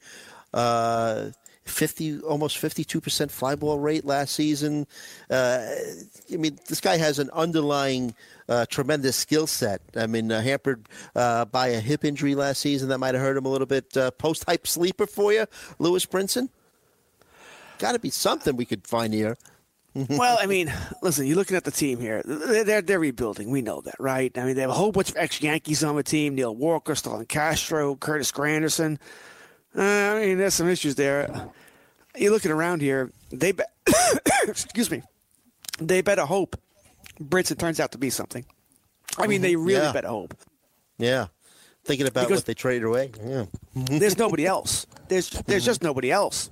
Uh, 0.53 1.31
50 1.65 2.21
almost 2.21 2.57
52% 2.57 3.31
fly 3.31 3.55
ball 3.55 3.79
rate 3.79 4.03
last 4.03 4.35
season 4.35 4.85
uh, 5.29 5.65
i 6.33 6.35
mean 6.35 6.59
this 6.67 6.81
guy 6.81 6.97
has 6.97 7.19
an 7.19 7.29
underlying 7.31 8.13
uh, 8.49 8.65
tremendous 8.65 9.15
skill 9.15 9.47
set 9.47 9.79
i 9.95 10.05
mean 10.05 10.29
uh, 10.29 10.41
hampered 10.41 10.89
by 11.13 11.67
a 11.67 11.79
hip 11.79 12.03
injury 12.03 12.35
last 12.35 12.59
season 12.59 12.89
that 12.89 12.97
might 12.97 13.15
have 13.15 13.23
hurt 13.23 13.37
him 13.37 13.45
a 13.45 13.49
little 13.49 13.65
bit 13.65 13.95
post 14.17 14.43
hype 14.43 14.67
sleeper 14.67 15.07
for 15.07 15.31
you 15.31 15.45
lewis 15.79 16.05
brinson 16.05 16.49
got 17.83 17.91
to 17.91 17.99
be 17.99 18.09
something 18.09 18.55
we 18.55 18.65
could 18.65 18.87
find 18.87 19.13
here 19.13 19.35
well, 20.09 20.39
I 20.41 20.47
mean, 20.47 20.73
listen, 21.03 21.27
you're 21.27 21.35
looking 21.35 21.55
at 21.55 21.65
the 21.65 21.71
team 21.71 21.99
here. 21.99 22.23
They're, 22.25 22.81
they're 22.81 22.99
rebuilding. 22.99 23.51
We 23.51 23.61
know 23.61 23.81
that, 23.81 23.93
right? 23.99 24.35
I 24.35 24.43
mean, 24.43 24.55
they 24.55 24.61
have 24.61 24.71
a 24.71 24.73
whole 24.73 24.91
bunch 24.91 25.11
of 25.11 25.17
ex 25.17 25.39
Yankees 25.39 25.83
on 25.83 25.95
the 25.95 26.01
team 26.01 26.33
Neil 26.33 26.55
Walker, 26.55 26.95
Starlin 26.95 27.27
Castro, 27.27 27.95
Curtis 27.95 28.31
Granderson. 28.31 28.97
Uh, 29.77 29.83
I 29.83 30.19
mean, 30.25 30.39
there's 30.39 30.55
some 30.55 30.67
issues 30.67 30.95
there. 30.95 31.29
You're 32.17 32.31
looking 32.31 32.49
around 32.49 32.81
here. 32.81 33.11
They, 33.31 33.51
be- 33.51 33.63
excuse 34.47 34.89
me, 34.89 35.03
they 35.77 36.01
better 36.01 36.25
hope 36.25 36.55
Brinson 37.21 37.59
turns 37.59 37.79
out 37.79 37.91
to 37.91 37.99
be 37.99 38.09
something. 38.09 38.45
I 39.19 39.27
mean, 39.27 39.43
they 39.43 39.55
really 39.55 39.85
yeah. 39.85 39.93
better 39.93 40.07
hope. 40.07 40.33
Yeah. 40.97 41.27
Thinking 41.85 42.07
about 42.07 42.29
because 42.29 42.39
what 42.39 42.45
they 42.47 42.55
traded 42.55 42.85
away. 42.85 43.11
Yeah. 43.23 43.45
there's 43.75 44.17
nobody 44.17 44.47
else. 44.47 44.87
There's 45.07 45.29
there's 45.29 45.65
just 45.65 45.83
nobody 45.83 46.11
else. 46.11 46.49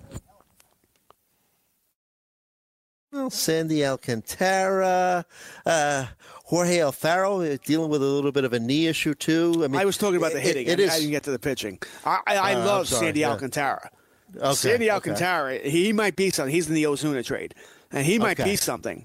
Well, 3.12 3.30
Sandy 3.30 3.86
Alcantara, 3.86 5.26
uh, 5.66 6.06
Jorge 6.46 6.78
Alfaro 6.78 7.54
uh, 7.54 7.58
dealing 7.66 7.90
with 7.90 8.02
a 8.02 8.06
little 8.06 8.32
bit 8.32 8.46
of 8.46 8.54
a 8.54 8.60
knee 8.60 8.88
issue 8.88 9.14
too. 9.14 9.54
I 9.64 9.68
mean, 9.68 9.82
I 9.82 9.86
was 9.86 9.98
talking 9.98 10.16
about 10.16 10.32
the 10.34 10.40
hitting. 10.40 10.68
it 10.68 10.80
I, 10.80 10.84
is. 10.84 10.92
I 10.92 11.00
didn't 11.00 11.12
get 11.12 11.24
to 11.24 11.32
the 11.32 11.40
pitching. 11.40 11.80
I, 12.06 12.20
I, 12.28 12.36
I 12.38 12.54
Uh, 12.54 12.66
love 12.66 12.88
sorry, 12.88 13.08
Sandy 13.08 13.20
yeah. 13.22 13.32
Alcantara. 13.32 13.90
Okay, 14.38 14.54
Sandy 14.54 14.86
okay. 14.86 14.92
Alcantara, 14.92 15.58
he 15.60 15.92
might 15.92 16.16
be 16.16 16.30
something. 16.30 16.54
He's 16.54 16.70
in 16.70 16.74
the 16.74 16.84
Ozuna 16.86 17.26
trade, 17.26 17.54
and 17.92 18.06
he 18.06 18.18
might 18.18 18.40
Okay. 18.40 18.52
be 18.52 18.56
something. 18.56 19.04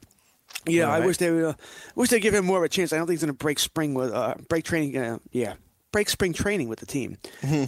Yeah, 0.69 0.85
All 0.85 0.93
I 0.93 0.99
right. 0.99 1.07
wish 1.07 1.17
they 1.17 1.31
would, 1.33 1.45
uh, 1.45 1.55
wish 1.97 2.11
they 2.11 2.21
give 2.21 2.35
him 2.35 2.45
more 2.45 2.59
of 2.59 2.65
a 2.65 2.69
chance. 2.69 2.93
I 2.93 2.97
don't 2.99 3.07
think 3.07 3.15
he's 3.19 3.25
going 3.25 3.35
to 3.37 3.45
break 3.45 3.59
spring 3.59 3.95
with 3.95 4.13
uh, 4.13 4.35
break 4.49 4.65
training. 4.65 4.97
Uh, 4.97 5.19
yeah, 5.33 5.55
break 5.97 6.11
spring 6.11 6.35
training 6.35 6.69
with 6.69 6.79
the 6.79 6.85
team. 6.85 7.17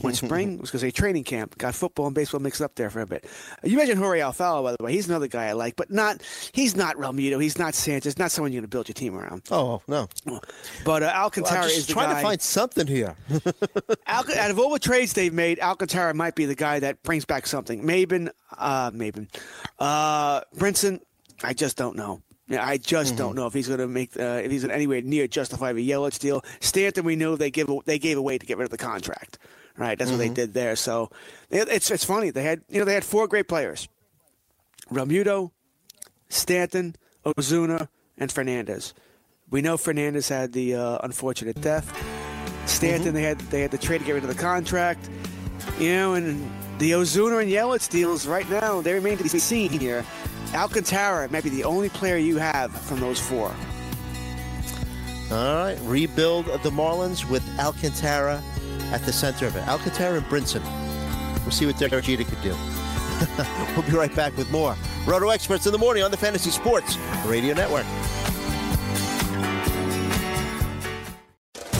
when 0.02 0.12
spring 0.12 0.58
was 0.58 0.70
going 0.70 0.80
to 0.80 0.86
say 0.86 0.90
training 0.90 1.24
camp. 1.24 1.56
Got 1.56 1.74
football 1.74 2.04
and 2.04 2.14
baseball 2.14 2.40
mixed 2.40 2.60
up 2.60 2.74
there 2.74 2.90
for 2.90 3.00
a 3.00 3.06
bit. 3.06 3.24
You 3.64 3.78
mentioned 3.78 3.98
Jorge 3.98 4.20
Alfaro, 4.20 4.62
by 4.62 4.76
the 4.78 4.84
way. 4.84 4.92
He's 4.92 5.08
another 5.08 5.28
guy 5.28 5.46
I 5.46 5.52
like, 5.52 5.76
but 5.76 5.90
not. 5.90 6.20
He's 6.52 6.76
not 6.76 6.96
Realmuto. 6.96 7.40
He's 7.42 7.58
not 7.58 7.74
Sanchez. 7.74 8.18
Not 8.18 8.30
someone 8.30 8.52
you're 8.52 8.60
going 8.60 8.68
to 8.68 8.74
build 8.74 8.86
your 8.86 8.92
team 8.92 9.16
around. 9.16 9.44
Oh 9.50 9.80
no! 9.88 10.08
But 10.26 11.02
uh, 11.02 11.06
Well, 11.06 11.22
Alcantara 11.24 11.60
I'm 11.62 11.70
is 11.70 11.86
the 11.86 11.94
trying 11.94 12.10
guy. 12.10 12.20
to 12.20 12.26
find 12.26 12.42
something 12.42 12.86
here. 12.86 13.16
Alca- 14.06 14.38
out 14.38 14.50
of 14.50 14.58
all 14.58 14.70
the 14.74 14.78
trades 14.78 15.14
they've 15.14 15.32
made, 15.32 15.58
Alcantara 15.60 16.12
might 16.12 16.34
be 16.34 16.44
the 16.44 16.54
guy 16.54 16.80
that 16.80 17.02
brings 17.04 17.24
back 17.24 17.46
something. 17.46 17.82
Maben, 17.82 18.28
uh, 18.58 18.90
Maben, 18.90 19.26
uh, 19.78 20.42
Brinson, 20.54 21.00
I 21.42 21.54
just 21.54 21.78
don't 21.78 21.96
know. 21.96 22.20
Yeah, 22.48 22.66
I 22.66 22.78
just 22.78 23.16
don't 23.16 23.36
know 23.36 23.46
if 23.46 23.52
he's 23.52 23.68
going 23.68 23.80
to 23.80 23.86
make 23.86 24.18
uh, 24.18 24.40
if 24.42 24.50
he's 24.50 24.64
in 24.64 24.70
anywhere 24.70 25.02
near 25.02 25.28
justify 25.28 25.74
the 25.74 25.88
Yelich 25.88 26.18
deal. 26.18 26.42
Stanton, 26.60 27.04
we 27.04 27.14
know 27.14 27.36
they 27.36 27.50
give 27.50 27.68
they 27.84 27.98
gave 27.98 28.16
away 28.16 28.38
to 28.38 28.46
get 28.46 28.56
rid 28.56 28.64
of 28.64 28.70
the 28.70 28.78
contract. 28.78 29.38
Right, 29.76 29.96
that's 29.96 30.10
what 30.10 30.16
they 30.16 30.30
did 30.30 30.54
there. 30.54 30.74
So 30.74 31.10
it, 31.50 31.68
it's 31.68 31.90
it's 31.90 32.04
funny 32.04 32.30
they 32.30 32.42
had 32.42 32.62
you 32.68 32.78
know 32.78 32.84
they 32.86 32.94
had 32.94 33.04
four 33.04 33.28
great 33.28 33.48
players: 33.48 33.86
Realmuto, 34.90 35.50
Stanton, 36.30 36.96
Ozuna, 37.24 37.88
and 38.16 38.32
Fernandez. 38.32 38.94
We 39.50 39.60
know 39.60 39.76
Fernandez 39.76 40.28
had 40.28 40.52
the 40.52 40.74
uh, 40.74 40.98
unfortunate 41.02 41.60
death. 41.60 41.86
Stanton, 42.66 43.14
they 43.14 43.22
had 43.22 43.38
they 43.50 43.60
had 43.60 43.70
to 43.72 43.78
trade 43.78 43.98
to 43.98 44.04
get 44.04 44.12
rid 44.12 44.24
of 44.24 44.34
the 44.34 44.42
contract. 44.42 45.08
You 45.78 45.92
know, 45.92 46.14
and 46.14 46.50
the 46.78 46.92
Ozuna 46.92 47.42
and 47.42 47.50
Yelich 47.50 47.88
deals 47.90 48.26
right 48.26 48.48
now 48.50 48.80
they 48.80 48.94
remain 48.94 49.18
to 49.18 49.22
be 49.22 49.28
seen 49.28 49.70
here. 49.70 50.04
Alcantara 50.54 51.30
might 51.30 51.44
be 51.44 51.50
the 51.50 51.64
only 51.64 51.88
player 51.88 52.16
you 52.16 52.38
have 52.38 52.72
from 52.72 53.00
those 53.00 53.20
four. 53.20 53.54
All 55.30 55.56
right, 55.56 55.78
rebuild 55.82 56.46
the 56.46 56.70
Marlins 56.70 57.28
with 57.28 57.42
Alcantara 57.58 58.42
at 58.92 59.02
the 59.02 59.12
center 59.12 59.46
of 59.46 59.56
it. 59.56 59.68
Alcantara 59.68 60.16
and 60.16 60.26
Brinson. 60.26 60.62
We'll 61.42 61.50
see 61.50 61.66
what 61.66 61.78
Derek 61.78 62.04
Jeter 62.04 62.24
could 62.24 62.40
do. 62.40 62.54
we'll 63.76 63.86
be 63.86 63.92
right 63.92 64.14
back 64.14 64.36
with 64.36 64.50
more 64.50 64.76
Roto 65.06 65.28
Experts 65.28 65.66
in 65.66 65.72
the 65.72 65.78
morning 65.78 66.02
on 66.02 66.10
the 66.10 66.16
Fantasy 66.16 66.50
Sports 66.50 66.96
Radio 67.26 67.54
Network. 67.54 67.84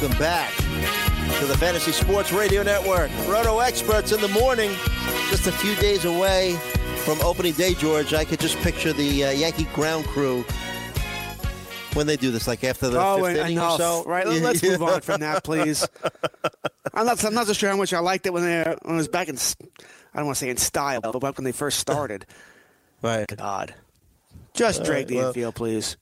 Welcome 0.00 0.18
back 0.18 0.54
to 1.40 1.46
the 1.46 1.56
Fantasy 1.58 1.90
Sports 1.90 2.32
Radio 2.32 2.62
Network. 2.62 3.10
Roto 3.26 3.58
Experts 3.58 4.12
in 4.12 4.20
the 4.20 4.28
morning, 4.28 4.70
just 5.28 5.48
a 5.48 5.52
few 5.52 5.74
days 5.76 6.04
away 6.04 6.52
from 6.98 7.20
opening 7.20 7.52
day, 7.54 7.74
George. 7.74 8.14
I 8.14 8.24
could 8.24 8.38
just 8.38 8.56
picture 8.58 8.92
the 8.92 9.24
uh, 9.24 9.30
Yankee 9.32 9.64
ground 9.74 10.04
crew 10.06 10.44
when 11.94 12.06
they 12.06 12.16
do 12.16 12.30
this, 12.30 12.46
like 12.46 12.62
after 12.62 12.88
the 12.88 13.00
oh, 13.00 13.16
fifth 13.16 13.26
and, 13.26 13.38
inning 13.38 13.56
enough. 13.56 13.74
or 13.74 13.78
so. 13.78 14.04
Right, 14.04 14.24
let's 14.24 14.62
move 14.62 14.82
on 14.84 15.00
from 15.00 15.20
that, 15.20 15.42
please. 15.42 15.84
I'm 16.94 17.06
not. 17.06 17.24
I'm 17.24 17.34
not 17.34 17.48
so 17.48 17.52
sure 17.52 17.70
how 17.70 17.76
much 17.76 17.92
I 17.92 17.98
liked 17.98 18.24
it 18.26 18.32
when 18.32 18.44
they 18.44 18.76
when 18.82 18.94
it 18.94 18.98
was 18.98 19.08
back 19.08 19.28
in. 19.28 19.36
I 20.14 20.18
don't 20.18 20.26
want 20.26 20.36
to 20.36 20.44
say 20.44 20.50
in 20.50 20.58
style, 20.58 21.00
but 21.00 21.18
back 21.18 21.36
when 21.36 21.44
they 21.44 21.50
first 21.50 21.80
started. 21.80 22.24
Right. 23.02 23.26
God, 23.36 23.74
just 24.54 24.84
drag 24.84 25.08
the 25.08 25.16
well- 25.16 25.28
infield, 25.28 25.56
please. 25.56 25.96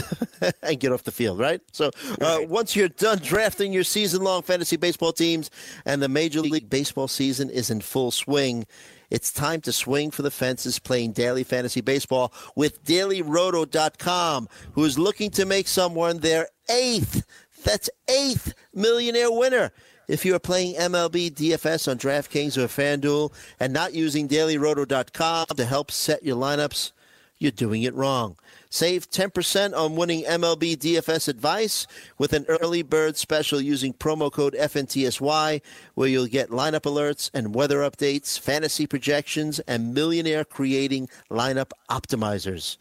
and 0.62 0.80
get 0.80 0.92
off 0.92 1.02
the 1.02 1.12
field, 1.12 1.38
right? 1.38 1.60
So 1.72 1.90
uh, 2.20 2.38
once 2.48 2.74
you're 2.74 2.88
done 2.88 3.18
drafting 3.18 3.72
your 3.72 3.84
season-long 3.84 4.42
fantasy 4.42 4.76
baseball 4.76 5.12
teams 5.12 5.50
and 5.84 6.02
the 6.02 6.08
Major 6.08 6.40
League 6.40 6.70
Baseball 6.70 7.08
season 7.08 7.50
is 7.50 7.70
in 7.70 7.80
full 7.80 8.10
swing, 8.10 8.66
it's 9.10 9.30
time 9.30 9.60
to 9.62 9.72
swing 9.72 10.10
for 10.10 10.22
the 10.22 10.30
fences 10.30 10.78
playing 10.78 11.12
daily 11.12 11.44
fantasy 11.44 11.82
baseball 11.82 12.32
with 12.56 12.82
DailyRoto.com, 12.84 14.48
who 14.72 14.84
is 14.84 14.98
looking 14.98 15.30
to 15.32 15.44
make 15.44 15.68
someone 15.68 16.18
their 16.18 16.48
eighth, 16.70 17.26
that's 17.62 17.90
eighth 18.08 18.54
millionaire 18.72 19.30
winner. 19.30 19.72
If 20.08 20.24
you 20.24 20.34
are 20.34 20.40
playing 20.40 20.76
MLB 20.76 21.32
DFS 21.32 21.90
on 21.90 21.98
DraftKings 21.98 22.56
or 22.56 22.66
FanDuel 22.66 23.32
and 23.60 23.72
not 23.72 23.94
using 23.94 24.28
DailyRoto.com 24.28 25.46
to 25.56 25.64
help 25.64 25.90
set 25.90 26.22
your 26.22 26.36
lineups, 26.36 26.92
you're 27.38 27.52
doing 27.52 27.82
it 27.82 27.94
wrong. 27.94 28.36
Save 28.72 29.10
10% 29.10 29.76
on 29.76 29.96
winning 29.96 30.24
MLB 30.24 30.78
DFS 30.78 31.28
advice 31.28 31.86
with 32.16 32.32
an 32.32 32.46
early 32.48 32.80
bird 32.80 33.18
special 33.18 33.60
using 33.60 33.92
promo 33.92 34.32
code 34.32 34.56
FNTSY, 34.58 35.60
where 35.92 36.08
you'll 36.08 36.26
get 36.26 36.48
lineup 36.48 36.84
alerts 36.84 37.30
and 37.34 37.54
weather 37.54 37.80
updates, 37.80 38.40
fantasy 38.40 38.86
projections, 38.86 39.60
and 39.68 39.92
millionaire 39.92 40.42
creating 40.46 41.10
lineup 41.30 41.72
optimizers. 41.90 42.78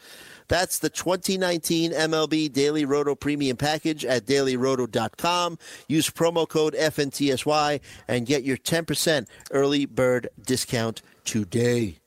That's 0.48 0.80
the 0.80 0.90
2019 0.90 1.92
MLB 1.92 2.54
Daily 2.54 2.86
Roto 2.86 3.14
Premium 3.14 3.58
Package 3.58 4.06
at 4.06 4.26
dailyroto.com. 4.26 5.60
Use 5.90 6.10
promo 6.10 6.48
code 6.48 6.74
FNTSY 6.74 7.82
and 8.08 8.26
get 8.26 8.44
your 8.44 8.56
10% 8.56 9.28
early 9.52 9.86
bird 9.86 10.30
discount 10.42 11.02
today. 11.26 12.01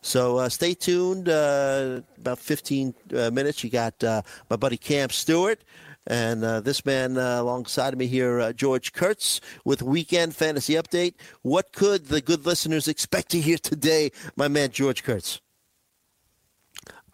So 0.00 0.38
uh, 0.38 0.48
stay 0.48 0.74
tuned. 0.74 1.28
Uh, 1.28 2.00
about 2.16 2.38
15 2.38 2.94
uh, 3.16 3.30
minutes. 3.30 3.62
You 3.64 3.70
got 3.70 4.02
uh, 4.02 4.22
my 4.48 4.56
buddy 4.56 4.76
Camp 4.76 5.12
Stewart. 5.12 5.62
And 6.06 6.42
uh, 6.42 6.60
this 6.60 6.86
man 6.86 7.18
uh, 7.18 7.40
alongside 7.42 7.92
of 7.92 7.98
me 7.98 8.06
here, 8.06 8.40
uh, 8.40 8.52
George 8.54 8.94
Kurtz, 8.94 9.42
with 9.66 9.82
Weekend 9.82 10.34
Fantasy 10.34 10.72
Update. 10.72 11.14
What 11.42 11.72
could 11.72 12.06
the 12.06 12.22
good 12.22 12.46
listeners 12.46 12.88
expect 12.88 13.30
to 13.32 13.40
hear 13.40 13.58
today, 13.58 14.10
my 14.34 14.48
man 14.48 14.70
George 14.70 15.02
Kurtz? 15.02 15.42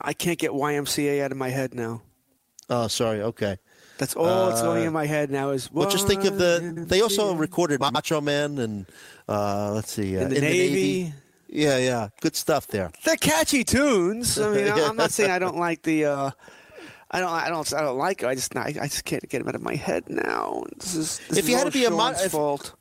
I 0.00 0.12
can't 0.12 0.38
get 0.38 0.52
YMCA 0.52 1.22
out 1.22 1.32
of 1.32 1.38
my 1.38 1.48
head 1.48 1.74
now. 1.74 2.02
Oh, 2.70 2.86
sorry. 2.86 3.20
Okay. 3.20 3.58
That's 3.98 4.14
all 4.14 4.48
that's 4.48 4.62
going 4.62 4.84
in 4.84 4.92
my 4.92 5.06
head 5.06 5.30
now. 5.30 5.50
Is 5.50 5.70
Well, 5.72 5.88
just 5.88 6.06
think 6.06 6.24
of 6.24 6.38
the. 6.38 6.84
They 6.88 7.00
also 7.00 7.34
recorded 7.34 7.80
Macho 7.80 8.20
Man 8.20 8.58
and 8.58 8.86
uh, 9.28 9.72
let's 9.72 9.92
see, 9.92 10.16
uh, 10.16 10.22
In 10.22 10.30
the 10.30 10.40
Navy. 10.40 11.14
Yeah, 11.54 11.78
yeah, 11.78 12.08
good 12.20 12.34
stuff 12.34 12.66
there. 12.66 12.90
They're 13.04 13.14
catchy 13.16 13.62
tunes. 13.62 14.38
I 14.40 14.50
mean, 14.50 14.68
I'm 14.72 14.96
not 14.96 15.12
saying 15.12 15.30
I 15.30 15.38
don't 15.38 15.56
like 15.56 15.82
the. 15.82 16.04
Uh, 16.06 16.30
I 17.12 17.20
don't. 17.20 17.30
I 17.30 17.48
don't. 17.48 17.72
I 17.72 17.80
don't 17.80 17.96
like 17.96 18.22
it. 18.24 18.26
I 18.26 18.34
just. 18.34 18.56
I, 18.56 18.74
I 18.80 18.88
just 18.88 19.04
can't 19.04 19.26
get 19.28 19.38
them 19.38 19.48
out 19.48 19.54
of 19.54 19.62
my 19.62 19.76
head 19.76 20.02
now. 20.08 20.64
This 20.78 20.96
is. 20.96 21.20
This 21.28 21.38
If 21.38 21.44
is 21.44 21.50
you 21.50 21.56
had 21.56 21.66
to 21.66 21.70
be 21.70 21.84
a 21.84 21.90
mo- 21.90 22.12
Sean's 22.12 22.22
if- 22.34 22.72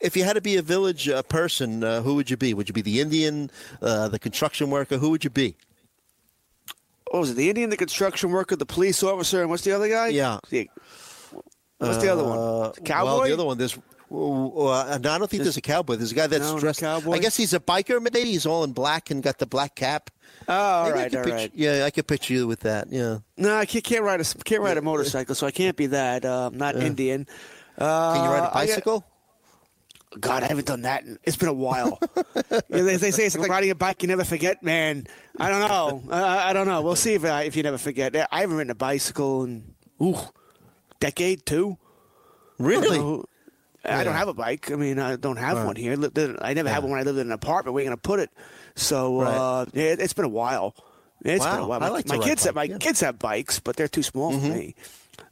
If 0.00 0.16
you 0.18 0.24
had 0.24 0.34
to 0.34 0.42
be 0.42 0.56
a 0.58 0.62
village 0.62 1.08
uh, 1.08 1.22
person, 1.22 1.82
uh, 1.82 2.02
who 2.02 2.14
would 2.16 2.28
you 2.30 2.36
be? 2.36 2.52
Would 2.52 2.68
you 2.68 2.74
be 2.74 2.82
the 2.82 3.00
Indian, 3.00 3.50
uh, 3.80 4.08
the 4.08 4.18
construction 4.18 4.68
worker? 4.68 4.98
Who 4.98 5.08
would 5.10 5.24
you 5.24 5.30
be? 5.30 5.56
What 7.10 7.20
was 7.20 7.30
it? 7.30 7.34
The 7.34 7.48
Indian, 7.48 7.70
the 7.70 7.76
construction 7.78 8.30
worker, 8.30 8.54
the 8.54 8.66
police 8.66 9.02
officer, 9.02 9.40
and 9.40 9.48
what's 9.50 9.64
the 9.64 9.72
other 9.72 9.88
guy? 9.88 10.08
Yeah. 10.08 10.38
The- 10.50 10.68
what's 11.78 12.02
the 12.02 12.08
other 12.12 12.24
one? 12.24 12.38
Uh, 12.38 12.72
The 12.72 12.80
cowboy. 12.82 13.06
Well, 13.06 13.22
the 13.24 13.32
other 13.32 13.44
one, 13.46 13.56
there's. 13.56 13.78
Uh, 14.10 14.98
no, 15.00 15.12
I 15.12 15.18
don't 15.18 15.30
think 15.30 15.44
there's 15.44 15.56
a 15.56 15.60
cowboy. 15.60 15.94
There's 15.96 16.10
a 16.10 16.16
guy 16.16 16.26
that's 16.26 16.42
No, 16.42 16.58
dressed. 16.58 16.80
cowboy? 16.80 17.12
I 17.12 17.18
guess 17.18 17.36
he's 17.36 17.54
a 17.54 17.60
biker. 17.60 18.02
Maybe 18.02 18.30
he's 18.30 18.44
all 18.44 18.64
in 18.64 18.72
black 18.72 19.10
and 19.10 19.22
got 19.22 19.38
the 19.38 19.46
black 19.46 19.76
cap. 19.76 20.10
Oh, 20.48 20.54
all 20.54 20.84
Maybe 20.86 20.98
right, 20.98 21.14
all 21.14 21.24
picture- 21.24 21.36
right. 21.36 21.52
Yeah, 21.54 21.84
I 21.84 21.90
could 21.90 22.08
picture 22.08 22.34
you 22.34 22.46
with 22.48 22.60
that. 22.60 22.88
Yeah. 22.90 23.18
No, 23.36 23.56
I 23.56 23.66
can't, 23.66 24.02
ride 24.02 24.20
a 24.20 24.24
can't 24.44 24.62
ride 24.62 24.78
a 24.78 24.82
motorcycle, 24.82 25.34
so 25.34 25.46
I 25.46 25.52
can't 25.52 25.76
be 25.76 25.86
that. 25.86 26.24
Uh, 26.24 26.50
I'm 26.52 26.58
not 26.58 26.76
Indian. 26.76 27.26
Uh, 27.78 28.14
Can 28.14 28.24
you 28.24 28.30
ride 28.30 28.44
a 28.44 28.50
I 28.50 28.66
bicycle? 28.66 29.04
God, 30.18 30.42
I 30.42 30.46
haven't 30.46 30.66
done 30.66 30.82
that. 30.82 31.04
In, 31.04 31.18
it's 31.22 31.36
been 31.36 31.48
a 31.48 31.52
while. 31.52 32.00
you 32.16 32.22
know, 32.68 32.84
they, 32.84 32.96
they, 32.96 33.10
say 33.12 33.26
it's 33.26 33.38
like 33.38 33.48
riding 33.48 33.70
a 33.70 33.76
bike 33.76 34.02
you 34.02 34.08
never 34.08 34.24
forget, 34.24 34.60
man. 34.60 35.06
I 35.38 35.50
don't 35.50 35.68
know. 35.68 36.02
Uh, 36.12 36.16
I 36.16 36.52
don't 36.52 36.66
know. 36.66 36.82
We'll 36.82 36.96
see 36.96 37.14
if 37.14 37.24
uh, 37.24 37.42
if 37.44 37.54
you 37.54 37.62
never 37.62 37.78
forget. 37.78 38.16
I 38.32 38.40
haven't 38.40 38.56
ridden 38.56 38.72
a 38.72 38.74
bicycle 38.74 39.44
in 39.44 39.74
ooh, 40.02 40.18
decade 40.98 41.46
two. 41.46 41.78
Really? 42.58 43.22
So, 43.84 43.90
I 43.90 44.04
don't 44.04 44.14
have 44.14 44.28
a 44.28 44.34
bike. 44.34 44.70
I 44.70 44.76
mean, 44.76 44.98
I 44.98 45.16
don't 45.16 45.36
have 45.38 45.56
Right. 45.58 45.66
one 45.66 45.76
here. 45.76 45.92
I 45.92 45.94
lived 45.94 46.18
in- 46.18 46.36
I 46.42 46.52
never 46.54 46.68
had 46.68 46.82
one 46.82 46.92
when 46.92 47.00
I 47.00 47.02
lived 47.02 47.18
in 47.18 47.26
an 47.28 47.32
apartment. 47.32 47.72
Where 47.74 47.80
are 47.80 47.84
you 47.84 47.88
going 47.88 47.96
to 47.98 48.02
put 48.02 48.20
it? 48.20 48.30
So 48.76 49.22
Right. 49.22 49.34
uh, 49.34 49.66
yeah, 49.72 49.84
it, 49.84 50.00
it's 50.00 50.12
been 50.12 50.26
a 50.26 50.28
while. 50.28 50.74
It's 51.24 51.44
been 51.44 51.54
a 51.54 51.60
Wow. 51.62 51.68
while. 51.68 51.80
My, 51.80 51.88
like 51.88 52.06
my 52.08 52.18
kids 52.18 52.44
have 52.44 52.54
my 52.54 52.64
yeah. 52.64 52.70
Mm-hmm. 52.72 52.78
kids 52.78 53.00
have 53.00 53.18
bikes, 53.18 53.58
but 53.58 53.76
they're 53.76 53.88
too 53.88 54.02
small 54.02 54.32
for 54.32 54.46
me. 54.46 54.74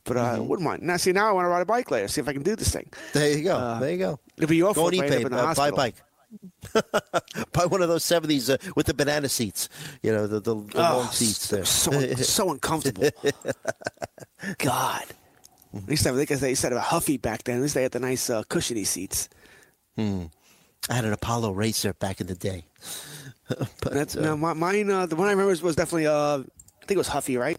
But 0.05 0.17
uh, 0.17 0.21
I 0.21 0.39
wouldn't 0.39 0.67
mind. 0.67 0.83
Now, 0.83 0.97
see, 0.97 1.13
now 1.13 1.29
I 1.29 1.33
want 1.33 1.45
to 1.45 1.49
ride 1.49 1.61
a 1.61 1.67
bike 1.67 1.91
later. 1.91 2.09
See 2.09 2.21
if 2.21 2.29
I 2.29 2.33
can 2.33 2.43
do 2.43 2.57
this 2.57 2.71
thing. 2.71 2.89
There 3.13 3.31
you 3.37 3.45
go. 3.45 3.57
Uh, 3.57 3.81
there 3.81 3.91
you 3.91 3.99
go. 3.99 4.21
It'll 4.37 4.49
be 4.49 4.57
your 4.57 4.73
Go 4.75 4.87
on 4.87 4.93
fault. 4.93 5.05
I 5.05 5.09
eBay, 5.09 5.33
uh, 5.33 5.55
buy 5.55 5.69
a 5.69 5.73
bike. 5.73 5.95
buy 7.53 7.67
one 7.67 7.81
of 7.83 7.89
those 7.89 8.05
70s 8.05 8.53
uh, 8.53 8.73
with 8.77 8.87
the 8.87 8.95
banana 8.95 9.29
seats. 9.29 9.69
You 10.03 10.13
know, 10.13 10.27
the, 10.27 10.41
the, 10.41 10.55
the 10.55 10.79
Oh, 10.91 10.99
long 10.99 11.11
seats 11.11 11.49
there. 11.49 11.65
So, 11.65 11.91
so 12.17 12.51
uncomfortable. 12.53 13.09
God. 14.59 15.05
I 15.75 15.95
to 15.95 16.09
have, 16.09 16.15
I 16.19 16.25
think 16.25 16.41
they 16.41 16.55
have 16.55 16.73
a 16.73 16.81
Huffy 16.81 17.17
back 17.17 17.45
then. 17.45 17.57
At 17.57 17.63
least 17.63 17.75
they 17.75 17.83
had 17.83 17.93
the 17.93 18.01
nice 18.01 18.31
uh, 18.31 18.43
cushiony 18.49 18.85
seats. 18.85 19.29
I 20.89 20.95
had 20.95 21.05
an 21.05 21.13
Apollo 21.13 21.53
racer 21.53 21.93
back 21.93 22.21
in 22.21 22.27
the 22.27 22.35
day. 22.35 22.65
but, 23.49 23.93
That's 23.93 24.17
uh, 24.17 24.23
no, 24.23 24.37
my, 24.37 24.55
mine. 24.55 24.91
Uh, 24.91 25.07
the 25.07 25.17
one 25.17 25.29
I 25.29 25.31
remember 25.31 25.51
was, 25.51 25.63
was 25.63 25.77
definitely. 25.77 26.07
Uh, 26.07 26.39
I 26.39 26.87
think 26.87 26.93
it 26.93 26.99
was 26.99 27.09
Huffy, 27.09 27.37
right? 27.37 27.59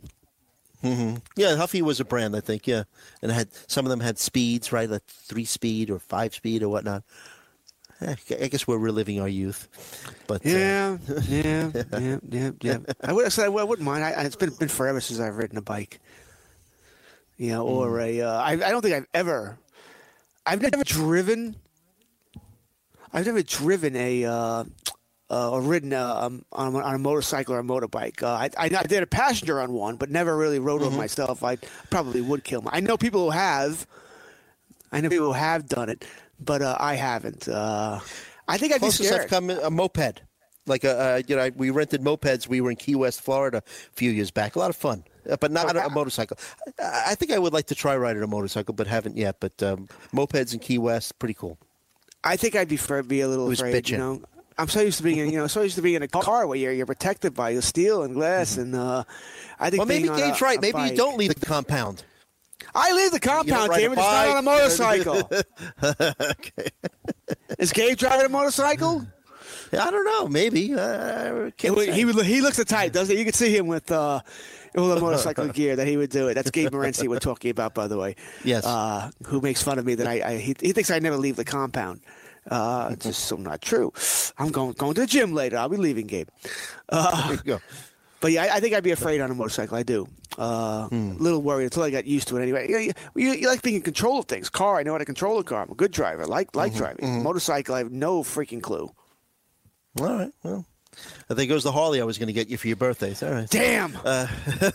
yeah, 1.36 1.56
Huffy 1.56 1.82
was 1.82 2.00
a 2.00 2.06
brand, 2.06 2.36
I 2.36 2.40
think. 2.40 2.66
Yeah, 2.66 2.84
and 3.22 3.32
had 3.32 3.50
some 3.68 3.86
of 3.86 3.90
them 3.90 4.00
had 4.00 4.18
speeds, 4.18 4.72
right, 4.72 4.90
like 4.90 5.06
three 5.06 5.46
speed 5.46 5.90
or 5.90 6.00
five 6.00 6.34
speed 6.34 6.64
or 6.64 6.70
whatnot. 6.70 7.04
Eh, 8.02 8.16
I 8.42 8.48
guess 8.48 8.66
we're 8.66 8.78
reliving 8.78 9.20
our 9.20 9.28
youth, 9.28 9.68
but 10.26 10.46
uh, 10.46 10.50
Yeah, 10.50 10.98
yeah, 11.28 11.72
yeah, 12.00 12.18
yeah, 12.30 12.52
yeah. 12.62 12.78
I 13.04 13.12
would. 13.12 13.26
I 13.26 13.30
said 13.30 13.46
I 13.46 13.50
wouldn't 13.50 13.86
mind. 13.86 14.04
I, 14.04 14.12
it's 14.24 14.38
been 14.38 14.52
been 14.52 14.70
forever 14.70 15.02
since 15.02 15.20
I've 15.20 15.36
ridden 15.36 15.58
a 15.58 15.62
bike. 15.62 16.00
You 17.40 17.52
know, 17.54 17.66
or 17.66 18.00
a. 18.02 18.22
Uh, 18.22 18.32
I, 18.34 18.52
I 18.52 18.58
don't 18.58 18.82
think 18.84 18.94
I've 18.96 19.08
ever. 19.16 19.58
I've 20.46 20.62
never 20.62 20.84
driven. 20.84 21.56
I've 23.12 23.26
never 23.26 23.42
driven 23.42 23.96
a. 23.96 24.26
Uh, 24.26 24.64
uh, 25.32 25.52
or 25.52 25.62
ridden 25.62 25.94
uh, 25.94 26.16
um, 26.22 26.44
on, 26.52 26.74
a, 26.74 26.80
on 26.80 26.96
a 26.96 26.98
motorcycle 26.98 27.54
or 27.54 27.60
a 27.60 27.64
motorbike. 27.64 28.24
Uh, 28.24 28.30
I, 28.30 28.50
I, 28.58 28.66
I 28.66 28.84
did 28.84 29.04
a 29.04 29.08
passenger 29.08 29.62
on 29.62 29.72
one, 29.74 29.96
but 29.96 30.10
never 30.10 30.36
really 30.36 30.58
rode 30.58 30.82
Mm-hmm. 30.82 30.90
one 30.90 30.98
myself. 30.98 31.44
I 31.44 31.58
probably 31.92 32.20
would 32.22 32.44
kill 32.44 32.64
my. 32.64 32.72
I 32.74 32.80
know 32.80 32.98
people 32.98 33.26
who 33.26 33.30
have. 33.30 33.86
I 34.92 35.02
know 35.02 35.10
people 35.10 35.28
who 35.28 35.34
have 35.34 35.68
done 35.68 35.90
it, 35.90 36.04
but 36.40 36.64
uh, 36.64 36.76
I 36.80 36.96
haven't. 36.96 37.48
Uh, 37.48 38.00
I 38.48 38.58
think 38.58 38.74
I'd 38.74 38.78
be 38.78 38.88
closest. 38.88 39.14
I've 39.14 39.28
come 39.28 39.52
a 39.52 39.70
moped. 39.70 40.24
Like 40.66 40.84
a, 40.84 41.24
you 41.28 41.36
know, 41.36 41.44
I- 41.44 41.52
we 41.56 41.70
rented 41.70 42.02
mopeds. 42.02 42.48
We 42.48 42.60
were 42.60 42.72
in 42.72 42.76
Key 42.78 42.96
West, 42.96 43.22
Florida, 43.22 43.58
a 43.60 43.94
few 43.96 44.10
years 44.12 44.32
back. 44.32 44.56
A 44.56 44.60
lot 44.60 44.72
of 44.72 44.76
fun, 44.76 45.04
but 45.38 45.52
not 45.52 45.76
a, 45.76 45.86
a 45.86 45.90
motorcycle. 45.90 46.38
I, 46.84 47.16
think 47.16 47.32
I 47.32 47.40
would 47.40 47.54
like 47.54 47.68
to 47.68 47.76
try 47.76 47.96
riding 47.98 48.24
a 48.24 48.28
motorcycle, 48.28 48.74
but 48.74 48.88
haven't 48.88 49.18
yet. 49.18 49.38
But 49.40 49.62
um, 49.64 49.88
mopeds 50.14 50.54
in 50.54 50.60
Key 50.60 50.78
West, 50.78 51.18
pretty 51.20 51.34
cool. 51.34 51.58
I 52.24 52.36
think 52.36 52.56
I'd 52.56 52.68
be 52.68 52.76
afraid, 52.76 53.08
be 53.08 53.22
a 53.22 53.28
little 53.28 53.50
afraid. 53.52 53.90
You 53.90 53.98
know, 53.98 54.22
I'm 54.58 54.68
so 54.68 54.82
used 54.82 54.98
to 54.98 55.04
being, 55.04 55.20
in, 55.20 55.30
you 55.32 55.38
know, 55.38 55.48
so 55.48 55.62
used 55.62 55.76
to 55.76 55.82
being 55.82 55.96
in 55.96 56.04
a 56.04 56.08
car 56.08 56.46
where 56.48 56.58
you're 56.58 56.74
you're 56.74 56.86
protected 56.86 57.34
by 57.34 57.54
the 57.54 57.62
steel 57.62 58.04
and 58.04 58.14
glass, 58.14 58.58
and 58.58 58.76
uh, 58.76 59.04
I 59.60 59.70
think. 59.70 59.82
Mm-hmm. 59.84 59.90
Well, 59.90 60.16
maybe 60.16 60.22
Gabe's 60.22 60.42
right. 60.42 60.60
Maybe 60.62 60.74
bike- 60.74 60.92
you 60.92 60.98
don't 60.98 61.18
leave 61.18 61.34
the 61.36 61.46
compound. 61.46 62.04
I 62.76 62.92
leave 62.92 63.12
the 63.12 63.20
compound, 63.22 63.72
Gabe, 63.74 63.96
just 63.96 63.98
not 63.98 64.28
on 64.28 64.38
a 64.38 64.42
motorcycle. 64.42 65.30
Is 67.58 67.72
Gabe 67.72 67.98
driving 67.98 68.26
a 68.26 68.30
motorcycle? 68.30 69.08
I 69.72 69.90
don't 69.92 70.06
know. 70.06 70.28
Maybe. 70.28 70.74
Uh, 70.74 71.52
He, 71.58 71.70
would- 71.70 71.90
he, 71.94 72.02
he 72.24 72.42
looks 72.42 72.58
the 72.58 72.66
type, 72.66 72.92
doesn't 72.92 73.14
he? 73.14 73.20
You 73.20 73.26
can 73.26 73.34
see 73.34 73.56
him 73.56 73.68
with 73.68 73.92
uh, 73.92 74.22
with 74.76 74.96
the 74.96 75.00
motorcycle 75.02 75.48
gear 75.60 75.76
that 75.76 75.88
he 75.88 75.98
would 75.98 76.10
do 76.10 76.28
it. 76.28 76.34
That's 76.36 76.52
Gabe 76.52 76.70
Morency 76.72 77.08
we're 77.08 77.20
talking 77.20 77.52
about, 77.52 77.74
by 77.74 77.88
the 77.88 77.98
way. 77.98 78.16
Yes. 78.44 78.66
Uh, 78.66 79.12
who 79.26 79.42
makes 79.42 79.62
fun 79.64 79.80
of 79.80 79.86
me 79.86 79.96
that 79.96 80.08
I, 80.08 80.22
I 80.34 80.38
he, 80.38 80.56
he 80.60 80.72
thinks 80.74 80.90
I 80.92 81.00
never 81.00 81.18
leave 81.18 81.36
the 81.36 81.46
compound. 81.46 82.02
Uh, 82.50 82.90
it's 82.94 83.06
just 83.06 83.26
so 83.26 83.36
not 83.36 83.62
true. 83.62 83.92
I'm 84.38 84.50
going 84.50 84.72
going 84.74 84.94
to 84.96 85.02
the 85.02 85.08
gym 85.08 85.34
later. 85.34 85.58
I'll 85.58 85.70
be 85.70 85.78
leaving, 85.78 86.08
Gabe. 86.08 86.30
Uh, 86.88 87.36
go. 87.46 87.60
But 88.22 88.32
yeah, 88.34 88.44
I, 88.44 88.56
I 88.56 88.60
think 88.60 88.74
I'd 88.76 88.84
be 88.84 88.92
afraid 88.92 89.22
on 89.22 89.32
a 89.32 89.34
motorcycle. 89.36 89.78
I 89.78 89.84
do. 89.84 90.08
Uh, 90.38 90.88
Hmm. 90.88 91.12
A 91.12 91.14
little 91.24 91.42
worried 91.42 91.66
until 91.66 91.84
I 91.84 91.90
got 91.90 92.06
used 92.06 92.28
to 92.30 92.38
it. 92.38 92.42
Anyway, 92.44 92.68
you, 92.70 92.78
you, 92.80 92.94
you, 93.16 93.32
you 93.42 93.48
like 93.48 93.62
being 93.62 93.76
in 93.78 93.82
control 93.82 94.20
of 94.20 94.26
things. 94.26 94.50
Car, 94.50 94.78
I 94.78 94.84
know 94.84 94.94
how 94.94 94.98
to 94.98 95.06
control 95.06 95.38
a 95.40 95.44
car. 95.44 95.62
I'm 95.64 95.72
a 95.72 95.76
good 95.76 95.92
driver. 95.92 96.24
I 96.24 96.26
like 96.26 96.56
like 96.56 96.72
Mm-hmm. 96.74 96.78
driving. 96.80 97.24
Motorcycle, 97.24 97.76
I 97.76 97.80
have 97.80 97.92
no 97.92 98.24
freaking 98.24 98.62
clue. 98.62 98.90
All 100.00 100.06
right. 100.08 100.32
Well, 100.44 100.66
I 101.30 101.36
think 101.36 101.52
it 101.52 101.54
was 101.54 101.64
the 101.64 101.72
Harley 101.72 102.02
I 102.02 102.06
was 102.06 102.18
going 102.18 102.28
to 102.28 102.34
get 102.34 102.50
you 102.50 102.58
for 102.58 102.68
your 102.68 102.78
birthdays. 102.78 103.22
All 103.22 103.32
right. 103.32 103.50
Damn. 103.50 103.96
Uh, 104.04 104.28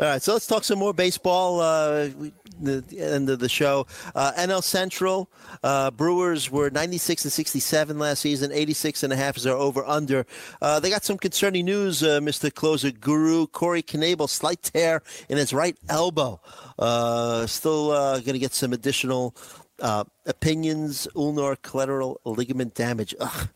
All 0.00 0.06
right, 0.06 0.22
so 0.22 0.32
let's 0.32 0.46
talk 0.46 0.64
some 0.64 0.78
more 0.78 0.92
baseball. 0.92 1.60
Uh, 1.60 2.08
we, 2.16 2.32
the, 2.60 2.80
the 2.82 3.00
end 3.00 3.28
of 3.28 3.38
the 3.38 3.48
show. 3.48 3.86
Uh, 4.14 4.32
NL 4.36 4.62
Central 4.62 5.28
uh, 5.62 5.90
Brewers 5.90 6.50
were 6.50 6.70
96 6.70 7.24
and 7.24 7.32
67 7.32 7.98
last 7.98 8.20
season. 8.20 8.52
86 8.52 9.02
and 9.02 9.12
a 9.12 9.16
half 9.16 9.36
is 9.36 9.42
their 9.42 9.54
over 9.54 9.84
under. 9.84 10.26
Uh, 10.62 10.80
they 10.80 10.90
got 10.90 11.04
some 11.04 11.18
concerning 11.18 11.64
news, 11.64 12.02
uh, 12.02 12.20
Mr. 12.20 12.52
Closer 12.52 12.90
Guru. 12.90 13.46
Corey 13.46 13.82
Knebel, 13.82 14.28
slight 14.28 14.62
tear 14.62 15.02
in 15.28 15.38
his 15.38 15.52
right 15.52 15.76
elbow. 15.88 16.40
Uh, 16.78 17.46
still 17.46 17.90
uh, 17.90 18.14
going 18.20 18.34
to 18.34 18.38
get 18.38 18.54
some 18.54 18.72
additional 18.72 19.34
uh, 19.80 20.04
opinions. 20.26 21.08
Ulnar 21.16 21.56
collateral 21.56 22.20
ligament 22.24 22.74
damage. 22.74 23.14
Ugh. 23.20 23.48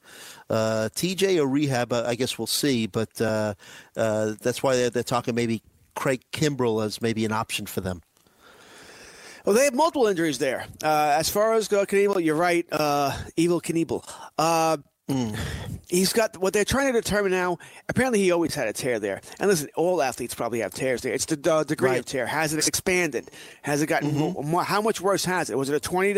Uh, 0.50 0.88
TJ 0.94 1.38
or 1.38 1.46
rehab, 1.46 1.92
uh, 1.92 2.04
I 2.06 2.14
guess 2.14 2.38
we'll 2.38 2.46
see, 2.46 2.86
but 2.86 3.20
uh, 3.20 3.54
uh, 3.96 4.32
that's 4.40 4.62
why 4.62 4.76
they're, 4.76 4.90
they're 4.90 5.02
talking 5.02 5.34
maybe 5.34 5.62
Craig 5.94 6.22
Kimbrel 6.32 6.84
as 6.84 7.02
maybe 7.02 7.24
an 7.24 7.32
option 7.32 7.66
for 7.66 7.80
them. 7.80 8.02
Well, 9.44 9.54
they 9.54 9.64
have 9.64 9.74
multiple 9.74 10.06
injuries 10.06 10.38
there. 10.38 10.66
Uh, 10.82 11.16
as 11.18 11.28
far 11.28 11.54
as 11.54 11.72
uh, 11.72 11.84
Knievel, 11.84 12.22
you're 12.22 12.34
right. 12.34 12.66
Uh, 12.70 13.16
Evil 13.36 13.60
Knievel. 13.60 14.04
Uh, 15.08 15.32
He's 15.88 16.12
got 16.12 16.36
what 16.36 16.52
they're 16.52 16.66
trying 16.66 16.92
to 16.92 17.00
determine 17.00 17.32
now. 17.32 17.56
Apparently, 17.88 18.18
he 18.18 18.30
always 18.30 18.54
had 18.54 18.68
a 18.68 18.74
tear 18.74 18.98
there. 18.98 19.22
And 19.40 19.48
listen, 19.48 19.70
all 19.74 20.02
athletes 20.02 20.34
probably 20.34 20.58
have 20.60 20.74
tears 20.74 21.00
there. 21.00 21.14
It's 21.14 21.24
the 21.24 21.50
uh, 21.50 21.64
degree 21.64 21.88
Right. 21.90 21.98
of 22.00 22.04
tear. 22.04 22.26
Has 22.26 22.52
it 22.52 22.68
expanded? 22.68 23.30
Has 23.62 23.80
it 23.80 23.86
gotten 23.86 24.14
more, 24.14 24.44
more- 24.44 24.64
How 24.64 24.82
much 24.82 25.00
worse 25.00 25.24
has 25.24 25.48
it? 25.48 25.56
Was 25.56 25.70
it 25.70 25.74
a 25.74 25.80
twenty 25.80 26.12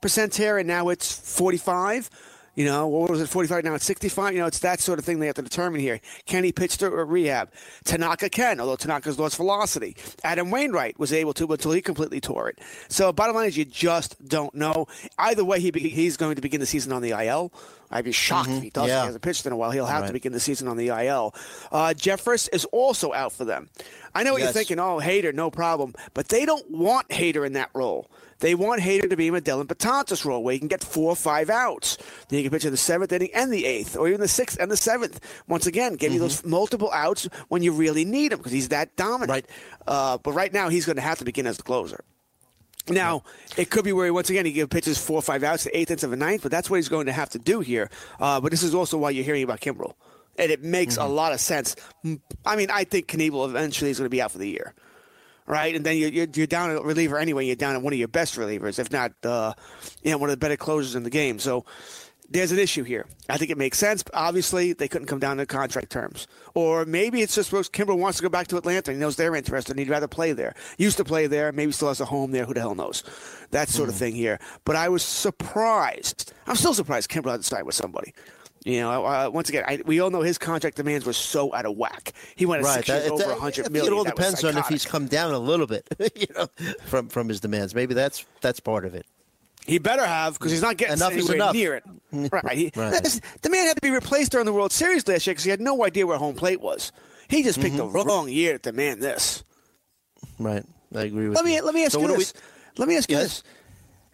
percent 0.00 0.32
tear 0.32 0.56
and 0.56 0.66
now 0.66 0.88
it's 0.88 1.12
forty 1.36 1.58
five? 1.58 2.08
You 2.54 2.64
know, 2.64 2.88
what 2.88 3.10
was 3.10 3.20
it, 3.20 3.28
45? 3.28 3.64
Now 3.64 3.74
it's 3.74 3.84
65. 3.84 4.34
You 4.34 4.40
know, 4.40 4.46
it's 4.46 4.58
that 4.60 4.80
sort 4.80 4.98
of 4.98 5.04
thing 5.04 5.20
they 5.20 5.26
have 5.26 5.36
to 5.36 5.42
determine 5.42 5.80
here. 5.80 6.00
Can 6.26 6.44
he 6.44 6.52
pitch 6.52 6.78
to 6.78 6.90
rehab? 6.90 7.50
Tanaka 7.84 8.28
can, 8.28 8.60
although 8.60 8.76
Tanaka's 8.76 9.18
lost 9.18 9.36
velocity. 9.36 9.96
Adam 10.24 10.50
Wainwright 10.50 10.98
was 10.98 11.12
able 11.12 11.32
to 11.34 11.46
until 11.46 11.72
he 11.72 11.80
completely 11.80 12.20
tore 12.20 12.48
it. 12.48 12.58
So, 12.88 13.12
bottom 13.12 13.36
line 13.36 13.48
is 13.48 13.56
you 13.56 13.64
just 13.64 14.22
don't 14.26 14.54
know. 14.54 14.86
Either 15.18 15.44
way, 15.44 15.60
he 15.60 15.70
be, 15.70 15.88
he's 15.88 16.16
going 16.16 16.36
to 16.36 16.42
begin 16.42 16.60
the 16.60 16.66
season 16.66 16.92
on 16.92 17.02
the 17.02 17.10
IL. 17.10 17.52
I'd 17.90 18.04
be 18.04 18.12
shocked 18.12 18.50
if 18.50 18.62
he 18.62 18.70
doesn't. 18.70 18.88
Yeah. 18.88 19.00
He 19.00 19.06
hasn't 19.06 19.22
pitched 19.22 19.46
in 19.46 19.52
a 19.52 19.56
while. 19.56 19.70
He'll 19.72 19.86
have 19.86 20.06
to 20.06 20.12
begin 20.12 20.32
the 20.32 20.40
season 20.40 20.68
on 20.68 20.76
the 20.76 20.88
IL. 20.88 21.34
Uh, 21.72 21.92
Jeffress 21.96 22.48
is 22.52 22.64
also 22.66 23.12
out 23.12 23.32
for 23.32 23.44
them. 23.44 23.68
I 24.14 24.22
know 24.22 24.32
what 24.32 24.42
you're 24.42 24.52
thinking. 24.52 24.78
Oh, 24.78 25.00
Hader, 25.02 25.34
no 25.34 25.50
problem. 25.50 25.94
But 26.14 26.28
they 26.28 26.44
don't 26.44 26.68
want 26.70 27.08
Hader 27.08 27.44
in 27.44 27.54
that 27.54 27.70
role. 27.74 28.08
They 28.40 28.54
want 28.54 28.80
Hader 28.80 29.08
to 29.08 29.16
be 29.16 29.28
in 29.28 29.34
a 29.34 29.40
Dellin 29.40 29.66
Betances 29.66 30.24
role 30.24 30.42
where 30.42 30.52
he 30.52 30.58
can 30.58 30.68
get 30.68 30.82
four 30.82 31.10
or 31.10 31.16
five 31.16 31.50
outs. 31.50 31.98
Then 32.28 32.38
he 32.38 32.42
can 32.42 32.50
pitch 32.50 32.64
in 32.64 32.70
the 32.70 32.76
seventh 32.76 33.12
inning 33.12 33.30
and 33.34 33.52
the 33.52 33.66
eighth, 33.66 33.96
or 33.96 34.08
even 34.08 34.20
the 34.20 34.28
sixth 34.28 34.58
and 34.58 34.70
the 34.70 34.76
seventh. 34.76 35.20
Once 35.46 35.66
again, 35.66 35.94
give 35.94 36.12
you 36.12 36.18
those 36.18 36.44
multiple 36.44 36.90
outs 36.92 37.28
when 37.48 37.62
you 37.62 37.72
really 37.72 38.04
need 38.04 38.32
him 38.32 38.38
because 38.38 38.52
he's 38.52 38.68
that 38.68 38.96
dominant. 38.96 39.30
Right. 39.30 39.46
Uh, 39.86 40.18
but 40.18 40.32
right 40.32 40.52
now, 40.52 40.68
he's 40.68 40.86
going 40.86 40.96
to 40.96 41.02
have 41.02 41.18
to 41.18 41.24
begin 41.24 41.46
as 41.46 41.58
the 41.58 41.62
closer. 41.62 42.02
Now, 42.88 43.22
it 43.56 43.70
could 43.70 43.84
be 43.84 43.92
where 43.92 44.06
he, 44.06 44.10
once 44.10 44.30
again 44.30 44.46
he 44.46 44.52
gives 44.52 44.68
pitches 44.68 44.98
four 44.98 45.16
or 45.18 45.22
five 45.22 45.44
outs 45.44 45.64
the 45.64 45.76
eighth, 45.76 45.90
into 45.90 46.06
the 46.06 46.16
ninth, 46.16 46.42
but 46.42 46.50
that's 46.50 46.70
what 46.70 46.76
he's 46.76 46.88
going 46.88 47.06
to 47.06 47.12
have 47.12 47.28
to 47.30 47.38
do 47.38 47.60
here. 47.60 47.90
Uh, 48.18 48.40
but 48.40 48.50
this 48.50 48.62
is 48.62 48.74
also 48.74 48.96
why 48.98 49.10
you're 49.10 49.24
hearing 49.24 49.42
about 49.42 49.60
Kimbrel. 49.60 49.94
And 50.38 50.50
it 50.50 50.62
makes 50.62 50.96
a 50.96 51.04
lot 51.04 51.32
of 51.32 51.40
sense. 51.40 51.76
I 52.46 52.56
mean, 52.56 52.70
I 52.70 52.84
think 52.84 53.08
Knievel 53.08 53.46
eventually 53.46 53.90
is 53.90 53.98
going 53.98 54.06
to 54.06 54.10
be 54.10 54.22
out 54.22 54.32
for 54.32 54.38
the 54.38 54.48
year. 54.48 54.74
Right? 55.50 55.74
And 55.74 55.84
then 55.84 55.96
you're, 55.96 56.10
you're, 56.10 56.28
you're 56.32 56.46
down 56.46 56.70
a 56.70 56.80
reliever 56.80 57.18
anyway. 57.18 57.44
You're 57.44 57.56
down 57.56 57.74
at 57.74 57.82
one 57.82 57.92
of 57.92 57.98
your 57.98 58.06
best 58.06 58.36
relievers, 58.36 58.78
if 58.78 58.92
not 58.92 59.10
uh, 59.24 59.52
you 60.04 60.12
know, 60.12 60.18
one 60.18 60.30
of 60.30 60.34
the 60.34 60.38
better 60.38 60.56
closers 60.56 60.94
in 60.94 61.02
the 61.02 61.10
game. 61.10 61.40
So 61.40 61.64
there's 62.28 62.52
an 62.52 62.60
issue 62.60 62.84
here. 62.84 63.06
I 63.28 63.36
think 63.36 63.50
it 63.50 63.58
makes 63.58 63.76
sense. 63.76 64.04
But 64.04 64.14
obviously, 64.14 64.74
they 64.74 64.86
couldn't 64.86 65.08
come 65.08 65.18
down 65.18 65.38
to 65.38 65.46
contract 65.46 65.90
terms. 65.90 66.28
Or 66.54 66.84
maybe 66.84 67.20
it's 67.20 67.34
just 67.34 67.50
because 67.50 67.68
Kimbrel 67.68 67.98
wants 67.98 68.18
to 68.18 68.22
go 68.22 68.28
back 68.28 68.46
to 68.46 68.58
Atlanta. 68.58 68.92
He 68.92 68.98
knows 68.98 69.16
they're 69.16 69.34
interested 69.34 69.72
and 69.72 69.80
he'd 69.80 69.88
rather 69.90 70.06
play 70.06 70.32
there. 70.32 70.54
Used 70.78 70.98
to 70.98 71.04
play 71.04 71.26
there. 71.26 71.50
Maybe 71.50 71.72
still 71.72 71.88
has 71.88 72.00
a 72.00 72.04
home 72.04 72.30
there. 72.30 72.44
Who 72.44 72.54
the 72.54 72.60
hell 72.60 72.76
knows? 72.76 73.02
That 73.50 73.68
sort 73.68 73.88
of 73.88 73.96
thing 73.96 74.14
here. 74.14 74.38
But 74.64 74.76
I 74.76 74.88
was 74.88 75.02
surprised. 75.02 76.32
I'm 76.46 76.54
still 76.54 76.74
surprised 76.74 77.10
Kimbrel 77.10 77.32
hadn't 77.32 77.42
signed 77.42 77.66
with 77.66 77.74
somebody. 77.74 78.14
You 78.64 78.80
know, 78.80 79.06
uh, 79.06 79.30
once 79.32 79.48
again, 79.48 79.64
I, 79.66 79.80
we 79.86 80.00
all 80.00 80.10
know 80.10 80.20
his 80.20 80.36
contract 80.36 80.76
demands 80.76 81.06
were 81.06 81.14
so 81.14 81.54
out 81.54 81.64
of 81.64 81.76
whack. 81.78 82.12
He 82.36 82.44
went 82.44 82.62
Right. 82.62 82.74
six 82.76 82.88
years 82.88 83.04
That- 83.04 83.12
over 83.12 83.22
that- 83.24 83.36
a 83.36 83.40
hundred 83.40 83.70
million. 83.72 83.92
It 83.92 83.96
all 83.96 84.04
depends 84.04 84.44
on 84.44 84.56
if 84.58 84.66
he's 84.66 84.84
come 84.84 85.06
down 85.06 85.32
a 85.32 85.38
little 85.38 85.66
bit, 85.66 85.88
you 86.14 86.26
know, 86.36 86.46
from 86.84 87.08
from 87.08 87.28
his 87.28 87.40
demands. 87.40 87.74
Maybe 87.74 87.94
that's 87.94 88.24
that's 88.42 88.60
part 88.60 88.84
of 88.84 88.94
it. 88.94 89.06
He 89.66 89.78
better 89.78 90.04
have 90.04 90.34
because 90.34 90.52
he's 90.52 90.60
not 90.62 90.76
getting 90.76 90.94
Enough 90.96 91.12
is 91.12 91.30
anywhere 91.30 91.36
enough. 91.36 91.54
near 91.54 91.74
it. 91.74 91.84
Right. 92.32 92.56
He, 92.58 92.64
Right. 92.76 92.90
that's- 92.92 93.20
The 93.42 93.50
man 93.50 93.66
had 93.66 93.76
to 93.76 93.82
be 93.82 93.90
replaced 93.90 94.32
during 94.32 94.44
the 94.46 94.52
World 94.52 94.72
Series 94.72 95.06
last 95.08 95.26
year 95.26 95.32
because 95.34 95.44
he 95.44 95.50
had 95.50 95.60
no 95.60 95.84
idea 95.84 96.06
where 96.06 96.18
home 96.18 96.34
plate 96.34 96.60
was. 96.60 96.92
He 97.28 97.42
just 97.42 97.60
picked 97.60 97.76
Mm-hmm. 97.76 97.92
the 97.92 98.04
wrong 98.04 98.28
year 98.28 98.54
to 98.54 98.58
demand 98.58 99.00
this. 99.02 99.42
Right. 100.38 100.64
I 100.94 101.02
agree 101.02 101.28
with 101.28 101.36
Let 101.36 101.46
you. 101.46 101.52
me 101.56 101.60
let 101.62 101.74
me 101.74 101.84
ask 101.84 101.92
So 101.92 102.00
you 102.00 102.08
do 102.08 102.12
we- 102.14 102.18
this. 102.18 102.34
Let 102.76 102.88
me 102.88 102.96
ask 102.96 103.10
you 103.10 103.16
Yes? 103.16 103.42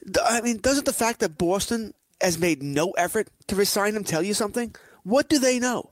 this. 0.05 0.13
D- 0.13 0.21
I 0.25 0.41
mean, 0.41 0.59
doesn't 0.59 0.85
the 0.85 0.93
fact 0.93 1.21
that 1.21 1.37
Boston 1.39 1.95
has 2.21 2.39
made 2.39 2.63
no 2.63 2.91
effort 2.93 3.29
to 3.49 3.57
resign 3.57 3.95
him 3.95 4.05
tell 4.05 4.23
you 4.23 4.35
something? 4.35 4.75
What 5.05 5.29
do 5.29 5.39
they 5.39 5.59
know? 5.59 5.91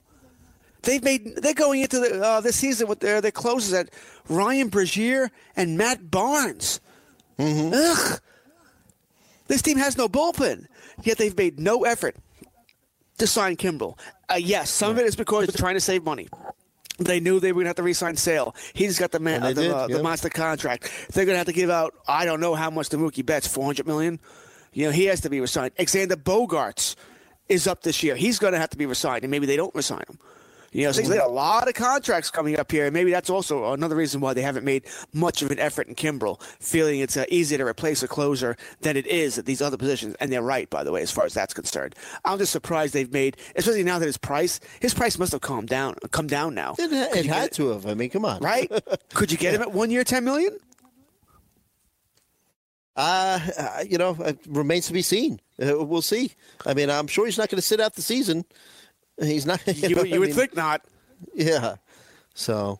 They've 0.81 1.03
made. 1.03 1.37
They're 1.37 1.53
going 1.53 1.81
into 1.81 1.99
the, 1.99 2.21
uh, 2.21 2.41
this 2.41 2.55
season 2.57 2.87
with 2.87 2.99
their 2.99 3.19
their 3.21 3.31
closes 3.31 3.73
at 3.73 3.89
Ryan 4.29 4.69
Brasier 4.69 5.29
and 5.55 5.77
Matt 5.77 6.11
Barnes. 6.11 6.79
Mm-hmm. 7.39 7.73
Ugh. 7.73 8.19
This 9.47 9.61
team 9.61 9.77
has 9.77 9.97
no 9.97 10.07
bullpen, 10.07 10.65
yet 11.03 11.17
they've 11.17 11.35
made 11.37 11.59
no 11.59 11.85
effort 11.85 12.15
to 13.17 13.27
sign 13.27 13.57
Kimbrel. 13.57 13.97
Uh, 14.29 14.35
yes, 14.35 14.69
some 14.69 14.91
of 14.91 14.97
it 14.97 15.05
is 15.05 15.15
because 15.15 15.47
they're 15.47 15.59
trying 15.59 15.75
to 15.75 15.81
save 15.81 16.03
money. 16.03 16.27
They 16.97 17.19
knew 17.19 17.39
they 17.39 17.51
were 17.51 17.57
going 17.57 17.65
to 17.65 17.69
have 17.69 17.75
to 17.75 17.83
re-sign 17.83 18.15
Sale. 18.15 18.55
He 18.73 18.87
just 18.87 18.99
got 18.99 19.11
the 19.11 19.19
man, 19.19 19.43
uh, 19.43 19.47
the, 19.49 19.53
did, 19.53 19.71
uh, 19.71 19.87
the 19.87 20.01
monster 20.01 20.29
contract. 20.29 20.89
They're 21.11 21.25
going 21.25 21.33
to 21.33 21.37
have 21.37 21.47
to 21.47 21.53
give 21.53 21.69
out. 21.69 21.93
I 22.07 22.25
don't 22.25 22.39
know 22.39 22.55
how 22.55 22.69
much 22.69 22.89
the 22.89 22.97
Mookie 22.97 23.25
Betts, 23.25 23.47
four 23.47 23.65
hundred 23.65 23.85
million. 23.85 24.19
You 24.75 24.85
know, 24.85 24.91
he 24.91 25.05
has 25.05 25.21
to 25.21 25.29
be 25.29 25.39
resigned. 25.39 25.71
Alexander 25.79 26.17
Bogaerts 26.17 26.95
is 27.47 27.65
up 27.65 27.81
this 27.83 28.03
year. 28.03 28.15
He's 28.15 28.39
going 28.39 28.53
to 28.53 28.59
have 28.59 28.69
to 28.71 28.77
be 28.77 28.85
resigned, 28.85 29.23
and 29.23 29.31
maybe 29.31 29.45
they 29.45 29.55
don't 29.55 29.73
resign 29.73 30.03
him. 30.07 30.19
You 30.73 30.83
know, 30.83 30.91
so 30.91 31.03
they 31.03 31.15
got 31.15 31.27
a 31.27 31.31
lot 31.31 31.69
of 31.69 31.73
contracts 31.73 32.29
coming 32.29 32.59
up 32.59 32.69
here, 32.69 32.83
and 32.83 32.93
maybe 32.93 33.09
that's 33.09 33.29
also 33.29 33.71
another 33.71 33.95
reason 33.95 34.19
why 34.19 34.33
they 34.33 34.41
haven't 34.41 34.65
made 34.65 34.83
much 35.13 35.41
of 35.41 35.49
an 35.49 35.57
effort 35.57 35.87
in 35.87 35.95
Kimbrel, 35.95 36.41
feeling 36.59 36.99
it's 36.99 37.15
uh, 37.15 37.23
easier 37.29 37.57
to 37.59 37.65
replace 37.65 38.03
a 38.03 38.09
closer 38.09 38.57
than 38.81 38.97
it 38.97 39.07
is 39.07 39.37
at 39.37 39.45
these 39.45 39.61
other 39.61 39.77
positions. 39.77 40.17
And 40.19 40.33
they're 40.33 40.41
right, 40.41 40.69
by 40.69 40.83
the 40.83 40.91
way, 40.91 41.01
as 41.01 41.11
far 41.11 41.23
as 41.23 41.33
that's 41.33 41.53
concerned. 41.53 41.95
I'm 42.25 42.37
just 42.37 42.51
surprised 42.51 42.93
they've 42.93 43.09
made, 43.09 43.37
especially 43.55 43.83
now 43.83 43.99
that 43.99 44.05
his 44.05 44.17
price, 44.17 44.59
his 44.81 44.93
price 44.93 45.17
must 45.17 45.31
have 45.31 45.39
calmed 45.39 45.69
down, 45.69 45.95
come 46.11 46.27
down 46.27 46.53
now. 46.53 46.75
It, 46.77 46.91
it 46.91 47.25
had 47.25 47.53
to 47.53 47.69
have. 47.69 47.85
I 47.85 47.93
mean, 47.93 48.09
come 48.09 48.25
on. 48.25 48.41
right? 48.41 48.69
Could 49.13 49.31
you 49.31 49.37
get 49.37 49.53
him 49.53 49.61
at 49.61 49.71
one 49.71 49.91
year, 49.91 50.03
ten 50.03 50.25
million? 50.25 50.59
Uh, 52.95 53.39
uh, 53.57 53.83
you 53.87 53.97
know, 53.97 54.15
it 54.19 54.39
remains 54.47 54.87
to 54.87 54.93
be 54.93 55.01
seen. 55.01 55.39
Uh, 55.61 55.83
we'll 55.85 56.01
see. 56.01 56.31
I 56.65 56.73
mean, 56.73 56.89
I'm 56.89 57.07
sure 57.07 57.25
he's 57.25 57.37
not 57.37 57.49
going 57.49 57.57
to 57.57 57.61
sit 57.61 57.79
out 57.79 57.95
the 57.95 58.01
season. 58.01 58.45
He's 59.19 59.45
not. 59.45 59.61
You, 59.75 59.95
know, 59.95 60.03
you 60.03 60.19
would 60.19 60.29
mean, 60.29 60.35
think 60.37 60.55
not. 60.55 60.81
Yeah. 61.33 61.75
So, 62.33 62.79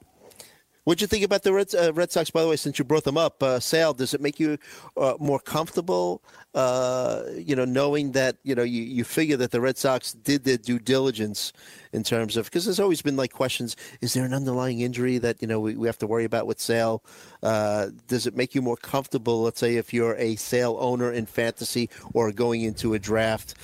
what'd 0.86 1.02
you 1.02 1.08
think 1.08 1.26
about 1.26 1.44
the 1.44 1.52
Red, 1.52 1.76
uh, 1.76 1.92
Red 1.94 2.12
Sox? 2.12 2.30
By 2.30 2.42
the 2.42 2.48
way, 2.48 2.56
since 2.56 2.80
you 2.80 2.86
brought 2.86 3.04
them 3.04 3.18
up, 3.18 3.44
uh, 3.44 3.60
Sal, 3.60 3.94
does 3.94 4.14
it 4.14 4.22
make 4.22 4.40
you 4.40 4.58
uh, 4.96 5.16
more 5.20 5.40
comfortable? 5.40 6.22
Uh, 6.54 7.24
you 7.36 7.56
know, 7.56 7.66
knowing 7.66 8.14
that 8.14 8.38
you 8.44 8.56
know 8.56 8.64
you, 8.64 8.82
you 8.82 9.04
figure 9.04 9.36
that 9.36 9.52
the 9.52 9.60
Red 9.60 9.78
Sox 9.78 10.14
did 10.14 10.46
their 10.46 10.58
due 10.58 10.80
diligence 10.80 11.52
in 11.92 12.04
terms 12.04 12.38
of 12.38 12.46
because 12.46 12.64
there's 12.66 12.80
always 12.80 13.02
been 13.02 13.18
like 13.18 13.34
questions: 13.34 13.76
Is 14.00 14.14
there 14.14 14.24
an 14.24 14.34
underlying 14.34 14.80
injury 14.80 15.18
that 15.18 15.42
you 15.42 15.48
know 15.48 15.60
we, 15.60 15.76
we 15.76 15.88
have 15.88 15.98
to 16.00 16.08
worry 16.08 16.24
about 16.24 16.48
with 16.48 16.62
Sale? 16.62 17.04
Uh, 17.44 17.90
does 18.08 18.26
it 18.26 18.36
make 18.36 18.56
you 18.56 18.62
more 18.62 18.78
comfortable? 18.78 19.42
Let's 19.42 19.60
say 19.60 19.76
if 19.76 19.94
you're 19.94 20.16
a 20.16 20.38
Sale 20.38 20.78
owner 20.80 21.12
in 21.12 21.26
fantasy 21.26 21.90
or 22.14 22.32
going 22.32 22.62
into 22.62 22.94
a 22.94 23.00
draft 23.00 23.56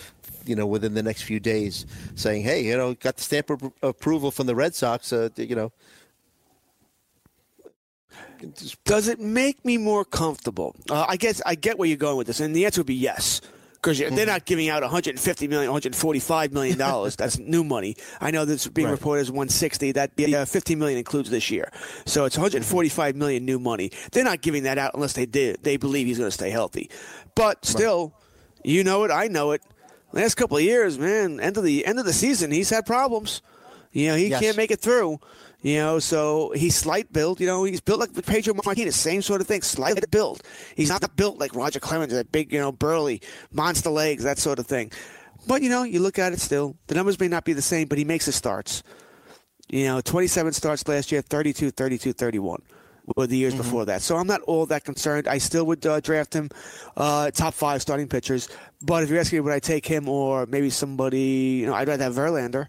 you 0.43 0.55
know, 0.55 0.65
within 0.65 0.95
the 0.95 1.03
next 1.03 1.21
few 1.21 1.39
days, 1.39 1.85
saying, 2.15 2.41
"Hey, 2.41 2.65
you 2.65 2.75
know, 2.75 2.95
got 2.95 3.17
the 3.17 3.21
stamp 3.21 3.51
of 3.51 3.71
approval 3.83 4.31
from 4.31 4.47
the 4.47 4.55
Red 4.55 4.73
Sox." 4.73 5.13
Uh, 5.13 5.29
you 5.35 5.55
know, 5.55 5.71
Does 8.85 9.07
it 9.07 9.19
make 9.19 9.63
me 9.65 9.77
more 9.77 10.03
comfortable? 10.05 10.75
Uh, 10.89 11.05
I 11.07 11.17
guess 11.17 11.41
I 11.45 11.55
get 11.55 11.77
where 11.77 11.87
you're 11.87 11.97
going 11.97 12.17
with 12.17 12.27
this, 12.27 12.39
and 12.39 12.55
the 12.55 12.65
answer 12.65 12.81
would 12.81 12.87
be 12.87 12.95
yes. 12.95 13.41
Because 13.75 13.97
they're 13.97 14.27
not 14.27 14.45
giving 14.45 14.69
out 14.69 14.83
150 14.83 15.47
million, 15.47 15.67
145 15.71 16.53
million 16.53 16.77
dollars. 16.77 17.15
That's 17.15 17.39
new 17.39 17.63
money. 17.63 17.95
I 18.19 18.29
know 18.29 18.45
this 18.45 18.67
being 18.67 18.85
Right. 18.87 18.91
reported 18.91 19.21
as 19.21 19.31
160. 19.31 19.93
That 19.93 20.11
uh, 20.35 20.45
15 20.45 20.77
million 20.77 20.99
includes 20.99 21.31
this 21.31 21.49
year, 21.49 21.71
so 22.05 22.25
it's 22.25 22.37
145 22.37 23.15
million 23.15 23.43
new 23.43 23.57
money. 23.57 23.91
They're 24.11 24.23
not 24.23 24.41
giving 24.41 24.63
that 24.63 24.77
out 24.77 24.91
unless 24.93 25.13
they 25.13 25.25
did. 25.25 25.63
They 25.63 25.77
believe 25.77 26.05
he's 26.05 26.19
going 26.19 26.27
to 26.27 26.31
stay 26.31 26.51
healthy. 26.51 26.91
But 27.33 27.65
still, 27.65 28.13
you 28.63 28.83
know 28.83 29.03
it. 29.03 29.09
I 29.09 29.27
know 29.29 29.49
it. 29.51 29.63
Last 30.11 30.35
couple 30.35 30.57
of 30.57 30.63
years, 30.63 30.99
man. 30.99 31.39
End 31.39 31.57
of 31.57 31.63
the 31.63 31.83
end 31.87 31.97
of 31.97 32.05
the 32.05 32.13
season, 32.13 32.51
he's 32.51 32.69
had 32.69 32.85
problems. 32.85 33.41
You 33.93 34.09
know, 34.09 34.15
he 34.15 34.27
Yes. 34.27 34.41
can't 34.41 34.57
make 34.57 34.69
it 34.69 34.79
through. 34.79 35.19
You 35.61 35.75
know, 35.75 35.99
so 35.99 36.51
he's 36.55 36.75
slight 36.75 37.13
build. 37.13 37.39
You 37.39 37.45
know, 37.45 37.63
he's 37.63 37.81
built 37.81 37.99
like 37.99 38.25
Pedro 38.25 38.55
Martinez, 38.65 38.95
same 38.95 39.21
sort 39.21 39.41
of 39.41 39.47
thing, 39.47 39.61
slight 39.61 40.09
build. 40.09 40.41
He's 40.75 40.89
not 40.89 41.15
built 41.15 41.39
like 41.39 41.55
Roger 41.55 41.79
Clemens, 41.79 42.13
that 42.13 42.31
big, 42.31 42.51
you 42.51 42.59
know, 42.59 42.71
burly, 42.71 43.21
monster 43.51 43.91
legs, 43.91 44.23
that 44.23 44.39
sort 44.39 44.57
of 44.57 44.65
thing. 44.65 44.91
But 45.47 45.61
you 45.61 45.69
know, 45.69 45.83
you 45.83 45.99
look 45.99 46.17
at 46.17 46.33
it 46.33 46.39
still. 46.39 46.75
The 46.87 46.95
numbers 46.95 47.19
may 47.19 47.27
not 47.27 47.45
be 47.45 47.53
the 47.53 47.61
same, 47.61 47.87
but 47.87 47.97
he 47.97 48.05
makes 48.05 48.25
his 48.25 48.35
starts. 48.35 48.81
You 49.69 49.85
know, 49.85 50.01
27 50.01 50.53
starts 50.53 50.87
last 50.87 51.11
year, 51.11 51.21
32, 51.21 51.71
32, 51.71 52.13
31 52.13 52.61
were 53.15 53.27
the 53.27 53.37
years 53.37 53.55
before 53.55 53.85
that. 53.85 54.01
So 54.01 54.17
I'm 54.17 54.27
not 54.27 54.41
all 54.41 54.65
that 54.67 54.83
concerned. 54.83 55.27
I 55.27 55.37
still 55.37 55.65
would 55.65 55.85
uh, 55.85 55.99
draft 55.99 56.33
him 56.33 56.49
uh, 56.95 57.31
top 57.31 57.53
five 57.53 57.81
starting 57.81 58.07
pitchers. 58.07 58.49
But 58.81 59.03
if 59.03 59.09
you're 59.09 59.19
asking 59.19 59.37
me, 59.37 59.41
would 59.41 59.53
I 59.53 59.59
take 59.59 59.85
him 59.85 60.07
or 60.07 60.45
maybe 60.45 60.69
somebody, 60.69 61.59
you 61.59 61.65
know, 61.65 61.73
I'd 61.73 61.87
rather 61.87 62.03
have 62.03 62.13
Verlander. 62.15 62.67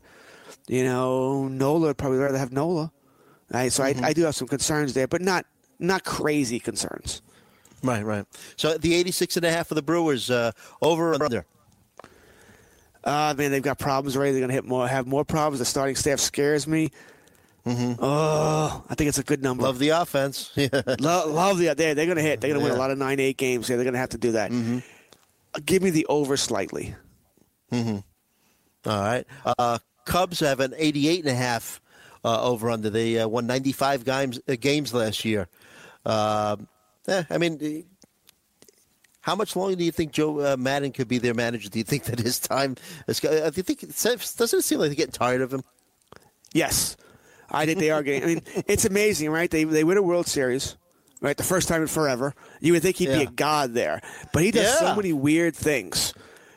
You 0.68 0.84
know, 0.84 1.48
Nola 1.48 1.88
would 1.88 1.98
probably 1.98 2.18
rather 2.18 2.38
have 2.38 2.52
Nola. 2.52 2.92
Right? 3.52 3.72
So 3.72 3.82
I, 3.84 3.94
I 4.02 4.12
do 4.12 4.22
have 4.22 4.34
some 4.34 4.48
concerns 4.48 4.94
there, 4.94 5.06
but 5.06 5.20
not 5.20 5.46
not 5.78 6.04
crazy 6.04 6.58
concerns. 6.60 7.22
right, 7.82 8.04
right. 8.04 8.24
So 8.56 8.78
the 8.78 8.94
86 8.94 9.36
and 9.36 9.44
a 9.46 9.50
half 9.50 9.70
of 9.70 9.74
the 9.74 9.82
Brewers 9.82 10.30
uh, 10.30 10.52
over 10.80 11.12
or 11.12 11.22
under. 11.22 11.44
Uh, 13.04 13.34
man, 13.36 13.50
they've 13.50 13.62
got 13.62 13.78
problems 13.80 14.16
already. 14.16 14.32
They're 14.32 14.40
going 14.40 14.50
to 14.50 14.54
hit 14.54 14.64
more, 14.64 14.86
have 14.86 15.08
more 15.08 15.24
problems. 15.24 15.58
The 15.58 15.64
starting 15.64 15.96
staff 15.96 16.20
scares 16.20 16.68
me. 16.68 16.90
Oh, 17.66 18.84
I 18.88 18.94
think 18.94 19.08
it's 19.08 19.18
a 19.18 19.22
good 19.22 19.42
number. 19.42 19.64
Love 19.64 19.78
the 19.78 19.90
offense. 19.90 20.50
Yeah. 20.56 20.68
Love, 21.00 21.30
love 21.30 21.58
the 21.58 21.74
they're 21.74 21.94
they're 21.94 22.06
going 22.06 22.16
to 22.16 22.22
hit. 22.22 22.40
They're 22.40 22.50
going 22.50 22.60
to 22.60 22.64
win 22.64 22.74
a 22.76 22.78
lot 22.78 22.90
of 22.90 22.98
nine 22.98 23.20
eight 23.20 23.36
games. 23.36 23.68
Yeah, 23.68 23.76
they're 23.76 23.84
going 23.84 23.94
to 23.94 24.00
have 24.00 24.10
to 24.10 24.18
do 24.18 24.32
that. 24.32 24.50
Uh, 24.52 25.60
Give 25.64 25.82
me 25.82 25.90
the 25.90 26.06
over 26.06 26.36
slightly. 26.36 26.94
Mm-hmm. 27.72 27.98
All 28.90 29.00
right. 29.00 29.24
Uh, 29.44 29.78
Cubs 30.04 30.40
have 30.40 30.60
an 30.60 30.74
88 30.76 31.20
and 31.20 31.28
a 31.28 31.34
half 31.34 31.80
uh, 32.24 32.42
over 32.42 32.70
under. 32.70 32.90
They 32.90 33.18
uh, 33.18 33.28
won 33.28 33.46
95 33.46 34.04
games 34.04 34.40
uh, 34.48 34.56
games 34.60 34.94
last 34.94 35.24
year. 35.24 35.48
Um, 36.04 36.68
eh, 37.08 37.24
I 37.30 37.38
mean, 37.38 37.84
how 39.20 39.36
much 39.36 39.54
longer 39.56 39.76
do 39.76 39.84
you 39.84 39.92
think 39.92 40.12
Joe 40.12 40.52
uh, 40.52 40.56
Maddon 40.56 40.92
could 40.92 41.08
be 41.08 41.18
their 41.18 41.34
manager? 41.34 41.68
Do 41.68 41.78
you 41.78 41.84
think 41.84 42.04
that 42.04 42.18
his 42.18 42.38
time? 42.38 42.76
Is, 43.06 43.24
uh, 43.24 43.50
do 43.50 43.56
you 43.56 43.62
think 43.62 43.80
doesn't 43.80 44.58
it 44.58 44.62
seem 44.62 44.78
like 44.78 44.88
they're 44.88 44.96
getting 44.96 45.12
tired 45.12 45.40
of 45.40 45.52
him? 45.52 45.62
Yes, 46.52 46.96
I 47.50 47.66
think 47.66 47.78
they 47.78 47.90
are 47.90 48.02
getting. 48.02 48.22
I 48.22 48.26
mean, 48.26 48.42
it's 48.66 48.84
amazing, 48.84 49.30
right? 49.30 49.50
They 49.50 49.64
they 49.64 49.84
win 49.84 49.96
a 49.96 50.02
World 50.02 50.26
Series, 50.26 50.76
right? 51.20 51.36
The 51.36 51.44
first 51.44 51.68
time 51.68 51.82
in 51.82 51.88
forever. 51.88 52.34
You 52.60 52.72
would 52.72 52.82
think 52.82 52.96
he'd 52.96 53.06
be 53.06 53.22
a 53.22 53.30
god 53.30 53.74
there, 53.74 54.00
but 54.32 54.42
he 54.42 54.50
does 54.50 54.78
so 54.78 54.94
many 54.94 55.12
weird 55.12 55.56
things. 55.56 56.14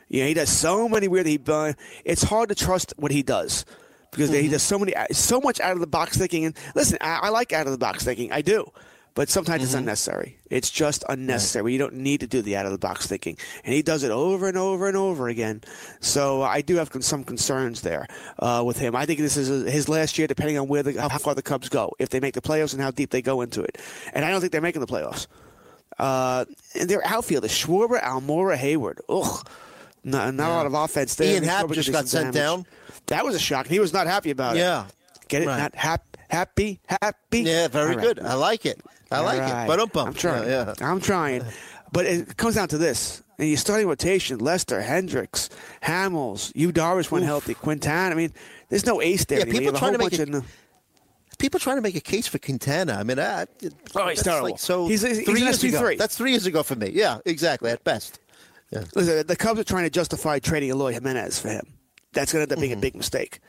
You 0.08 0.20
know, 0.22 0.28
he 0.28 0.34
does 0.34 0.48
so 0.50 0.88
many 0.88 1.08
weird. 1.08 1.26
He 1.26 1.40
uh, 1.46 1.72
it's 2.04 2.22
hard 2.22 2.48
to 2.50 2.54
trust 2.54 2.94
what 2.96 3.10
he 3.12 3.22
does 3.22 3.64
because 4.10 4.30
Mm-hmm. 4.30 4.42
he 4.42 4.48
does 4.48 4.62
so 4.62 4.78
many, 4.78 4.94
so 5.12 5.40
much 5.40 5.60
out 5.60 5.72
of 5.72 5.80
the 5.80 5.86
box 5.86 6.16
thinking. 6.16 6.44
And 6.44 6.56
listen, 6.74 6.98
I, 7.00 7.20
I 7.24 7.28
like 7.30 7.52
out 7.52 7.66
of 7.66 7.72
the 7.72 7.78
box 7.78 8.04
thinking. 8.04 8.32
I 8.32 8.42
do. 8.42 8.70
But 9.14 9.30
sometimes 9.30 9.62
it's 9.62 9.72
Mm-hmm. 9.72 9.78
unnecessary. 9.78 10.38
It's 10.50 10.70
just 10.70 11.02
unnecessary. 11.08 11.72
You 11.72 11.78
don't 11.78 11.94
need 11.94 12.20
to 12.20 12.26
do 12.26 12.42
the 12.42 12.54
out 12.54 12.66
of 12.66 12.72
the 12.72 12.78
box 12.78 13.06
thinking, 13.06 13.38
and 13.64 13.72
he 13.72 13.80
does 13.80 14.02
it 14.02 14.10
over 14.10 14.46
and 14.46 14.58
over 14.58 14.88
and 14.88 14.96
over 14.96 15.28
again. 15.28 15.62
So 16.00 16.42
I 16.42 16.60
do 16.60 16.76
have 16.76 16.90
some 17.00 17.24
concerns 17.24 17.80
there 17.80 18.06
uh, 18.38 18.62
with 18.64 18.78
him. 18.78 18.94
I 18.94 19.06
think 19.06 19.20
this 19.20 19.38
is 19.38 19.48
his 19.72 19.88
last 19.88 20.18
year, 20.18 20.26
depending 20.26 20.58
on 20.58 20.68
where 20.68 20.82
the, 20.82 21.00
how 21.00 21.16
far 21.16 21.34
the 21.34 21.40
Cubs 21.42 21.70
go, 21.70 21.92
if 21.98 22.10
they 22.10 22.20
make 22.20 22.34
the 22.34 22.42
playoffs 22.42 22.74
and 22.74 22.82
how 22.82 22.90
deep 22.90 23.08
they 23.10 23.22
go 23.22 23.40
into 23.40 23.62
it. 23.62 23.78
And 24.12 24.22
I 24.22 24.30
don't 24.30 24.40
think 24.40 24.52
they're 24.52 24.60
making 24.60 24.82
the 24.82 24.86
playoffs. 24.86 25.26
Uh, 25.98 26.44
and 26.78 26.88
their 26.90 27.04
outfielders: 27.06 27.52
Schwarber, 27.52 27.98
Almora, 28.02 28.58
Heyward. 28.58 28.98
Ugh, 29.08 29.48
not, 30.06 30.34
not 30.34 30.50
a 30.50 30.54
lot 30.54 30.66
of 30.66 30.74
offense 30.74 31.14
there. 31.16 31.34
Ian 31.34 31.44
Happ 31.44 31.70
just 31.72 31.92
got 31.92 32.08
sent 32.08 32.32
damage. 32.32 32.34
down. 32.34 32.66
That 33.06 33.24
was 33.24 33.34
a 33.34 33.38
shock. 33.38 33.66
He 33.66 33.78
was 33.80 33.92
not 33.92 34.06
happy 34.06 34.30
about 34.30 34.56
it. 34.56 34.60
Yeah. 34.60 34.86
Get 35.28 35.42
it? 35.42 35.46
Right. 35.46 35.58
Not 35.58 35.74
hap- 35.74 36.16
happy, 36.30 36.80
happy. 36.86 37.40
Yeah, 37.40 37.68
very 37.68 37.96
right. 37.96 38.00
good. 38.04 38.20
I 38.20 38.34
like 38.34 38.64
it. 38.64 38.80
I 39.10 39.20
like 39.20 39.40
All 39.42 39.50
right. 39.50 39.64
it. 39.64 39.66
But 39.68 39.80
um, 39.80 40.06
I'm 40.08 40.14
trying. 40.14 40.48
Yeah, 40.48 40.74
yeah. 40.78 40.86
I'm 40.88 41.00
trying. 41.00 41.44
But 41.92 42.06
it 42.06 42.36
comes 42.36 42.54
down 42.54 42.68
to 42.68 42.78
this. 42.78 43.22
And 43.38 43.48
your 43.48 43.58
starting 43.58 43.86
rotation, 43.86 44.38
Lester, 44.38 44.80
Hendricks, 44.80 45.50
Hamels, 45.82 46.50
you 46.54 46.72
Darvish 46.72 47.10
when 47.10 47.22
healthy, 47.22 47.52
Quintana. 47.54 48.14
I 48.14 48.16
mean, 48.16 48.32
there's 48.70 48.86
no 48.86 49.02
ace 49.02 49.26
there. 49.26 49.38
Yeah, 49.40 49.44
anymore. 49.44 49.60
people 49.60 49.78
trying 49.78 49.92
to 49.92 49.98
make 49.98 50.12
it- 50.14 50.44
People 51.38 51.60
trying 51.60 51.76
to 51.76 51.82
make 51.82 51.94
a 51.96 52.00
case 52.00 52.26
for 52.26 52.38
Quintana. 52.38 52.94
I 52.94 53.02
mean, 53.02 53.18
I, 53.18 53.42
Oh, 53.42 53.46
he's 53.60 53.82
that's 53.92 54.22
terrible. 54.22 54.50
Like, 54.52 54.58
so 54.58 54.88
He's- 54.88 55.02
he's 55.02 55.22
three 55.24 55.42
years 55.42 55.62
ago. 55.62 55.78
SP3. 55.82 55.98
That's 55.98 56.16
three 56.16 56.30
years 56.30 56.46
ago 56.46 56.62
for 56.62 56.76
me. 56.76 56.88
Yeah, 56.94 57.18
exactly. 57.26 57.70
At 57.70 57.84
best. 57.84 58.20
Yeah. 58.70 58.84
Listen, 58.94 59.26
the 59.26 59.36
Cubs 59.36 59.60
are 59.60 59.64
trying 59.64 59.84
to 59.84 59.90
justify 59.90 60.38
trading 60.38 60.70
Eloy 60.70 60.92
Jimenez 60.92 61.38
for 61.40 61.48
him. 61.48 61.74
That's 62.12 62.32
going 62.32 62.40
to 62.46 62.50
end 62.50 62.52
up 62.52 62.60
being 62.60 62.72
Mm-hmm. 62.72 62.78
a 62.78 62.82
big 62.82 62.96
mistake. 62.96 63.40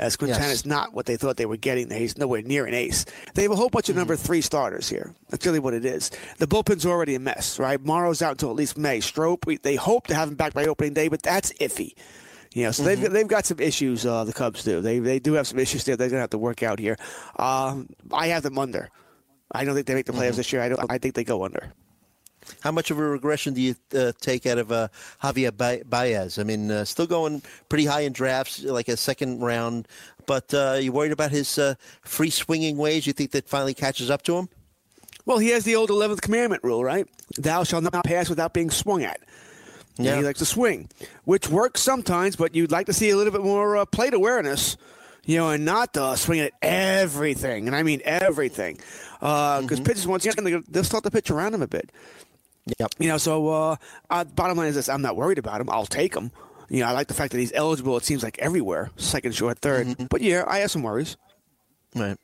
As 0.00 0.16
Quintana's 0.16 0.48
Yes. 0.48 0.66
not 0.66 0.92
what 0.92 1.06
they 1.06 1.16
thought 1.16 1.36
they 1.36 1.46
were 1.46 1.56
getting. 1.56 1.88
There. 1.88 1.98
He's 2.00 2.18
nowhere 2.18 2.42
near 2.42 2.66
an 2.66 2.74
ace. 2.74 3.04
They 3.34 3.42
have 3.42 3.52
a 3.52 3.56
whole 3.56 3.68
bunch 3.68 3.88
of 3.88 3.94
number 3.94 4.16
three 4.16 4.40
starters 4.40 4.88
here. 4.88 5.14
That's 5.28 5.46
really 5.46 5.60
what 5.60 5.72
it 5.72 5.84
is. 5.84 6.10
The 6.38 6.48
bullpen's 6.48 6.84
already 6.84 7.14
a 7.14 7.20
mess, 7.20 7.60
right? 7.60 7.80
Morrow's 7.80 8.20
out 8.20 8.32
until 8.32 8.50
at 8.50 8.56
least 8.56 8.76
May. 8.76 8.98
Strop, 8.98 9.46
we, 9.46 9.58
they 9.58 9.76
hope 9.76 10.08
to 10.08 10.14
have 10.16 10.28
him 10.28 10.34
back 10.34 10.52
by 10.52 10.64
opening 10.64 10.94
day, 10.94 11.06
but 11.06 11.22
that's 11.22 11.52
iffy. 11.60 11.92
You 12.54 12.64
know, 12.64 12.70
so 12.72 12.82
they've 12.82 13.00
they've 13.12 13.28
got 13.28 13.46
some 13.46 13.60
issues. 13.60 14.04
Uh, 14.04 14.24
the 14.24 14.32
Cubs 14.32 14.64
do. 14.64 14.80
They 14.80 14.98
they 15.00 15.18
do 15.20 15.34
have 15.34 15.46
some 15.46 15.58
issues 15.60 15.84
there. 15.84 15.96
They're 15.96 16.08
gonna 16.08 16.20
have 16.20 16.30
to 16.30 16.38
work 16.38 16.62
out 16.64 16.78
here. 16.80 16.96
Um, 17.36 17.88
I 18.12 18.28
have 18.28 18.42
them 18.44 18.58
under. 18.58 18.90
I 19.52 19.64
don't 19.64 19.74
think 19.74 19.86
they 19.86 19.94
make 19.94 20.06
the 20.06 20.12
playoffs 20.12 20.36
this 20.36 20.52
year. 20.52 20.62
I 20.62 20.68
don't. 20.70 20.80
I 20.90 20.98
think 20.98 21.14
they 21.14 21.24
go 21.24 21.44
under. 21.44 21.72
How 22.60 22.70
much 22.72 22.90
of 22.90 22.98
a 22.98 23.02
regression 23.02 23.54
do 23.54 23.60
you 23.60 23.74
uh, 23.96 24.12
take 24.20 24.46
out 24.46 24.58
of 24.58 24.70
uh, 24.72 24.88
Javier 25.22 25.56
Ba- 25.56 25.82
Baez? 25.88 26.38
I 26.38 26.42
mean, 26.44 26.70
uh, 26.70 26.84
still 26.84 27.06
going 27.06 27.42
pretty 27.68 27.86
high 27.86 28.00
in 28.02 28.12
drafts, 28.12 28.62
like 28.62 28.88
a 28.88 28.96
second 28.96 29.40
round, 29.40 29.88
but 30.26 30.52
uh, 30.54 30.78
you 30.80 30.92
worried 30.92 31.12
about 31.12 31.30
his 31.30 31.58
uh, 31.58 31.74
free 32.02 32.30
swinging 32.30 32.76
ways? 32.76 33.06
You 33.06 33.12
think 33.12 33.30
that 33.32 33.48
finally 33.48 33.74
catches 33.74 34.10
up 34.10 34.22
to 34.22 34.36
him? 34.36 34.48
Well, 35.26 35.38
he 35.38 35.48
has 35.50 35.64
the 35.64 35.76
old 35.76 35.88
11th 35.90 36.20
commandment 36.20 36.62
rule, 36.64 36.84
right? 36.84 37.06
Thou 37.38 37.64
shalt 37.64 37.84
not 37.84 38.04
pass 38.04 38.28
without 38.28 38.52
being 38.52 38.70
swung 38.70 39.02
at. 39.02 39.20
Yeah. 39.96 40.10
Yeah. 40.12 40.16
He 40.18 40.22
likes 40.24 40.40
to 40.40 40.44
swing, 40.44 40.88
which 41.24 41.48
works 41.48 41.80
sometimes, 41.80 42.36
but 42.36 42.54
you'd 42.54 42.72
like 42.72 42.86
to 42.86 42.92
see 42.92 43.10
a 43.10 43.16
little 43.16 43.32
bit 43.32 43.42
more 43.42 43.76
uh, 43.76 43.84
plate 43.86 44.12
awareness, 44.12 44.76
you 45.24 45.38
know, 45.38 45.50
and 45.50 45.64
not 45.64 45.96
uh, 45.96 46.16
swing 46.16 46.40
at 46.40 46.52
everything. 46.60 47.66
And 47.68 47.76
I 47.76 47.82
mean 47.84 48.02
everything. 48.04 48.78
Because 49.20 49.80
pitchers, 49.80 50.06
once 50.06 50.26
again, 50.26 50.44
they'll- 50.44 50.62
they'll 50.68 50.84
start 50.84 51.04
to 51.04 51.10
pitch 51.10 51.30
around 51.30 51.54
him 51.54 51.62
a 51.62 51.68
bit. 51.68 51.90
Yep. 52.78 52.94
You 52.98 53.08
know, 53.08 53.18
so 53.18 53.48
uh, 53.48 53.76
uh, 54.10 54.24
bottom 54.24 54.56
line 54.56 54.68
is 54.68 54.74
this: 54.74 54.88
I'm 54.88 55.02
not 55.02 55.16
worried 55.16 55.38
about 55.38 55.60
him. 55.60 55.68
I'll 55.68 55.86
take 55.86 56.14
him. 56.14 56.30
You 56.70 56.80
know, 56.80 56.86
I 56.86 56.92
like 56.92 57.08
the 57.08 57.14
fact 57.14 57.32
that 57.32 57.38
he's 57.38 57.52
eligible. 57.52 57.96
It 57.96 58.04
seems 58.04 58.22
like 58.22 58.38
everywhere, 58.38 58.90
second, 58.96 59.34
short, 59.34 59.60
3rd 59.60 60.08
But 60.08 60.22
yeah, 60.22 60.44
I 60.46 60.58
have 60.58 60.70
some 60.70 60.82
worries. 60.82 61.16
Right. 61.94 62.16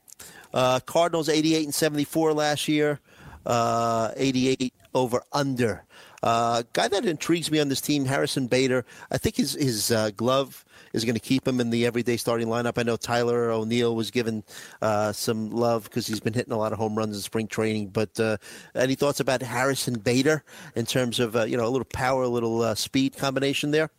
Uh, 0.53 0.80
Cardinals 0.80 1.28
88 1.28 1.64
and 1.64 1.74
74 1.74 2.32
last 2.32 2.66
year. 2.68 3.01
Uh, 3.45 4.12
88 4.16 4.72
over 4.95 5.22
under. 5.32 5.84
Uh, 6.22 6.62
guy 6.72 6.88
that 6.88 7.07
intrigues 7.07 7.51
me 7.51 7.61
on 7.61 7.68
this 7.68 7.80
team, 7.80 8.05
Harrison 8.05 8.47
Bader. 8.47 8.84
I 9.11 9.18
think 9.18 9.36
his 9.36 9.55
his 9.55 9.91
uh, 9.91 10.11
glove 10.11 10.64
is 10.93 11.05
going 11.05 11.14
to 11.14 11.20
keep 11.20 11.47
him 11.47 11.61
in 11.61 11.70
the 11.70 11.86
everyday 11.86 12.16
starting 12.16 12.49
lineup. 12.49 12.78
I 12.78 12.82
know 12.82 12.97
Tyler 12.97 13.51
O'Neill 13.51 13.95
was 13.95 14.11
given 14.11 14.43
uh, 14.82 15.12
some 15.12 15.51
love 15.51 15.84
because 15.84 16.07
he's 16.07 16.20
been 16.20 16.32
hitting 16.32 16.53
a 16.53 16.59
lot 16.59 16.72
of 16.72 16.78
home 16.78 16.97
runs 16.97 17.16
in 17.16 17.22
spring 17.22 17.47
training. 17.47 17.88
But 17.88 18.18
uh, 18.18 18.36
any 18.74 18.95
thoughts 18.95 19.20
about 19.20 19.43
Harrison 19.43 19.99
Bader 19.99 20.43
in 20.74 20.86
terms 20.86 21.20
of 21.20 21.36
uh, 21.36 21.45
you 21.45 21.57
know 21.57 21.66
a 21.66 21.70
little 21.70 21.84
power, 21.84 22.22
a 22.24 22.28
little 22.28 22.62
uh, 22.62 22.74
speed 22.74 23.16
combination 23.16 23.70
there? 23.70 23.91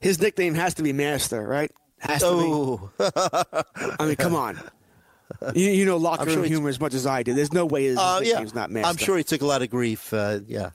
His 0.00 0.20
nickname 0.20 0.54
has 0.54 0.74
to 0.74 0.82
be 0.82 0.92
Master, 0.92 1.46
right? 1.46 1.70
Has 1.98 2.22
to 2.22 2.26
Oh, 2.28 2.90
be. 2.98 3.04
I 3.98 4.06
mean, 4.06 4.16
come 4.16 4.34
on. 4.34 4.58
You, 5.54 5.70
you 5.70 5.84
know 5.84 5.96
locker 5.96 6.22
I'm 6.22 6.28
room 6.28 6.36
sure 6.36 6.44
humor 6.44 6.68
as 6.70 6.80
much 6.80 6.92
as 6.94 7.06
I 7.06 7.22
do. 7.22 7.34
There's 7.34 7.52
no 7.52 7.64
way 7.64 7.84
his 7.84 7.98
uh, 7.98 8.20
yeah. 8.22 8.30
nickname's 8.32 8.54
not 8.54 8.70
Master. 8.70 8.88
I'm 8.88 8.96
sure 8.96 9.16
he 9.16 9.22
took 9.22 9.42
a 9.42 9.46
lot 9.46 9.62
of 9.62 9.70
grief. 9.70 10.12
Uh, 10.12 10.40
yeah. 10.46 10.70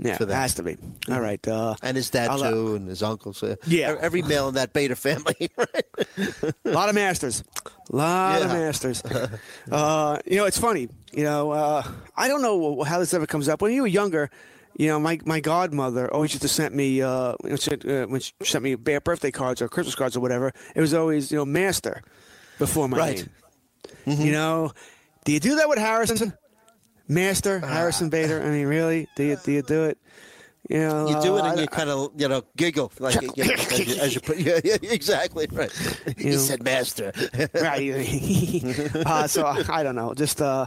Yeah, 0.00 0.16
for 0.16 0.26
that. 0.26 0.34
has 0.34 0.54
to 0.54 0.62
be. 0.62 0.76
All 1.10 1.20
right. 1.20 1.46
Uh, 1.46 1.74
and 1.82 1.96
his 1.96 2.08
dad 2.10 2.30
I'll, 2.30 2.42
uh, 2.42 2.50
too, 2.50 2.74
and 2.76 2.88
his 2.88 3.02
uncles. 3.02 3.42
Uh, 3.42 3.56
Yeah. 3.66 3.96
every 4.00 4.22
male 4.22 4.48
in 4.48 4.54
that 4.54 4.72
Bader 4.72 4.94
family. 4.94 5.50
right? 5.56 5.84
A 6.18 6.54
lot 6.70 6.88
of 6.88 6.94
masters. 6.94 7.42
A 7.90 7.96
lot 7.96 8.42
of 8.42 8.48
masters. 8.48 9.02
Uh, 9.70 10.18
you 10.24 10.36
know, 10.36 10.44
it's 10.46 10.58
funny. 10.58 10.88
You 11.12 11.24
know, 11.24 11.50
uh, 11.50 11.82
I 12.16 12.28
don't 12.28 12.42
know 12.42 12.82
how 12.84 12.98
this 12.98 13.12
ever 13.14 13.26
comes 13.26 13.48
up. 13.48 13.60
When 13.60 13.72
you 13.72 13.82
were 13.82 13.88
younger, 13.88 14.30
you 14.76 14.86
know, 14.88 14.98
my, 15.00 15.18
my 15.24 15.40
godmother 15.40 16.12
always 16.12 16.32
used 16.32 16.42
to 16.42 16.48
send 16.48 16.74
me, 16.74 17.02
uh, 17.02 17.34
when 17.40 17.56
she, 17.56 17.72
uh, 17.72 18.06
when 18.06 18.20
she 18.20 18.32
sent 18.44 18.62
me 18.64 18.74
birthday 18.76 19.30
cards 19.30 19.60
or 19.60 19.68
Christmas 19.68 19.94
cards 19.94 20.16
or 20.16 20.20
whatever, 20.20 20.52
it 20.74 20.80
was 20.80 20.94
always, 20.94 21.30
you 21.32 21.38
know, 21.38 21.44
master 21.44 22.02
before 22.58 22.88
my 22.88 22.96
Right. 22.96 23.28
name. 24.06 24.24
You 24.24 24.32
know, 24.32 24.72
do 25.24 25.32
you 25.32 25.40
do 25.40 25.56
that 25.56 25.68
with 25.68 25.78
Harrison? 25.78 26.32
Master, 27.08 27.60
Harrison 27.60 28.10
Bader? 28.10 28.42
I 28.42 28.50
mean, 28.50 28.66
really? 28.66 29.08
Do 29.16 29.24
you, 29.24 29.36
do 29.42 29.52
you 29.52 29.62
do 29.62 29.84
it? 29.84 29.98
You 30.68 30.80
know, 30.80 31.08
You 31.08 31.22
do 31.22 31.36
it 31.36 31.44
and 31.44 31.58
I- 31.58 31.62
you 31.62 31.66
kind 31.66 31.88
of, 31.88 32.10
you 32.16 32.28
know, 32.28 32.42
giggle. 32.56 32.92
Like, 32.98 33.20
you 33.22 33.44
know, 33.44 33.54
as, 33.54 33.78
you, 33.78 34.00
as 34.02 34.14
you 34.14 34.20
put, 34.20 34.36
yeah, 34.38 34.60
yeah, 34.62 34.76
exactly, 34.82 35.46
right. 35.50 35.72
You, 36.18 36.36
said 36.38 36.62
master. 36.62 37.12
right. 37.54 37.90
uh, 39.06 39.26
so 39.26 39.46
I 39.46 39.82
don't 39.82 39.96
know, 39.96 40.12
just 40.12 40.42
uh, 40.42 40.66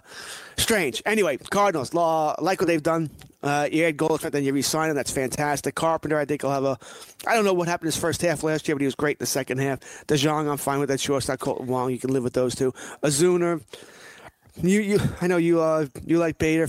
strange. 0.57 1.03
Anyway, 1.05 1.37
Cardinals 1.37 1.93
law 1.93 2.35
like 2.39 2.59
what 2.59 2.67
they've 2.67 2.81
done. 2.81 3.11
Uh, 3.43 3.67
you 3.71 3.83
had 3.83 3.97
Goldschmidt, 3.97 4.33
then 4.33 4.43
you 4.43 4.53
re-sign 4.53 4.89
him. 4.91 4.95
That's 4.95 5.09
fantastic. 5.11 5.73
Carpenter, 5.73 6.17
I 6.17 6.25
think 6.25 6.41
he'll 6.41 6.51
have 6.51 6.63
a. 6.63 6.77
I 7.25 7.35
don't 7.35 7.45
know 7.45 7.53
what 7.53 7.67
happened 7.67 7.87
his 7.87 7.97
first 7.97 8.21
half 8.21 8.43
last 8.43 8.67
year, 8.67 8.75
but 8.75 8.81
he 8.81 8.85
was 8.85 8.95
great 8.95 9.17
in 9.17 9.19
the 9.19 9.25
second 9.25 9.59
half. 9.59 9.79
DeJong, 10.07 10.49
I'm 10.49 10.57
fine 10.57 10.79
with 10.79 10.89
that 10.89 10.99
shortstop. 10.99 11.39
Kolten 11.39 11.65
Wong, 11.65 11.91
you 11.91 11.97
can 11.99 12.11
live 12.11 12.23
with 12.23 12.33
those 12.33 12.53
two. 12.55 12.71
Ozuna, 13.03 13.61
you, 14.61 14.81
you, 14.81 14.99
I 15.21 15.27
know 15.27 15.37
you, 15.37 15.61
uh, 15.61 15.87
you 16.05 16.17
like 16.17 16.37
Bader. 16.37 16.67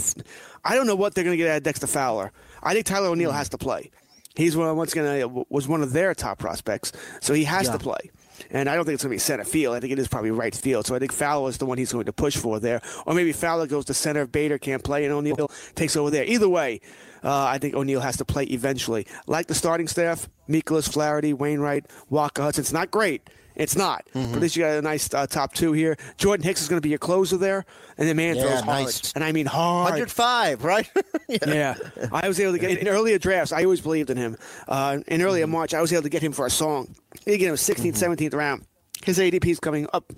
I 0.64 0.74
don't 0.74 0.86
know 0.86 0.94
what 0.94 1.14
they're 1.14 1.24
going 1.24 1.36
to 1.36 1.42
get 1.42 1.50
out 1.50 1.56
of 1.58 1.62
Dexter 1.62 1.86
Fowler. 1.86 2.32
I 2.62 2.74
think 2.74 2.86
Tyler 2.86 3.08
O'Neill 3.08 3.32
has 3.32 3.48
to 3.50 3.58
play. 3.58 3.90
He's 4.34 4.56
one 4.56 4.74
once 4.76 4.94
going 4.94 5.44
was 5.50 5.68
one 5.68 5.82
of 5.82 5.92
their 5.92 6.14
top 6.14 6.38
prospects, 6.38 6.92
so 7.20 7.34
he 7.34 7.44
has 7.44 7.66
Yeah. 7.66 7.72
to 7.72 7.78
play. 7.78 8.10
And 8.50 8.68
I 8.68 8.74
don't 8.74 8.84
think 8.86 8.94
it's 8.94 9.02
going 9.02 9.10
to 9.10 9.14
be 9.16 9.18
center 9.18 9.44
field. 9.44 9.74
I 9.76 9.80
think 9.80 9.92
it 9.92 9.98
is 9.98 10.08
probably 10.08 10.30
right 10.30 10.54
field. 10.54 10.86
So 10.86 10.94
I 10.94 10.98
think 10.98 11.12
Fowler 11.12 11.50
is 11.50 11.58
the 11.58 11.66
one 11.66 11.76
he's 11.76 11.92
going 11.92 12.06
to 12.06 12.12
push 12.14 12.36
for 12.36 12.58
there, 12.58 12.80
or 13.06 13.14
maybe 13.14 13.32
Fowler 13.32 13.66
goes 13.66 13.84
to 13.86 13.94
center. 13.94 14.26
Bader 14.26 14.58
can't 14.58 14.82
play, 14.82 15.04
and 15.04 15.12
O'Neill 15.12 15.50
takes 15.74 15.96
over 15.96 16.10
there. 16.10 16.24
Either 16.24 16.48
way, 16.48 16.80
uh, 17.22 17.44
I 17.44 17.58
think 17.58 17.74
O'Neill 17.74 18.00
has 18.00 18.16
to 18.16 18.24
play 18.24 18.44
eventually. 18.44 19.06
Like 19.26 19.48
the 19.48 19.54
starting 19.54 19.86
staff, 19.86 20.28
Mikolas 20.48 20.90
Flaherty, 20.90 21.34
Wainwright, 21.34 21.86
Walker, 22.08 22.42
Hudson. 22.42 22.62
It's 22.62 22.72
not 22.72 22.90
great. 22.90 23.28
It's 23.54 23.76
not. 23.76 24.04
Mm-hmm. 24.14 24.30
But 24.32 24.36
at 24.36 24.42
least 24.42 24.56
you 24.56 24.62
got 24.62 24.78
a 24.78 24.82
nice 24.82 25.12
uh, 25.12 25.26
top 25.26 25.52
two 25.54 25.72
here. 25.72 25.96
Jordan 26.16 26.44
Hicks 26.44 26.62
is 26.62 26.68
going 26.68 26.78
to 26.78 26.82
be 26.82 26.88
your 26.88 26.98
closer 26.98 27.36
there, 27.36 27.64
and 27.98 28.08
the 28.08 28.14
man 28.14 28.36
Yeah, 28.36 28.42
throws 28.42 28.60
hard, 28.62 28.84
nice. 28.84 29.12
and 29.14 29.22
I 29.22 29.32
mean 29.32 29.46
hard. 29.46 29.84
105, 29.92 30.64
right? 30.64 30.88
yeah. 31.28 31.38
Yeah, 31.46 31.74
I 32.12 32.28
was 32.28 32.40
able 32.40 32.52
to 32.52 32.58
get 32.58 32.78
in 32.78 32.88
earlier 32.88 33.18
drafts. 33.18 33.52
I 33.52 33.64
always 33.64 33.80
believed 33.80 34.10
in 34.10 34.16
him. 34.16 34.36
Uh, 34.68 34.98
in 35.06 35.22
earlier 35.22 35.44
Mm-hmm. 35.44 35.52
March, 35.52 35.74
I 35.74 35.80
was 35.80 35.92
able 35.92 36.02
to 36.04 36.08
get 36.08 36.22
him 36.22 36.32
for 36.32 36.46
a 36.46 36.50
song. 36.50 36.94
You 37.26 37.36
get 37.38 37.48
him 37.48 37.54
16th, 37.56 37.92
17th 37.98 38.34
round. 38.34 38.64
His 39.04 39.18
ADP 39.18 39.46
is 39.46 39.60
coming 39.60 39.86
up 39.92 40.12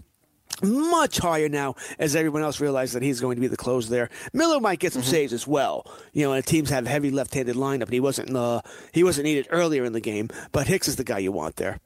much 0.63 1.19
higher 1.19 1.49
now 1.49 1.75
as 1.99 2.15
everyone 2.15 2.43
else 2.43 2.61
realizes 2.61 2.93
that 2.95 3.03
he's 3.03 3.21
going 3.21 3.35
to 3.35 3.41
be 3.41 3.49
the 3.49 3.57
closer 3.57 3.91
there. 3.91 4.11
Miller 4.33 4.61
might 4.61 4.79
get 4.79 4.93
some 4.93 5.03
Mm-hmm. 5.03 5.11
saves 5.11 5.33
as 5.33 5.47
well. 5.47 5.91
You 6.13 6.25
know, 6.27 6.33
and 6.33 6.47
teams 6.47 6.71
have 6.71 6.87
heavy 6.87 7.11
left-handed 7.11 7.57
lineup, 7.57 7.83
and 7.85 7.93
he 7.93 8.01
wasn't 8.01 8.35
uh, 8.37 8.61
he 8.93 9.03
wasn't 9.03 9.25
needed 9.25 9.49
earlier 9.51 9.85
in 9.85 9.93
the 9.93 10.01
game. 10.01 10.29
But 10.53 10.69
Hicks 10.69 10.87
is 10.87 10.97
the 10.97 11.05
guy 11.05 11.19
you 11.19 11.33
want 11.33 11.57
there. 11.57 11.81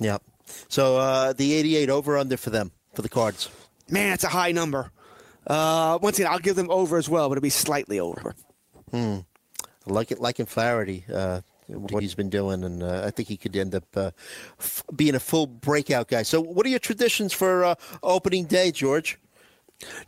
Yep. 0.00 0.22
So 0.68 0.96
uh, 0.96 1.32
the 1.32 1.54
88 1.54 1.90
over 1.90 2.18
under 2.18 2.36
for 2.36 2.50
them, 2.50 2.72
for 2.94 3.02
the 3.02 3.08
cards. 3.08 3.50
Man, 3.90 4.10
that's 4.10 4.24
a 4.24 4.28
high 4.28 4.52
number. 4.52 4.90
Uh, 5.46 5.98
once 6.02 6.18
again, 6.18 6.30
I'll 6.30 6.38
give 6.38 6.56
them 6.56 6.70
over 6.70 6.98
as 6.98 7.08
well, 7.08 7.28
but 7.28 7.38
it'll 7.38 7.42
be 7.42 7.48
slightly 7.50 7.98
over. 8.00 8.34
I 8.92 9.24
like 9.86 10.10
it, 10.10 10.20
like 10.20 10.40
in 10.40 10.46
Flaherty, 10.46 11.04
uh, 11.12 11.40
what 11.68 12.02
he's 12.02 12.14
been 12.14 12.28
doing, 12.30 12.64
and 12.64 12.82
uh, 12.82 13.02
I 13.06 13.10
think 13.10 13.28
he 13.28 13.36
could 13.36 13.56
end 13.56 13.74
up 13.74 13.84
uh, 13.96 14.10
f- 14.58 14.82
being 14.94 15.14
a 15.14 15.20
full 15.20 15.46
breakout 15.46 16.08
guy. 16.08 16.22
So, 16.22 16.40
what 16.40 16.66
are 16.66 16.68
your 16.68 16.78
traditions 16.78 17.32
for 17.32 17.64
uh, 17.64 17.74
opening 18.02 18.44
day, 18.44 18.70
George? 18.70 19.18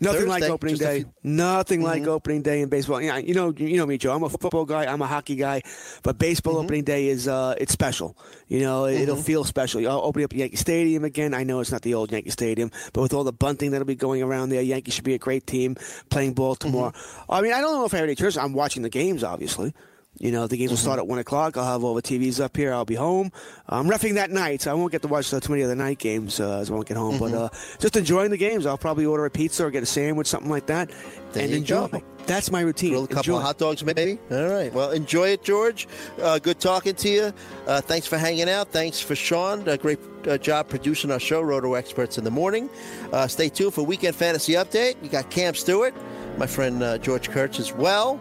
Nothing 0.01 0.27
like 0.29 0.43
opening 0.43 0.77
day. 0.77 0.97
few- 1.01 1.05
Mm-hmm. 1.07 1.37
Nothing 1.37 1.83
like 1.83 2.07
opening 2.07 2.43
day 2.43 2.61
in 2.61 2.69
baseball. 2.69 3.01
Yeah, 3.01 3.19
you 3.19 3.35
know, 3.35 3.53
you 3.57 3.77
know 3.77 3.87
me, 3.87 3.99
Joe. 3.99 4.13
I'm 4.15 4.23
a 4.25 4.29
football 4.29 4.65
guy. 4.65 4.87
I'm 4.93 5.01
a 5.01 5.07
hockey 5.07 5.37
guy, 5.37 5.63
but 6.03 6.19
baseball 6.19 6.55
Mm-hmm. 6.55 6.65
opening 6.65 6.85
day 6.85 7.07
is 7.09 7.29
uh, 7.29 7.55
it's 7.59 7.73
special. 7.73 8.17
You 8.49 8.61
know, 8.61 8.87
it- 8.87 9.01
it'll 9.03 9.17
feel 9.17 9.45
special. 9.45 9.87
I'll 9.89 10.01
open 10.01 10.25
up 10.25 10.33
Yankee 10.33 10.57
Stadium 10.57 11.05
again. 11.05 11.35
I 11.35 11.45
know 11.45 11.61
it's 11.61 11.71
not 11.71 11.83
the 11.83 11.95
old 11.95 12.11
Yankee 12.11 12.31
Stadium, 12.31 12.71
but 12.93 13.03
with 13.03 13.15
all 13.15 13.23
the 13.25 13.33
bunting 13.33 13.71
that'll 13.71 13.87
be 13.87 13.95
going 13.95 14.23
around 14.23 14.49
there, 14.49 14.63
Yankees 14.63 14.95
should 14.95 15.05
be 15.05 15.15
a 15.15 15.19
great 15.19 15.47
team 15.47 15.77
playing 16.11 16.35
Baltimore. 16.35 16.91
Mm-hmm. 16.93 17.33
I 17.33 17.41
mean, 17.41 17.53
I 17.53 17.61
don't 17.61 17.75
know 17.75 17.85
if 17.85 17.95
I 17.95 17.99
have 17.99 18.05
any 18.05 18.17
choice. 18.17 18.37
I'm 18.37 18.53
watching 18.55 18.83
the 18.83 18.91
games, 18.91 19.23
obviously. 19.23 19.73
You 20.19 20.33
know, 20.33 20.47
the 20.47 20.57
games 20.57 20.71
will 20.71 20.77
Mm-hmm. 20.77 20.83
start 20.85 20.99
at 20.99 21.07
1 21.07 21.19
o'clock. 21.21 21.57
I'll 21.57 21.65
have 21.65 21.83
all 21.85 21.95
the 21.95 22.03
TVs 22.03 22.41
up 22.41 22.57
here. 22.57 22.75
I'll 22.75 22.85
be 22.85 22.95
home. 22.97 23.31
I'm 23.69 23.89
refing 23.89 24.15
that 24.15 24.31
night, 24.31 24.61
so 24.63 24.71
I 24.71 24.75
won't 24.75 24.93
get 24.93 25.03
to 25.03 25.09
watch 25.09 25.31
too 25.31 25.41
many 25.49 25.63
of 25.63 25.69
the 25.69 25.77
night 25.77 25.99
games 25.99 26.41
uh, 26.41 26.59
as 26.59 26.71
I 26.71 26.75
won't 26.75 26.87
get 26.89 26.97
home. 26.97 27.15
Mm-hmm. 27.19 27.33
But 27.33 27.35
uh, 27.35 27.49
just 27.79 27.97
enjoying 27.97 28.31
the 28.31 28.37
games. 28.37 28.67
I'll 28.67 28.77
probably 28.77 29.07
order 29.07 29.25
a 29.25 29.31
pizza 29.31 29.65
or 29.65 29.71
get 29.71 29.83
a 29.83 29.87
sandwich, 29.87 30.27
something 30.27 30.51
like 30.51 30.67
that, 30.67 30.91
There 31.33 31.43
and 31.45 31.53
you 31.53 31.59
enjoy. 31.59 31.87
go. 31.89 32.03
That's 32.27 32.51
my 32.51 32.61
routine. 32.61 32.91
Grill 32.91 33.05
a 33.05 33.09
couple 33.09 33.21
Enjoy. 33.21 33.37
of 33.39 33.43
hot 33.43 33.59
dogs, 33.59 33.83
maybe. 33.85 34.19
All 34.31 34.49
right. 34.49 34.73
Well, 34.73 34.91
enjoy 34.91 35.29
it, 35.31 35.43
George. 35.43 35.89
Uh, 36.21 36.39
good 36.39 36.61
talking 36.61 36.95
to 36.97 37.09
you. 37.09 37.33
Uh, 37.67 37.81
thanks 37.81 38.07
for 38.07 38.19
hanging 38.19 38.49
out. 38.49 38.69
Thanks 38.71 39.01
for 39.01 39.17
Sean. 39.17 39.67
A 39.69 39.79
great 39.79 39.99
uh, 40.29 40.37
job 40.37 40.69
producing 40.69 41.11
our 41.11 41.19
show, 41.19 41.41
Roto 41.41 41.75
Experts 41.75 42.19
in 42.19 42.25
the 42.25 42.31
Morning. 42.31 42.69
Uh, 43.13 43.27
stay 43.27 43.49
tuned 43.49 43.73
for 43.75 43.83
Weekend 43.87 44.15
Fantasy 44.15 44.53
Update. 44.53 44.97
You 45.03 45.09
got 45.09 45.31
Cam 45.31 45.55
Stewart, 45.55 45.95
my 46.37 46.47
friend 46.47 46.83
uh, 46.83 46.99
George 46.99 47.31
Kurtz 47.31 47.59
as 47.59 47.73
well. 47.73 48.21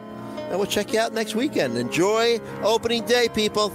And 0.49 0.57
we'll 0.57 0.67
check 0.67 0.93
you 0.93 0.99
out 0.99 1.13
next 1.13 1.35
weekend. 1.35 1.77
Enjoy 1.77 2.39
opening 2.63 3.05
day, 3.05 3.29
people. 3.29 3.71